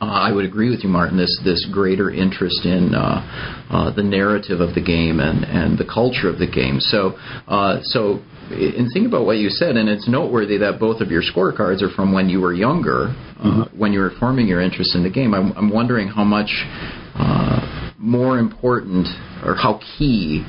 uh, 0.00 0.04
I 0.04 0.30
would 0.30 0.44
agree 0.44 0.68
with 0.68 0.84
you, 0.84 0.90
Martin. 0.90 1.16
This 1.16 1.40
this 1.42 1.66
greater 1.72 2.10
interest 2.10 2.66
in 2.66 2.94
uh, 2.94 3.66
uh, 3.70 3.94
the 3.94 4.02
narrative 4.02 4.60
of 4.60 4.74
the 4.74 4.82
game 4.82 5.20
and, 5.20 5.44
and 5.44 5.78
the 5.78 5.86
culture 5.86 6.28
of 6.28 6.38
the 6.38 6.46
game. 6.46 6.80
So 6.80 7.16
uh, 7.48 7.80
so 7.82 8.20
in 8.50 8.90
thinking 8.92 9.06
about 9.06 9.24
what 9.24 9.38
you 9.38 9.48
said, 9.48 9.76
and 9.76 9.88
it's 9.88 10.06
noteworthy 10.06 10.58
that 10.58 10.78
both 10.78 11.00
of 11.00 11.10
your 11.10 11.22
scorecards 11.22 11.82
are 11.82 11.90
from 11.94 12.12
when 12.12 12.28
you 12.28 12.40
were 12.40 12.52
younger, 12.52 13.08
uh, 13.08 13.42
mm-hmm. 13.42 13.78
when 13.78 13.92
you 13.92 14.00
were 14.00 14.12
forming 14.20 14.46
your 14.46 14.60
interest 14.60 14.94
in 14.94 15.02
the 15.02 15.10
game. 15.10 15.32
I'm, 15.32 15.52
I'm 15.52 15.70
wondering 15.70 16.08
how 16.08 16.24
much 16.24 16.50
uh, 17.14 17.92
more 17.98 18.38
important 18.38 19.08
or 19.44 19.54
how 19.54 19.80
key 19.98 20.44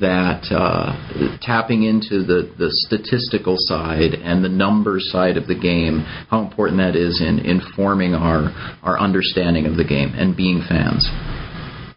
that 0.00 0.46
uh, 0.50 1.38
tapping 1.40 1.84
into 1.84 2.24
the, 2.24 2.52
the 2.58 2.68
statistical 2.70 3.56
side 3.58 4.14
and 4.14 4.44
the 4.44 4.48
numbers 4.48 5.08
side 5.12 5.36
of 5.36 5.46
the 5.46 5.54
game, 5.54 6.00
how 6.30 6.40
important 6.42 6.78
that 6.78 6.96
is 6.96 7.20
in 7.20 7.38
informing 7.40 8.14
our 8.14 8.50
our 8.82 8.98
understanding 8.98 9.66
of 9.66 9.76
the 9.76 9.84
game 9.84 10.12
and 10.14 10.36
being 10.36 10.62
fans. 10.68 11.08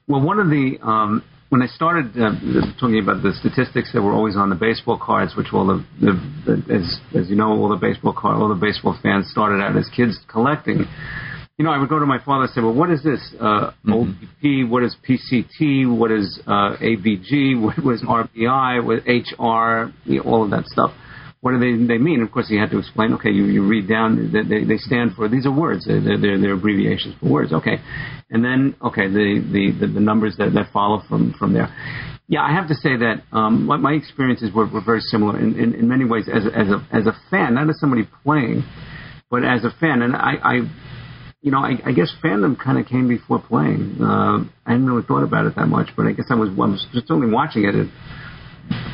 Well, 0.07 0.21
one 0.21 0.39
of 0.39 0.47
the 0.47 0.79
um, 0.81 1.23
when 1.49 1.63
I 1.63 1.67
started 1.67 2.13
uh, 2.13 2.31
talking 2.79 2.99
about 3.01 3.23
the 3.23 3.33
statistics 3.33 3.91
that 3.93 4.01
were 4.01 4.13
always 4.13 4.35
on 4.35 4.49
the 4.49 4.55
baseball 4.55 4.99
cards, 5.01 5.35
which 5.35 5.47
all 5.51 5.65
the, 5.65 5.85
the, 5.99 6.13
the 6.45 6.73
as 6.73 6.99
as 7.17 7.29
you 7.29 7.35
know, 7.35 7.49
all 7.49 7.69
the 7.69 7.75
baseball 7.75 8.13
card, 8.13 8.37
all 8.37 8.49
the 8.49 8.55
baseball 8.55 8.97
fans 9.01 9.29
started 9.31 9.61
out 9.61 9.75
as 9.75 9.89
kids 9.89 10.17
collecting. 10.27 10.85
You 11.59 11.65
know, 11.65 11.71
I 11.71 11.77
would 11.77 11.89
go 11.89 11.99
to 11.99 12.05
my 12.05 12.23
father 12.23 12.45
and 12.45 12.53
say, 12.53 12.61
"Well, 12.61 12.73
what 12.73 12.89
is 12.89 13.03
this? 13.03 13.19
Uh, 13.39 13.71
mm-hmm. 13.85 13.91
OBP? 13.91 14.69
What 14.69 14.81
is 14.81 14.95
PCT? 15.07 15.95
What 15.95 16.09
is 16.09 16.39
uh, 16.47 16.77
AVG? 16.81 17.61
What 17.61 17.83
was 17.83 18.01
RBI? 18.01 18.83
What 18.83 19.03
HR? 19.05 19.93
You 20.05 20.23
know, 20.23 20.23
all 20.23 20.43
of 20.43 20.49
that 20.51 20.65
stuff." 20.65 20.91
what 21.41 21.51
do 21.51 21.59
they 21.59 21.85
they 21.85 21.97
mean? 21.97 22.21
Of 22.21 22.31
course, 22.31 22.49
he 22.49 22.57
had 22.57 22.69
to 22.71 22.79
explain. 22.79 23.13
Okay, 23.13 23.29
you, 23.29 23.45
you 23.45 23.65
read 23.65 23.87
down. 23.87 24.31
They, 24.31 24.65
they 24.65 24.77
stand 24.77 25.15
for 25.15 25.29
these 25.29 25.45
are 25.45 25.51
words. 25.51 25.85
They're, 25.87 26.01
they're, 26.01 26.39
they're 26.39 26.53
abbreviations 26.53 27.15
for 27.19 27.29
words. 27.29 27.53
Okay, 27.53 27.77
and 28.29 28.43
then 28.43 28.75
okay 28.83 29.07
the 29.07 29.39
the, 29.51 29.85
the, 29.87 29.93
the 29.93 29.99
numbers 29.99 30.35
that, 30.37 30.53
that 30.53 30.71
follow 30.73 31.01
from 31.07 31.33
from 31.39 31.53
there. 31.53 31.73
Yeah, 32.27 32.41
I 32.41 32.51
have 32.51 32.67
to 32.67 32.75
say 32.75 32.95
that 32.97 33.23
um, 33.31 33.65
my, 33.65 33.77
my 33.77 33.93
experiences 33.93 34.53
were, 34.53 34.67
were 34.67 34.83
very 34.85 34.99
similar 34.99 35.39
in, 35.39 35.57
in, 35.57 35.73
in 35.73 35.87
many 35.87 36.05
ways 36.05 36.27
as 36.27 36.43
as 36.45 36.67
a 36.67 36.85
as 36.91 37.07
a 37.07 37.15
fan, 37.31 37.55
not 37.55 37.69
as 37.69 37.79
somebody 37.79 38.03
playing, 38.23 38.63
but 39.31 39.45
as 39.45 39.63
a 39.63 39.71
fan. 39.79 40.01
And 40.01 40.15
I, 40.15 40.33
I 40.43 40.55
you 41.41 41.51
know, 41.51 41.59
I, 41.59 41.75
I 41.85 41.91
guess 41.93 42.11
fandom 42.23 42.57
kind 42.59 42.77
of 42.77 42.85
came 42.85 43.07
before 43.07 43.39
playing. 43.39 43.97
Uh, 44.01 44.43
I 44.65 44.71
hadn't 44.71 44.85
really 44.85 45.05
thought 45.07 45.23
about 45.23 45.45
it 45.45 45.55
that 45.55 45.67
much, 45.67 45.89
but 45.95 46.05
I 46.05 46.11
guess 46.11 46.25
I 46.29 46.35
was 46.35 46.49
I 46.49 46.67
was 46.67 46.85
just 46.93 47.09
only 47.09 47.31
watching 47.31 47.63
it. 47.63 47.89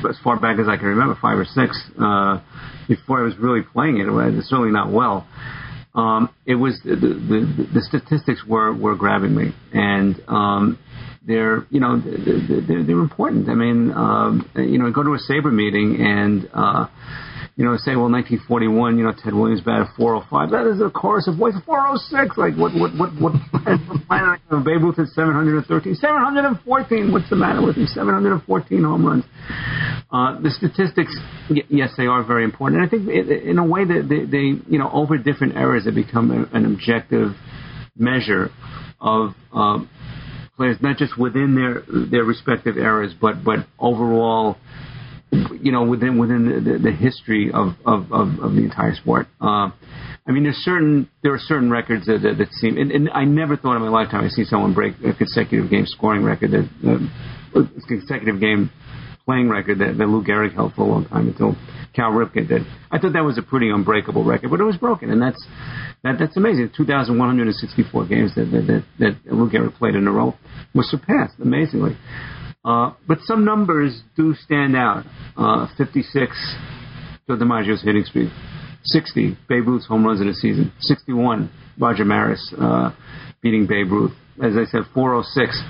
As 0.08 0.18
far 0.24 0.40
back 0.40 0.58
as 0.60 0.68
I 0.70 0.78
can 0.78 0.86
remember, 0.86 1.18
five 1.22 1.38
or 1.38 1.44
six, 1.44 1.76
uh, 2.00 2.40
before 2.88 3.20
I 3.20 3.24
was 3.24 3.38
really 3.38 3.62
playing 3.62 3.98
it. 3.98 4.08
It 4.08 4.12
was 4.12 4.46
certainly 4.48 4.72
not 4.72 4.92
well. 4.92 5.28
Um, 5.94 6.30
it 6.46 6.56
was 6.56 6.80
the, 6.84 6.96
the, 6.96 7.68
the 7.74 7.82
statistics 7.82 8.42
were 8.48 8.74
were 8.74 8.96
grabbing 8.96 9.36
me, 9.36 9.54
and 9.74 10.22
um, 10.28 10.80
they're 11.26 11.66
you 11.72 11.80
know 11.80 12.00
they're, 12.00 12.84
they're 12.84 13.00
important. 13.00 13.50
I 13.50 13.56
mean, 13.56 13.92
um, 13.92 14.50
you 14.56 14.78
know, 14.78 14.92
go 14.92 15.04
to 15.04 15.14
a 15.14 15.20
SABR 15.20 15.54
meeting 15.54 15.98
and. 16.00 16.50
Uh, 16.54 16.88
you 17.56 17.64
know, 17.64 17.78
say, 17.78 17.96
well, 17.96 18.12
1941, 18.12 18.98
you 18.98 19.06
know, 19.06 19.14
Ted 19.16 19.34
Williams 19.34 19.62
batted 19.62 19.88
405. 19.96 20.52
That 20.52 20.68
is 20.68 20.82
a 20.82 20.90
chorus 20.90 21.28
of 21.28 21.38
voice 21.38 21.56
406. 21.66 22.36
Like, 22.36 22.56
what, 22.60 22.76
what, 22.76 22.92
what, 23.00 23.16
what? 23.16 23.32
Babe 24.66 24.84
Ruth 24.84 24.98
had 24.98 25.08
713, 25.08 25.96
714. 25.96 27.12
What's 27.14 27.30
the 27.30 27.36
matter 27.38 27.66
with 27.66 27.78
him? 27.78 27.88
714 27.88 28.84
home 28.84 29.06
runs. 29.06 29.24
Uh, 30.12 30.40
the 30.42 30.52
statistics, 30.52 31.16
yes, 31.70 31.92
they 31.96 32.08
are 32.08 32.24
very 32.24 32.44
important. 32.44 32.82
And 32.82 32.88
I 32.88 32.90
think 32.92 33.08
in 33.08 33.58
a 33.58 33.66
way 33.66 33.86
that 33.86 34.08
they, 34.10 34.26
they, 34.26 34.60
you 34.68 34.78
know, 34.78 34.92
over 34.92 35.18
different 35.18 35.56
eras, 35.56 35.86
they 35.86 35.92
become 35.92 36.32
an 36.52 36.66
objective 36.66 37.32
measure 37.96 38.50
of 39.00 39.32
uh, 39.56 39.80
players, 40.58 40.78
not 40.82 40.98
just 40.98 41.18
within 41.18 41.56
their 41.56 41.84
their 42.08 42.24
respective 42.24 42.78
eras, 42.78 43.14
but 43.20 43.44
but 43.44 43.60
overall 43.80 44.58
you 45.32 45.72
know, 45.72 45.84
within 45.84 46.18
within 46.18 46.46
the, 46.46 46.72
the, 46.72 46.80
the 46.80 46.92
history 46.92 47.52
of, 47.52 47.74
of, 47.86 48.12
of, 48.12 48.40
of, 48.40 48.54
the 48.54 48.64
entire 48.64 48.94
sport. 48.96 49.28
Uh, 49.42 49.70
I 50.28 50.32
mean, 50.32 50.44
there's 50.44 50.58
certain 50.58 51.10
there 51.24 51.34
are 51.34 51.40
certain 51.40 51.70
records 51.70 52.06
that, 52.06 52.22
that, 52.24 52.38
that 52.38 52.52
seem, 52.54 52.78
and, 52.78 52.92
and, 52.92 53.10
I 53.10 53.26
never 53.26 53.58
thought 53.58 53.76
in 53.76 53.82
my 53.82 53.90
lifetime 53.90 54.24
I'd 54.24 54.32
see 54.32 54.46
someone 54.46 54.74
break 54.74 54.96
a 55.04 55.14
consecutive 55.14 55.70
game 55.70 55.86
scoring 55.86 56.24
record, 56.24 56.52
that 56.52 56.70
uh, 56.88 57.62
consecutive 57.88 58.40
game 58.40 58.72
playing 59.26 59.50
record 59.50 59.80
that, 59.80 59.98
that 59.98 60.06
Lou 60.06 60.24
Gehrig 60.24 60.54
held 60.54 60.74
for 60.76 60.82
a 60.82 60.86
long 60.86 61.06
time 61.08 61.28
until 61.28 61.56
Cal 61.94 62.12
Ripken 62.12 62.48
did. 62.48 62.62
I 62.92 63.00
thought 63.00 63.14
that 63.14 63.24
was 63.24 63.38
a 63.38 63.42
pretty 63.42 63.70
unbreakable 63.70 64.24
record, 64.24 64.52
but 64.52 64.60
it 64.60 64.64
was 64.64 64.78
broken, 64.78 65.10
and 65.10 65.22
that's 65.22 65.44
that, 66.04 66.18
that's 66.20 66.38
amazing. 66.38 66.72
2,164 66.78 68.08
games 68.08 68.36
that 68.36 68.46
that, 68.52 68.84
that, 69.00 69.16
that 69.26 69.34
Lou 69.34 69.50
Gehrig 69.50 69.76
played 69.76 69.96
in 69.96 70.08
a 70.08 70.12
row 70.12 70.36
was 70.74 70.90
surpassed 70.90 71.36
amazingly. 71.42 71.98
Uh, 72.66 72.94
but 73.08 73.20
some 73.22 73.46
numbers 73.46 74.02
do 74.18 74.34
stand 74.34 74.76
out. 74.76 75.06
Uh, 75.38 75.68
56, 75.78 76.56
Joe 77.28 77.38
DiMaggio's 77.38 77.84
hitting 77.84 78.04
speed. 78.04 78.32
60, 78.84 79.38
Babe 79.48 79.68
Ruth's 79.68 79.86
home 79.86 80.06
runs 80.06 80.20
in 80.20 80.28
a 80.28 80.34
season. 80.34 80.72
61, 80.80 81.52
Roger 81.80 82.06
Maris 82.06 82.54
uh, 82.60 82.92
beating 83.42 83.68
Babe 83.68 83.92
Ruth. 83.92 84.14
As 84.44 84.54
I 84.58 84.66
said, 84.66 84.82
406. 84.94 85.62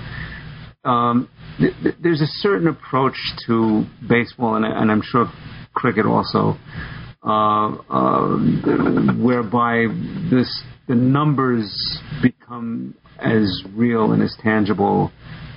Um, 0.84 1.28
th- 1.58 1.74
th- 1.82 1.94
there's 2.02 2.20
a 2.22 2.26
certain 2.26 2.68
approach 2.68 3.16
to 3.46 3.84
baseball, 4.08 4.54
and, 4.54 4.64
and 4.64 4.90
I'm 4.90 5.02
sure 5.02 5.26
cricket 5.74 6.06
also, 6.06 6.56
uh, 7.24 7.74
uh, 7.90 8.36
whereby 9.20 9.86
this 10.30 10.62
the 10.88 10.94
numbers 10.94 12.00
become 12.22 12.94
as 13.18 13.62
real 13.74 14.12
and 14.12 14.22
as 14.22 14.36
tangible 14.40 15.10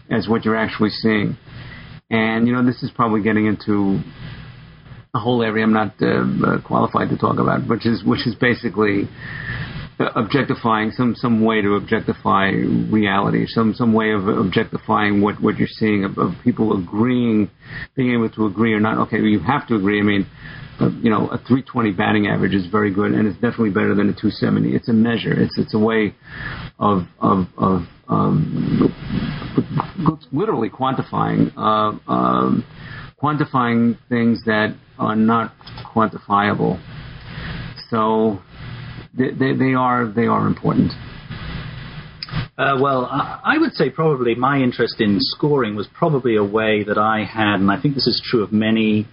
as 0.09 0.27
what 0.27 0.45
you're 0.45 0.57
actually 0.57 0.89
seeing. 0.89 1.37
And 2.09 2.47
you 2.47 2.53
know, 2.53 2.65
this 2.65 2.81
is 2.81 2.91
probably 2.95 3.21
getting 3.21 3.45
into 3.45 3.99
a 5.13 5.19
whole 5.19 5.41
area 5.41 5.63
I'm 5.63 5.73
not 5.73 5.93
uh, 6.01 6.05
uh, 6.07 6.61
qualified 6.61 7.09
to 7.09 7.17
talk 7.17 7.39
about, 7.39 7.67
which 7.67 7.85
is 7.85 8.03
which 8.03 8.27
is 8.27 8.35
basically 8.35 9.07
objectifying 9.99 10.91
some 10.91 11.13
some 11.15 11.43
way 11.43 11.61
to 11.61 11.75
objectify 11.75 12.49
reality, 12.49 13.45
some 13.47 13.73
some 13.73 13.93
way 13.93 14.11
of 14.11 14.27
objectifying 14.27 15.21
what 15.21 15.41
what 15.41 15.57
you're 15.57 15.67
seeing 15.67 16.05
of, 16.05 16.17
of 16.17 16.31
people 16.43 16.77
agreeing, 16.77 17.49
being 17.95 18.13
able 18.13 18.29
to 18.29 18.45
agree 18.45 18.73
or 18.73 18.79
not. 18.79 18.97
Okay, 19.07 19.19
you 19.19 19.39
have 19.39 19.67
to 19.67 19.75
agree. 19.75 19.99
I 19.99 20.03
mean, 20.03 20.27
uh, 20.79 20.89
you 21.01 21.09
know, 21.09 21.27
a 21.27 21.37
320 21.37 21.91
batting 21.91 22.27
average 22.27 22.53
is 22.53 22.67
very 22.67 22.93
good, 22.93 23.11
and 23.11 23.27
it's 23.27 23.35
definitely 23.35 23.71
better 23.71 23.93
than 23.93 24.09
a 24.09 24.13
270. 24.13 24.73
It's 24.75 24.89
a 24.89 24.93
measure. 24.93 25.33
It's 25.33 25.57
it's 25.57 25.73
a 25.73 25.79
way 25.79 26.15
of 26.79 27.03
of 27.19 27.47
of 27.57 27.81
um, 28.09 28.93
literally 30.31 30.69
quantifying 30.69 31.53
uh, 31.55 32.11
um, 32.11 32.65
quantifying 33.21 33.97
things 34.09 34.43
that 34.45 34.75
are 34.97 35.15
not 35.15 35.53
quantifiable. 35.93 36.81
So 37.89 38.39
they, 39.17 39.31
they, 39.31 39.53
they 39.55 39.73
are 39.73 40.07
they 40.07 40.25
are 40.25 40.47
important. 40.47 40.91
Uh, 42.57 42.77
well, 42.79 43.05
I 43.09 43.57
would 43.57 43.71
say 43.73 43.89
probably 43.89 44.35
my 44.35 44.57
interest 44.57 44.99
in 44.99 45.17
scoring 45.19 45.75
was 45.75 45.87
probably 45.93 46.35
a 46.35 46.43
way 46.43 46.83
that 46.83 46.97
I 46.97 47.23
had, 47.23 47.55
and 47.55 47.71
I 47.71 47.81
think 47.81 47.95
this 47.95 48.05
is 48.05 48.21
true 48.23 48.43
of 48.43 48.51
many 48.51 49.07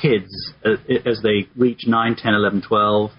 kids 0.00 0.52
uh, 0.64 0.76
as 1.04 1.20
they 1.22 1.46
reach 1.56 1.82
9, 1.86 2.16
10, 2.16 2.34
11, 2.34 2.62
12, 2.66 3.10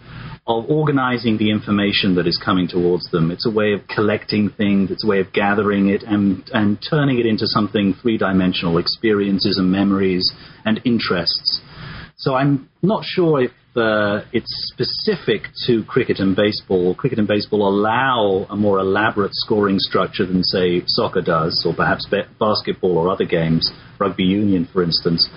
of 0.60 0.70
organizing 0.70 1.38
the 1.38 1.52
information 1.52 2.16
that 2.16 2.28
is 2.28 2.38
coming 2.44 2.68
towards 2.68 3.10
them. 3.12 3.32
It's 3.32 3.46
a 3.46 3.52
way 3.52 3.74
of 3.74 3.88
collecting 3.88 4.50
things, 4.50 4.92
it's 4.92 5.04
a 5.04 5.08
way 5.08 5.20
of 5.20 5.32
gathering 5.34 5.90
it 5.90 6.04
and, 6.04 6.50
and 6.54 6.78
turning 6.90 7.20
it 7.20 7.26
into 7.26 7.48
something 7.48 7.94
three 8.02 8.18
dimensional 8.18 8.78
experiences 8.78 9.58
and 9.58 9.72
memories 9.72 10.32
and 10.66 10.82
interests. 10.86 11.62
So 12.18 12.36
I'm 12.36 12.70
not 12.82 13.04
sure 13.04 13.42
if 13.42 13.52
uh, 13.76 14.22
it's 14.34 14.74
specific 14.74 15.44
to 15.66 15.84
cricket 15.86 16.20
and 16.20 16.36
baseball. 16.36 16.94
Cricket 16.94 17.20
and 17.20 17.28
baseball 17.28 17.68
allow 17.68 18.46
a 18.50 18.56
more 18.56 18.80
elaborate 18.80 19.34
scoring 19.34 19.80
structure 19.80 20.26
than, 20.26 20.44
say, 20.44 20.84
soccer 20.88 21.22
does, 21.22 21.64
or 21.66 21.74
perhaps 21.74 22.06
be- 22.12 22.22
basketball 22.40 22.98
or 22.98 23.10
other 23.10 23.26
games, 23.26 23.72
rugby 23.98 24.24
union, 24.24 24.68
for 24.72 24.84
instance. 24.84 25.28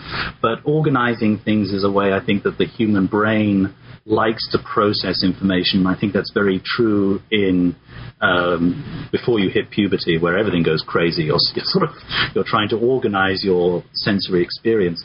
But 0.43 0.59
organizing 0.65 1.39
things 1.39 1.71
is 1.71 1.85
a 1.85 1.91
way 1.91 2.12
I 2.12 2.25
think 2.25 2.43
that 2.43 2.59
the 2.59 2.67
human 2.67 3.07
brain 3.07 3.73
likes 4.07 4.47
to 4.53 4.59
process 4.59 5.25
information. 5.25 5.87
I 5.87 5.99
think 5.99 6.13
that's 6.13 6.31
very 6.33 6.61
true 6.65 7.21
in 7.31 7.75
um, 8.21 9.09
before 9.11 9.39
you 9.39 9.51
hit 9.51 9.71
puberty, 9.71 10.19
where 10.19 10.39
everything 10.39 10.63
goes 10.63 10.85
crazy. 10.87 11.25
You're, 11.25 11.39
you're 11.55 11.65
sort 11.65 11.89
of 11.89 11.97
you're 12.35 12.45
trying 12.45 12.69
to 12.71 12.77
organize 12.77 13.43
your 13.43 13.83
sensory 13.95 14.43
experience. 14.43 15.03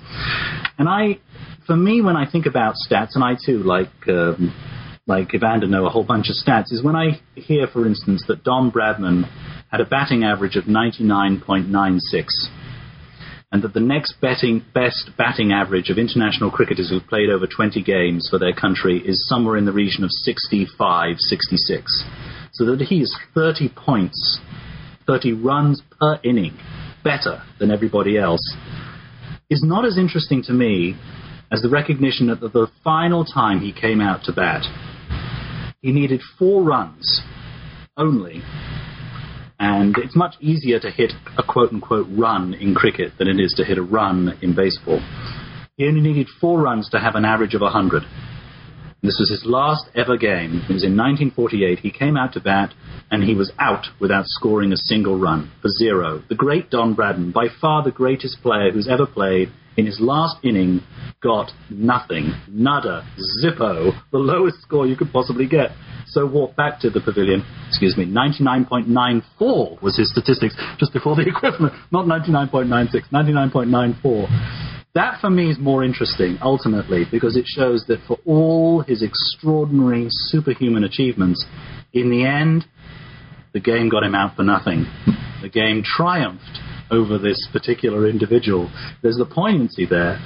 And 0.78 0.90
I, 0.90 1.20
for 1.66 1.76
me, 1.76 2.02
when 2.02 2.16
I 2.16 2.30
think 2.30 2.46
about 2.46 2.76
stats, 2.76 3.16
and 3.16 3.24
I 3.24 3.36
too 3.44 3.64
like. 3.64 3.90
Um, 4.08 4.54
like 5.08 5.34
Evander 5.34 5.66
know 5.66 5.88
a 5.88 5.90
whole 5.90 6.04
bunch 6.04 6.30
of 6.30 6.36
stats, 6.36 6.72
is 6.72 6.84
when 6.84 6.96
I 6.96 7.20
hear, 7.34 7.66
for 7.66 7.88
instance, 7.88 8.24
that 8.28 8.44
Don 8.44 8.72
Bradman 8.72 9.28
had 9.72 9.82
a 9.82 9.86
batting 9.86 10.24
average 10.24 10.56
of 10.56 10.66
99.96 10.66 12.28
and 13.52 13.64
that 13.64 13.74
the 13.74 13.80
next 13.80 14.16
betting, 14.22 14.64
best 14.74 15.10
batting 15.18 15.52
average 15.52 15.90
of 15.90 15.98
international 15.98 16.52
cricketers 16.52 16.90
who've 16.90 17.08
played 17.08 17.30
over 17.30 17.48
20 17.48 17.82
games 17.84 18.28
for 18.30 18.38
their 18.38 18.54
country 18.54 19.00
is 19.00 19.28
somewhere 19.28 19.58
in 19.58 19.66
the 19.66 19.72
region 19.72 20.04
of 20.04 20.12
65, 20.12 21.16
66. 21.18 22.06
So 22.54 22.66
that 22.66 22.82
he 22.82 23.02
is 23.02 23.18
30 23.34 23.70
points, 23.76 24.40
30 25.08 25.34
runs 25.34 25.82
per 26.00 26.20
inning 26.24 26.58
better 27.04 27.42
than 27.60 27.72
everybody 27.72 28.18
else 28.18 28.56
is 29.50 29.64
not 29.64 29.86
as 29.86 29.98
interesting 29.98 30.44
to 30.44 30.54
me 30.54 30.96
as 31.52 31.62
the 31.62 31.70
recognition 31.70 32.28
that 32.28 32.42
the 32.42 32.68
final 32.84 33.26
time 33.26 33.60
he 33.60 33.74
came 33.74 34.00
out 34.00 34.24
to 34.26 34.32
bat, 34.32 34.64
he 35.82 35.92
needed 35.92 36.22
four 36.38 36.62
runs 36.62 37.22
only 37.98 38.44
and 39.60 39.98
it's 39.98 40.16
much 40.16 40.36
easier 40.40 40.80
to 40.80 40.90
hit 40.90 41.12
a 41.38 41.44
quote 41.44 41.72
unquote 41.74 42.08
run 42.10 42.54
in 42.54 42.74
cricket 42.74 43.14
than 43.18 43.28
it 43.28 43.40
is 43.40 43.54
to 43.58 43.66
hit 43.66 43.78
a 43.78 43.84
run 43.84 44.38
in 44.42 44.56
baseball. 44.56 45.00
He 45.76 45.86
only 45.86 46.02
needed 46.02 46.28
four 46.40 46.62
runs 46.62 46.90
to 46.90 47.00
have 47.00 47.16
an 47.16 47.26
average 47.26 47.54
of 47.54 47.62
100. 47.62 48.04
This 49.02 49.18
was 49.18 49.30
his 49.30 49.46
last 49.46 49.86
ever 49.96 50.18
game. 50.18 50.62
It 50.68 50.74
was 50.74 50.84
in 50.84 50.98
1948. 50.98 51.80
He 51.80 51.92
came 51.92 52.18
out 52.18 52.34
to 52.34 52.42
bat 52.42 52.74
and 53.12 53.24
he 53.24 53.34
was 53.34 53.52
out 53.58 53.86
without 54.00 54.26
scoring 54.28 54.74
a 54.74 54.78
single 54.78 55.18
run 55.18 55.52
for 55.62 55.70
zero. 55.70 56.22
The 56.28 56.36
great 56.36 56.70
Don 56.70 56.96
Bradman, 56.96 57.34
by 57.34 57.48
far 57.62 57.84
the 57.84 57.92
greatest 57.92 58.42
player 58.42 58.72
who's 58.72 58.90
ever 58.90 59.06
played, 59.06 59.52
in 59.80 59.86
his 59.86 60.00
last 60.02 60.36
inning 60.44 60.82
got 61.24 61.52
nothing, 61.70 62.34
nada, 62.50 63.08
zippo, 63.42 63.92
the 64.12 64.18
lowest 64.18 64.62
score 64.62 64.86
you 64.86 64.98
could 64.98 65.12
possibly 65.12 65.48
get. 65.48 65.72
So 66.08 66.26
walked 66.26 66.58
back 66.58 66.82
to 66.82 66.90
the 66.90 67.00
pavilion, 67.00 67.46
excuse 67.70 67.96
me, 67.98 68.06
99.94 68.06 69.82
was 69.82 69.98
his 69.98 70.12
statistics 70.12 70.56
just 70.78 70.92
before 70.92 71.16
the 71.16 71.22
equivalent, 71.28 71.74
not 71.92 72.06
99.96, 72.06 73.10
99.94. 73.12 74.86
That 74.96 75.22
for 75.22 75.30
me 75.30 75.50
is 75.50 75.58
more 75.60 75.84
interesting 75.84 76.38
ultimately 76.42 77.06
because 77.10 77.38
it 77.38 77.46
shows 77.48 77.86
that 77.88 78.00
for 78.08 78.18
all 78.26 78.82
his 78.82 79.02
extraordinary 79.02 80.08
superhuman 80.10 80.84
achievements, 80.84 81.46
in 81.94 82.10
the 82.10 82.26
end, 82.26 82.66
the 83.54 83.60
game 83.60 83.88
got 83.88 84.04
him 84.04 84.16
out 84.16 84.36
for 84.36 84.44
nothing. 84.44 84.86
The 85.42 85.50
game 85.50 85.84
triumphed 85.84 86.60
over 86.92 87.18
this 87.18 87.48
particular 87.52 88.08
individual. 88.08 88.72
There's 89.02 89.18
the 89.18 89.26
poignancy 89.26 89.86
there. 89.86 90.20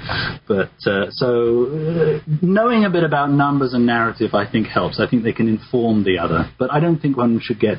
But 0.46 0.72
uh, 0.86 1.10
so 1.10 1.66
uh, 1.66 2.20
knowing 2.42 2.84
a 2.84 2.90
bit 2.90 3.04
about 3.04 3.30
numbers 3.30 3.74
and 3.74 3.86
narrative, 3.86 4.34
I 4.34 4.50
think 4.50 4.66
helps. 4.66 5.00
I 5.00 5.08
think 5.08 5.22
they 5.24 5.32
can 5.32 5.48
inform 5.48 6.04
the 6.04 6.18
other. 6.18 6.50
But 6.58 6.72
I 6.72 6.80
don't 6.80 6.98
think 6.98 7.16
one 7.16 7.40
should 7.42 7.60
get. 7.60 7.78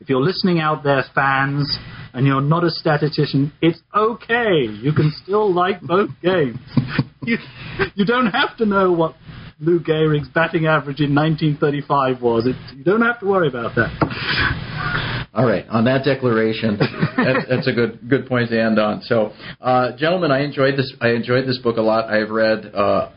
If 0.00 0.08
you're 0.08 0.22
listening 0.22 0.58
out 0.58 0.82
there, 0.82 1.04
fans, 1.14 1.78
and 2.12 2.26
you're 2.26 2.40
not 2.40 2.64
a 2.64 2.70
statistician, 2.70 3.52
it's 3.60 3.80
okay. 3.94 4.66
You 4.68 4.92
can 4.92 5.12
still 5.22 5.52
like 5.52 5.80
both 5.80 6.10
games. 6.22 6.58
you, 7.22 7.38
you 7.94 8.04
don't 8.04 8.26
have 8.26 8.56
to 8.58 8.66
know 8.66 8.92
what 8.92 9.14
Lou 9.60 9.78
Gehrig's 9.78 10.28
batting 10.28 10.66
average 10.66 11.00
in 11.00 11.14
1935 11.14 12.20
was. 12.20 12.46
It, 12.46 12.56
you 12.76 12.84
don't 12.84 13.02
have 13.02 13.20
to 13.20 13.26
worry 13.26 13.48
about 13.48 13.76
that. 13.76 15.21
All 15.34 15.46
right. 15.46 15.66
On 15.68 15.84
that 15.86 16.04
declaration, 16.04 16.76
that's, 17.16 17.48
that's, 17.48 17.66
a 17.66 17.72
good 17.72 18.06
good 18.08 18.26
point 18.26 18.50
to 18.50 18.60
end 18.60 18.78
on. 18.78 19.00
So, 19.02 19.32
uh, 19.60 19.96
gentlemen, 19.96 20.30
I 20.30 20.40
enjoyed 20.40 20.76
this. 20.76 20.92
I 21.00 21.10
enjoyed 21.10 21.46
this 21.46 21.58
book 21.58 21.78
a 21.78 21.80
lot. 21.80 22.10
I've 22.10 22.28
read 22.28 22.66
uh, 22.74 23.10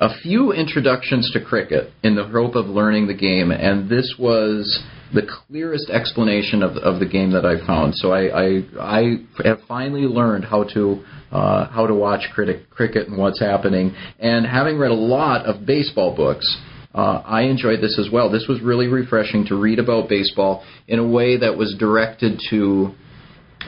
a 0.00 0.14
few 0.20 0.52
introductions 0.52 1.30
to 1.32 1.42
cricket 1.42 1.90
in 2.02 2.14
the 2.14 2.24
hope 2.24 2.56
of 2.56 2.66
learning 2.66 3.06
the 3.06 3.14
game, 3.14 3.50
and 3.52 3.88
this 3.88 4.16
was 4.18 4.82
the 5.14 5.22
clearest 5.22 5.88
explanation 5.90 6.62
of, 6.62 6.76
of 6.76 6.98
the 7.00 7.06
game 7.06 7.32
that 7.32 7.46
I 7.46 7.64
found. 7.66 7.94
So 7.94 8.12
I, 8.12 8.42
I, 8.42 8.62
I 8.80 9.16
have 9.44 9.60
finally 9.68 10.02
learned 10.02 10.44
how 10.44 10.64
to 10.74 11.04
uh, 11.30 11.68
how 11.68 11.86
to 11.86 11.94
watch 11.94 12.28
cricket, 12.34 12.68
cricket 12.68 13.08
and 13.08 13.16
what's 13.16 13.40
happening. 13.40 13.94
And 14.18 14.44
having 14.46 14.76
read 14.76 14.90
a 14.90 14.94
lot 14.94 15.46
of 15.46 15.64
baseball 15.64 16.14
books, 16.14 16.46
uh, 16.94 17.22
I 17.24 17.42
enjoyed 17.42 17.80
this 17.80 17.98
as 17.98 18.10
well. 18.12 18.30
This 18.30 18.46
was 18.48 18.60
really 18.60 18.86
refreshing 18.86 19.46
to 19.46 19.56
read 19.56 19.78
about 19.78 20.08
baseball 20.08 20.62
in 20.88 20.98
a 20.98 21.06
way 21.06 21.38
that 21.38 21.56
was 21.56 21.74
directed 21.78 22.40
to 22.50 22.92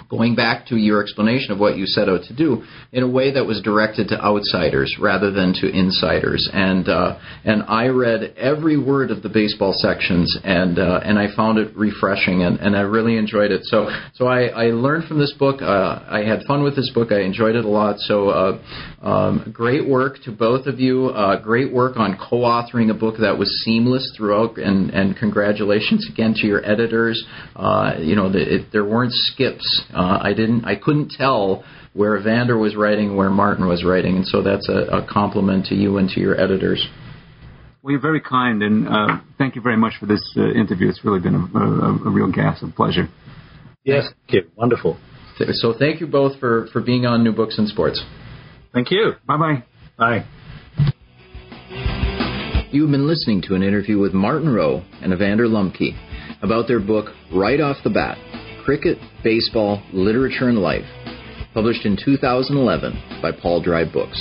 going 0.08 0.34
back 0.34 0.66
to 0.66 0.76
your 0.76 1.02
explanation 1.02 1.52
of 1.52 1.58
what 1.58 1.76
you 1.76 1.86
set 1.86 2.08
out 2.08 2.22
to 2.24 2.34
do 2.34 2.64
in 2.92 3.02
a 3.02 3.08
way 3.08 3.32
that 3.32 3.44
was 3.44 3.60
directed 3.62 4.08
to 4.08 4.20
outsiders 4.20 4.96
rather 5.00 5.30
than 5.30 5.52
to 5.54 5.68
insiders. 5.68 6.48
And 6.52 6.88
uh, 6.88 7.18
and 7.44 7.62
I 7.64 7.86
read 7.88 8.34
every 8.36 8.76
word 8.76 9.10
of 9.10 9.22
the 9.22 9.28
baseball 9.28 9.72
sections, 9.72 10.36
and 10.44 10.78
uh, 10.78 11.00
and 11.04 11.18
I 11.18 11.34
found 11.34 11.58
it 11.58 11.76
refreshing, 11.76 12.42
and, 12.42 12.58
and 12.58 12.76
I 12.76 12.80
really 12.80 13.16
enjoyed 13.16 13.50
it. 13.50 13.64
So 13.64 13.88
so 14.14 14.26
I, 14.26 14.46
I 14.46 14.64
learned 14.66 15.08
from 15.08 15.18
this 15.18 15.32
book. 15.38 15.62
Uh, 15.62 16.04
I 16.08 16.24
had 16.26 16.42
fun 16.46 16.62
with 16.62 16.76
this 16.76 16.90
book. 16.94 17.12
I 17.12 17.20
enjoyed 17.20 17.56
it 17.56 17.64
a 17.64 17.68
lot. 17.68 17.98
So 17.98 18.28
uh, 18.28 18.62
um, 19.02 19.50
great 19.52 19.88
work 19.88 20.22
to 20.24 20.32
both 20.32 20.66
of 20.66 20.80
you. 20.80 21.06
Uh, 21.08 21.40
great 21.40 21.72
work 21.72 21.96
on 21.96 22.16
co-authoring 22.18 22.90
a 22.90 22.94
book 22.94 23.16
that 23.20 23.36
was 23.36 23.48
seamless 23.64 24.12
throughout, 24.16 24.58
and 24.58 24.90
and 24.90 25.16
congratulations 25.16 26.08
again 26.10 26.34
to 26.34 26.46
your 26.46 26.64
editors. 26.64 27.24
Uh, 27.56 27.94
you 27.98 28.16
know, 28.16 28.30
the, 28.30 28.56
it, 28.56 28.72
there 28.72 28.84
weren't 28.84 29.12
skips 29.12 29.83
uh, 29.92 30.18
I 30.22 30.32
didn't, 30.34 30.64
I 30.64 30.76
couldn't 30.76 31.10
tell 31.10 31.64
where 31.92 32.20
Vander 32.22 32.56
was 32.56 32.74
writing, 32.76 33.16
where 33.16 33.30
Martin 33.30 33.66
was 33.68 33.84
writing, 33.84 34.16
and 34.16 34.26
so 34.26 34.42
that's 34.42 34.68
a, 34.68 34.98
a 34.98 35.06
compliment 35.06 35.66
to 35.66 35.74
you 35.74 35.98
and 35.98 36.08
to 36.10 36.20
your 36.20 36.40
editors. 36.40 36.86
Well, 37.82 37.92
you're 37.92 38.00
very 38.00 38.20
kind, 38.20 38.62
and 38.62 38.88
uh, 38.88 39.20
thank 39.36 39.56
you 39.56 39.60
very 39.60 39.76
much 39.76 39.94
for 40.00 40.06
this 40.06 40.22
uh, 40.36 40.52
interview. 40.52 40.88
It's 40.88 41.04
really 41.04 41.20
been 41.20 41.34
a, 41.34 41.58
a, 41.58 42.08
a 42.08 42.10
real 42.10 42.32
gas 42.32 42.62
of 42.62 42.74
pleasure. 42.74 43.08
Yes, 43.84 44.04
thank 44.26 44.32
you. 44.32 44.50
Wonderful. 44.56 44.98
So 45.52 45.74
thank 45.78 46.00
you 46.00 46.06
both 46.06 46.38
for, 46.40 46.68
for 46.72 46.80
being 46.80 47.06
on 47.06 47.22
New 47.22 47.32
Books 47.32 47.58
in 47.58 47.66
Sports. 47.66 48.02
Thank 48.72 48.90
you. 48.90 49.12
Bye-bye. 49.26 49.64
Bye. 49.98 50.24
You've 52.70 52.90
been 52.90 53.06
listening 53.06 53.42
to 53.42 53.54
an 53.54 53.62
interview 53.62 53.98
with 53.98 54.14
Martin 54.14 54.52
Rowe 54.52 54.82
and 55.02 55.12
Evander 55.12 55.46
Lomke 55.46 55.96
about 56.42 56.66
their 56.66 56.80
book 56.80 57.14
Right 57.32 57.60
Off 57.60 57.76
the 57.84 57.90
Bat 57.90 58.18
Cricket, 58.64 58.96
Baseball, 59.22 59.82
Literature, 59.92 60.48
and 60.48 60.58
Life, 60.58 60.86
published 61.52 61.84
in 61.84 61.98
2011 62.02 63.20
by 63.20 63.30
Paul 63.30 63.60
Dry 63.60 63.84
Books. 63.84 64.16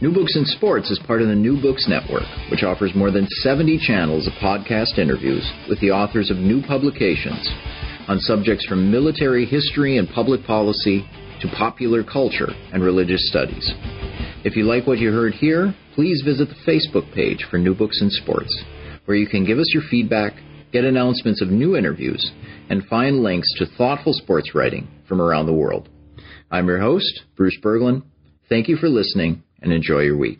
New 0.00 0.14
Books 0.14 0.36
in 0.36 0.44
Sports 0.44 0.88
is 0.92 1.00
part 1.04 1.20
of 1.20 1.26
the 1.26 1.34
New 1.34 1.60
Books 1.60 1.86
Network, 1.88 2.22
which 2.48 2.62
offers 2.62 2.94
more 2.94 3.10
than 3.10 3.26
70 3.42 3.76
channels 3.84 4.28
of 4.28 4.32
podcast 4.34 4.98
interviews 4.98 5.42
with 5.68 5.80
the 5.80 5.90
authors 5.90 6.30
of 6.30 6.36
new 6.36 6.62
publications 6.62 7.48
on 8.06 8.20
subjects 8.20 8.64
from 8.66 8.88
military 8.88 9.44
history 9.44 9.98
and 9.98 10.08
public 10.08 10.44
policy 10.46 11.04
to 11.40 11.48
popular 11.58 12.04
culture 12.04 12.50
and 12.72 12.84
religious 12.84 13.28
studies. 13.28 13.74
If 14.44 14.54
you 14.54 14.62
like 14.62 14.86
what 14.86 14.98
you 14.98 15.10
heard 15.10 15.34
here, 15.34 15.74
please 15.96 16.22
visit 16.24 16.48
the 16.48 16.70
Facebook 16.70 17.12
page 17.14 17.46
for 17.50 17.58
New 17.58 17.74
Books 17.74 18.00
in 18.00 18.10
Sports, 18.10 18.56
where 19.06 19.16
you 19.16 19.26
can 19.26 19.44
give 19.44 19.58
us 19.58 19.74
your 19.74 19.82
feedback, 19.90 20.34
get 20.72 20.84
announcements 20.84 21.42
of 21.42 21.48
new 21.48 21.76
interviews, 21.76 22.30
and 22.68 22.84
find 22.86 23.22
links 23.22 23.52
to 23.58 23.66
thoughtful 23.66 24.12
sports 24.12 24.54
writing 24.54 24.88
from 25.08 25.20
around 25.20 25.46
the 25.46 25.52
world. 25.52 25.88
I'm 26.50 26.66
your 26.66 26.80
host, 26.80 27.22
Bruce 27.36 27.58
Berglund. 27.62 28.02
Thank 28.48 28.68
you 28.68 28.76
for 28.76 28.88
listening 28.88 29.42
and 29.60 29.72
enjoy 29.72 30.00
your 30.00 30.16
week. 30.16 30.36